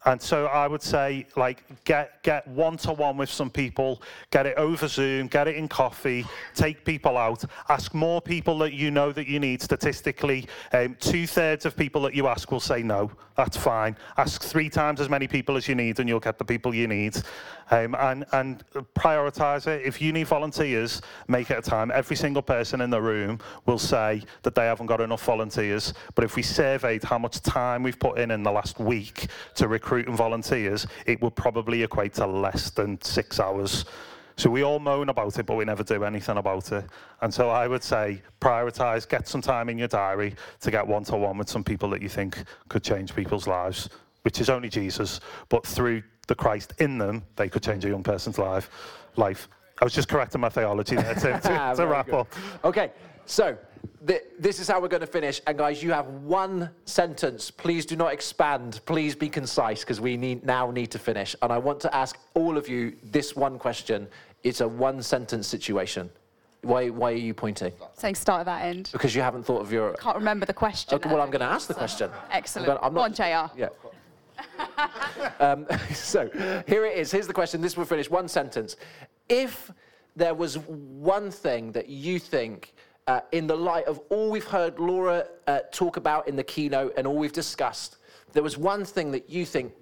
And 0.06 0.22
so 0.22 0.46
I 0.46 0.68
would 0.68 0.84
say, 0.84 1.26
like, 1.36 1.64
get 1.84 2.22
get 2.22 2.48
one 2.48 2.78
to 2.78 2.94
one 2.94 3.18
with 3.18 3.30
some 3.30 3.50
people, 3.50 4.02
get 4.30 4.46
it 4.46 4.56
over 4.56 4.88
Zoom, 4.88 5.28
get 5.28 5.48
it 5.48 5.56
in 5.56 5.68
coffee, 5.68 6.26
take 6.54 6.86
people 6.86 7.18
out, 7.18 7.44
ask 7.70 7.94
more 7.94 8.22
people 8.22 8.60
that 8.60 8.74
you 8.74 8.92
know 8.92 9.12
that 9.12 9.28
you 9.28 9.40
need. 9.40 9.64
Statistically, 9.64 10.48
um, 10.74 10.96
two 11.00 11.26
thirds 11.26 11.66
of 11.66 11.76
people 11.76 12.02
that 12.04 12.14
you 12.14 12.28
ask 12.28 12.52
will 12.52 12.60
say 12.60 12.84
no. 12.84 13.12
That's 13.36 13.58
fine. 13.58 13.98
Ask 14.18 14.44
three 14.44 14.70
times 14.70 15.02
as 15.02 15.10
many 15.10 15.28
people 15.28 15.58
as 15.58 15.68
you 15.68 15.76
need, 15.76 16.00
and 16.00 16.08
you'll 16.08 16.20
get 16.20 16.38
the 16.38 16.46
people 16.46 16.74
you 16.74 16.88
need. 16.88 17.18
Um, 17.72 17.96
and 17.96 18.26
and 18.32 18.64
prioritize 18.96 19.66
it. 19.66 19.82
If 19.86 20.02
you 20.02 20.14
need 20.14 20.28
volunteers, 20.28 21.02
make 21.28 21.50
it 21.50 21.58
a 21.58 21.62
time. 21.62 21.90
Every 21.92 22.16
single 22.16 22.44
person 22.44 22.80
in 22.80 22.92
the 22.92 23.02
room 23.02 23.40
will 23.66 23.80
say 23.80 24.22
that 24.44 24.54
they 24.54 24.66
haven't 24.66 24.86
got 24.86 25.02
enough 25.02 25.26
volunteers. 25.26 25.94
But 26.14 26.24
if 26.24 26.36
we 26.36 26.44
surveyed 26.44 27.04
how 27.04 27.18
much 27.18 27.42
time 27.42 27.82
we've 27.82 28.00
put 28.00 28.20
in 28.20 28.30
in 28.30 28.44
the 28.44 28.52
last 28.52 28.80
week 28.80 29.28
to 29.56 29.68
recruit 29.68 29.95
and 30.04 30.16
volunteers, 30.16 30.88
it 31.06 31.22
would 31.22 31.36
probably 31.36 31.84
equate 31.84 32.14
to 32.16 32.28
less 32.28 32.70
than 32.70 33.02
six 33.02 33.40
hours. 33.40 33.86
So 34.38 34.50
we 34.50 34.64
all 34.64 34.80
moan 34.80 35.10
about 35.10 35.40
it, 35.40 35.46
but 35.46 35.56
we 35.56 35.64
never 35.64 35.84
do 35.84 36.04
anything 36.04 36.38
about 36.38 36.72
it. 36.72 36.86
And 37.22 37.34
so 37.34 37.50
I 37.50 37.68
would 37.68 37.84
say 37.84 38.22
prioritize, 38.42 39.08
get 39.08 39.28
some 39.28 39.42
time 39.42 39.70
in 39.70 39.78
your 39.78 39.88
diary 39.88 40.36
to 40.60 40.72
get 40.72 40.86
one 40.86 41.06
to 41.06 41.16
one 41.16 41.38
with 41.38 41.50
some 41.50 41.64
people 41.64 41.90
that 41.92 42.02
you 42.02 42.10
think 42.10 42.44
could 42.68 42.84
change 42.84 43.16
people's 43.16 43.48
lives, 43.48 43.90
which 44.24 44.42
is 44.42 44.50
only 44.50 44.68
Jesus, 44.68 45.22
but 45.48 45.66
through 45.66 46.04
the 46.28 46.36
Christ 46.36 46.74
in 46.80 46.98
them, 46.98 47.24
they 47.36 47.48
could 47.48 47.64
change 47.64 47.86
a 47.86 47.90
young 47.90 48.04
person's 48.04 48.38
life. 48.38 48.70
life. 49.16 49.48
I 49.82 49.86
was 49.86 49.94
just 49.94 50.08
correcting 50.08 50.42
my 50.42 50.50
theology 50.50 50.96
there, 50.96 51.16
Tim, 51.16 51.40
to, 51.40 51.48
to 51.48 51.54
ah, 51.60 51.84
wrap 51.84 52.08
good. 52.08 52.16
up. 52.16 52.28
Okay, 52.64 52.92
so 53.26 53.58
this 54.40 54.60
is 54.60 54.68
how 54.68 54.80
we're 54.80 54.88
going 54.88 55.02
to 55.02 55.08
finish. 55.08 55.42
And 55.48 55.58
guys, 55.58 55.82
you 55.82 55.92
have 55.92 56.08
one 56.08 56.70
sentence. 56.86 57.52
Please 57.52 57.86
do 57.86 57.96
not 57.96 58.14
expand. 58.14 58.82
Please 58.86 59.16
be 59.16 59.30
concise 59.30 59.82
because 59.82 60.02
we 60.02 60.18
need 60.18 60.46
now 60.46 60.72
need 60.72 60.92
to 60.92 61.00
finish. 61.00 61.36
And 61.42 61.52
I 61.52 61.58
want 61.58 61.80
to 61.82 61.96
ask 61.96 62.18
all 62.34 62.58
of 62.58 62.68
you 62.68 62.96
this 63.04 63.36
one 63.36 63.58
question. 63.60 64.08
It's 64.44 64.62
a 64.62 64.68
one 64.68 65.02
sentence 65.02 65.48
situation. 65.48 66.10
Why, 66.62 66.90
why 66.90 67.12
are 67.12 67.16
you 67.16 67.34
pointing? 67.34 67.74
Saying 67.94 68.16
start 68.16 68.42
at 68.42 68.46
that 68.48 68.66
end. 68.66 68.90
Because 68.92 69.16
you 69.16 69.22
haven't 69.22 69.44
thought 69.44 69.62
of 69.62 69.72
your. 69.72 69.94
Can't 69.94 70.18
remember 70.18 70.46
the 70.46 70.54
question. 70.54 70.96
Okay, 70.96 71.10
well, 71.10 71.22
I'm 71.22 71.30
going 71.30 71.42
to 71.42 71.46
ask 71.46 71.68
the 71.68 71.74
question. 71.76 72.10
Excellent. 72.32 72.70
I'm 72.70 72.76
gonna- 72.78 72.88
I'm 72.88 73.14
Go 73.14 73.24
on, 73.24 73.50
JR. 73.50 73.52
Yeah. 73.58 73.70
um, 75.40 75.66
so 75.94 76.30
here 76.68 76.86
it 76.86 76.98
is. 76.98 77.12
Here's 77.12 77.28
the 77.28 77.34
question. 77.34 77.62
This 77.62 77.78
will 77.78 77.86
finish 77.86 78.10
one 78.10 78.28
sentence. 78.28 78.76
If 79.30 79.72
there 80.16 80.34
was 80.34 80.58
one 80.58 81.30
thing 81.32 81.72
that 81.74 81.90
you 81.90 82.20
think, 82.20 82.74
uh, 83.08 83.22
in 83.32 83.48
the 83.48 83.56
light 83.56 83.86
of 83.86 84.00
all 84.10 84.32
we've 84.32 84.46
heard 84.46 84.80
Laura 84.80 85.28
uh, 85.48 85.60
talk 85.72 85.98
about 85.98 86.28
in 86.28 86.36
the 86.36 86.44
keynote 86.44 86.94
and 86.98 87.06
all 87.06 87.16
we've 87.16 87.34
discussed, 87.34 87.98
there 88.34 88.44
was 88.44 88.58
one 88.58 88.84
thing 88.84 89.12
that 89.12 89.30
you 89.30 89.46
think 89.46 89.74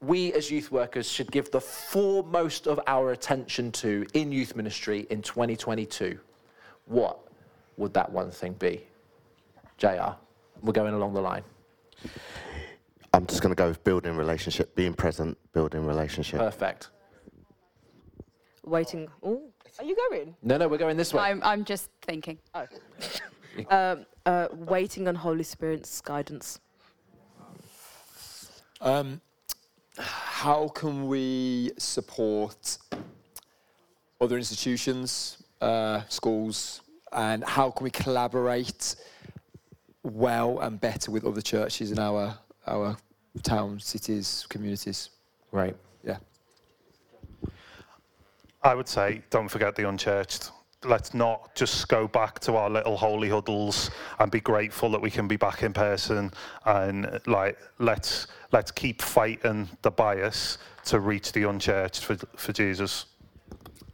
we 0.00 0.32
as 0.32 0.50
youth 0.50 0.72
workers 0.72 1.08
should 1.08 1.30
give 1.30 1.50
the 1.50 1.60
foremost 1.60 2.66
of 2.66 2.80
our 2.86 3.12
attention 3.12 3.70
to 3.70 4.06
in 4.14 4.32
youth 4.32 4.56
ministry 4.56 5.06
in 5.10 5.22
2022, 5.22 6.18
what 6.86 7.18
would 7.76 7.94
that 7.94 8.10
one 8.10 8.30
thing 8.30 8.54
be? 8.54 8.84
JR, 9.76 10.16
we're 10.62 10.72
going 10.72 10.94
along 10.94 11.12
the 11.12 11.20
line. 11.20 11.44
I'm 13.12 13.26
just 13.26 13.42
going 13.42 13.54
to 13.54 13.56
go 13.56 13.68
with 13.68 13.84
building 13.84 14.16
relationship, 14.16 14.74
being 14.74 14.94
present, 14.94 15.36
building 15.52 15.86
relationship. 15.86 16.40
Perfect. 16.40 16.88
Waiting. 18.64 19.08
Oh, 19.22 19.51
are 19.78 19.84
you 19.84 19.96
going? 20.10 20.34
No, 20.42 20.56
no, 20.56 20.68
we're 20.68 20.78
going 20.78 20.96
this 20.96 21.14
way. 21.14 21.22
I'm, 21.22 21.42
I'm 21.42 21.64
just 21.64 21.90
thinking. 22.02 22.38
Oh. 22.54 22.66
um, 23.70 24.06
uh, 24.26 24.48
waiting 24.52 25.08
on 25.08 25.14
Holy 25.14 25.44
Spirit's 25.44 26.00
guidance. 26.00 26.60
Um, 28.80 29.20
how 29.96 30.68
can 30.68 31.06
we 31.06 31.70
support 31.78 32.78
other 34.20 34.36
institutions, 34.36 35.42
uh, 35.60 36.02
schools, 36.08 36.82
and 37.12 37.44
how 37.44 37.70
can 37.70 37.84
we 37.84 37.90
collaborate 37.90 38.96
well 40.02 40.58
and 40.60 40.80
better 40.80 41.10
with 41.10 41.24
other 41.24 41.40
churches 41.40 41.92
in 41.92 41.98
our 41.98 42.36
our 42.66 42.96
towns, 43.42 43.84
cities, 43.84 44.46
communities? 44.48 45.10
Right. 45.52 45.76
Yeah. 46.04 46.18
I 48.64 48.74
would 48.74 48.88
say, 48.88 49.22
don't 49.30 49.48
forget 49.48 49.74
the 49.74 49.88
unchurched. 49.88 50.50
Let's 50.84 51.14
not 51.14 51.54
just 51.54 51.88
go 51.88 52.08
back 52.08 52.40
to 52.40 52.56
our 52.56 52.68
little 52.68 52.96
holy 52.96 53.28
huddles 53.28 53.90
and 54.18 54.30
be 54.30 54.40
grateful 54.40 54.90
that 54.90 55.00
we 55.00 55.10
can 55.10 55.28
be 55.28 55.36
back 55.36 55.62
in 55.62 55.72
person. 55.72 56.32
And 56.64 57.20
like, 57.26 57.58
let's 57.78 58.26
let's 58.50 58.70
keep 58.70 59.00
fighting 59.00 59.68
the 59.82 59.90
bias 59.90 60.58
to 60.86 60.98
reach 61.00 61.32
the 61.32 61.48
unchurched 61.48 62.04
for 62.04 62.16
for 62.36 62.52
Jesus. 62.52 63.06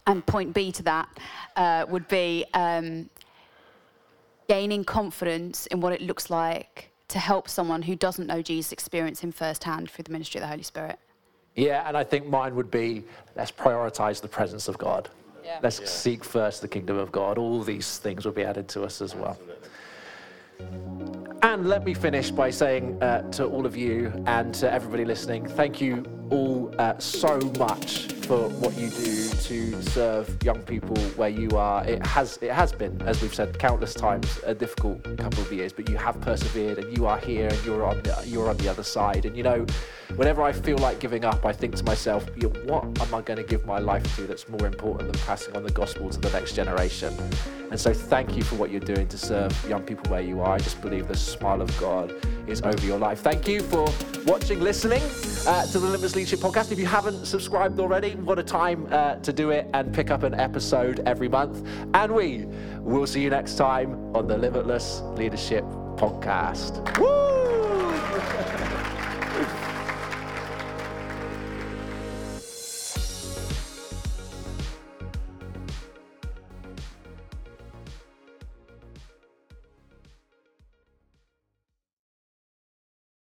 And 0.07 0.25
point 0.25 0.55
B 0.55 0.73
to 0.73 0.83
that 0.85 1.09
uh, 1.57 1.85
would 1.89 2.09
be 2.09 2.47
um, 2.55 3.11
gaining 4.49 4.85
confidence 4.85 5.67
in 5.67 5.81
what 5.81 5.93
it 5.93 6.01
looks 6.01 6.31
like 6.31 6.91
to 7.09 7.19
help 7.19 7.49
someone 7.49 7.83
who 7.83 7.95
doesn't 7.95 8.27
know 8.27 8.41
Jesus 8.41 8.73
experience 8.73 9.21
him 9.21 9.33
firsthand 9.33 9.91
through 9.91 10.05
the 10.05 10.13
ministry 10.13 10.39
of 10.39 10.43
the 10.43 10.49
Holy 10.49 10.63
Spirit. 10.63 10.99
Yeah, 11.59 11.83
and 11.89 11.97
I 11.97 12.05
think 12.05 12.25
mine 12.29 12.55
would 12.55 12.71
be 12.71 13.03
let's 13.35 13.51
prioritize 13.51 14.21
the 14.21 14.29
presence 14.29 14.69
of 14.69 14.79
God. 14.79 15.11
Yeah. 15.45 15.59
Let's 15.61 15.81
Yeah. 15.81 15.87
seek 15.87 16.23
first 16.23 16.63
the 16.63 16.69
kingdom 16.69 16.97
of 16.99 17.11
God. 17.11 17.37
All 17.37 17.65
these 17.65 17.99
things 17.99 18.25
will 18.25 18.33
be 18.33 18.45
added 18.45 18.69
to 18.69 18.85
us 18.85 19.03
as 19.03 19.17
well. 19.17 19.37
And 21.43 21.69
let 21.69 21.85
me 21.85 21.95
finish 21.95 22.31
by 22.31 22.51
saying 22.51 23.03
uh, 23.03 23.23
to 23.33 23.47
all 23.47 23.67
of 23.67 23.77
you 23.77 24.13
and 24.27 24.55
to 24.55 24.73
everybody 24.73 25.05
listening, 25.05 25.47
thank 25.49 25.81
you 25.81 26.05
all 26.31 26.75
uh, 26.79 26.99
so 26.99 27.39
much 27.59 28.13
for 28.29 28.49
what 28.61 28.77
you 28.77 28.91
do 28.91 29.29
to 29.31 29.83
serve 29.83 30.43
young 30.43 30.61
people 30.63 30.97
where 31.17 31.31
you 31.31 31.49
are. 31.57 31.83
It 31.87 32.05
has 32.07 32.39
it 32.43 32.53
has 32.53 32.73
been, 32.73 33.01
as 33.03 33.23
we've 33.23 33.35
said 33.35 33.59
countless 33.59 33.95
times, 33.95 34.39
a 34.45 34.55
difficult 34.55 35.03
couple 35.17 35.41
of 35.41 35.51
years, 35.51 35.73
but 35.73 35.89
you 35.89 35.97
have 35.97 36.21
persevered 36.21 36.77
and 36.79 36.95
you 36.95 37.07
are 37.07 37.19
here 37.19 37.49
and 37.49 37.65
you're 37.65 37.85
on 37.85 38.03
the, 38.03 38.23
you're 38.27 38.51
on 38.51 38.59
the 38.59 38.69
other 38.69 38.83
side. 38.83 39.25
And 39.25 39.35
you 39.35 39.43
know, 39.43 39.65
whenever 40.17 40.43
I 40.43 40.53
feel 40.53 40.77
like 40.79 41.01
giving 41.01 41.25
up, 41.25 41.47
I 41.47 41.53
think 41.53 41.77
to 41.77 41.85
myself, 41.85 42.29
what 42.65 42.85
am 42.85 43.15
I 43.15 43.23
going 43.23 43.39
to 43.39 43.43
give 43.43 43.65
my 43.65 43.79
life 43.79 44.05
to 44.17 44.23
that's 44.27 44.47
more 44.49 44.67
important 44.67 45.11
than 45.11 45.23
passing 45.23 45.57
on 45.57 45.63
the 45.63 45.73
gospel 45.73 46.11
to 46.11 46.19
the 46.19 46.31
next 46.31 46.53
generation? 46.55 47.17
And 47.71 47.79
so 47.79 47.93
thank 47.93 48.37
you 48.37 48.43
for 48.43 48.57
what 48.57 48.71
you're 48.71 48.81
doing 48.81 49.09
to 49.09 49.19
serve 49.19 49.53
young 49.69 49.83
people 49.83 50.11
where 50.11 50.23
you 50.23 50.41
are. 50.41 50.55
I 50.55 50.59
just 50.59 50.81
believe 50.81 51.09
the 51.09 51.17
smile 51.17 51.61
of 51.61 51.79
God 51.79 52.15
is 52.47 52.63
over 52.63 52.85
your 52.87 52.99
life. 52.99 53.21
Thank 53.21 53.47
you 53.47 53.61
for 53.61 53.87
watching, 54.27 54.61
listening 54.61 55.03
uh, 55.47 55.67
to 55.67 55.79
the 55.79 55.87
Limitless 55.87 56.17
Leadership 56.19 56.41
Podcast. 56.41 56.73
If 56.73 56.81
you 56.81 56.87
haven't 56.87 57.27
subscribed 57.27 57.79
already, 57.79 58.17
what 58.17 58.41
a 58.41 58.43
time 58.43 58.89
uh, 58.91 59.15
to 59.17 59.33
do 59.33 59.51
it 59.51 59.69
and 59.73 59.95
pick 59.95 60.11
up 60.11 60.25
an 60.25 60.35
episode 60.35 60.99
every 61.07 61.29
month. 61.29 61.65
And 61.95 62.13
we 62.13 62.45
will 62.81 63.07
see 63.07 63.23
you 63.23 63.31
next 63.31 63.55
time 63.55 63.95
on 64.17 64.27
the 64.27 64.37
Limitless 64.37 65.01
Leadership 65.15 65.63
Podcast. 65.95 66.99
Woo! 66.99 68.18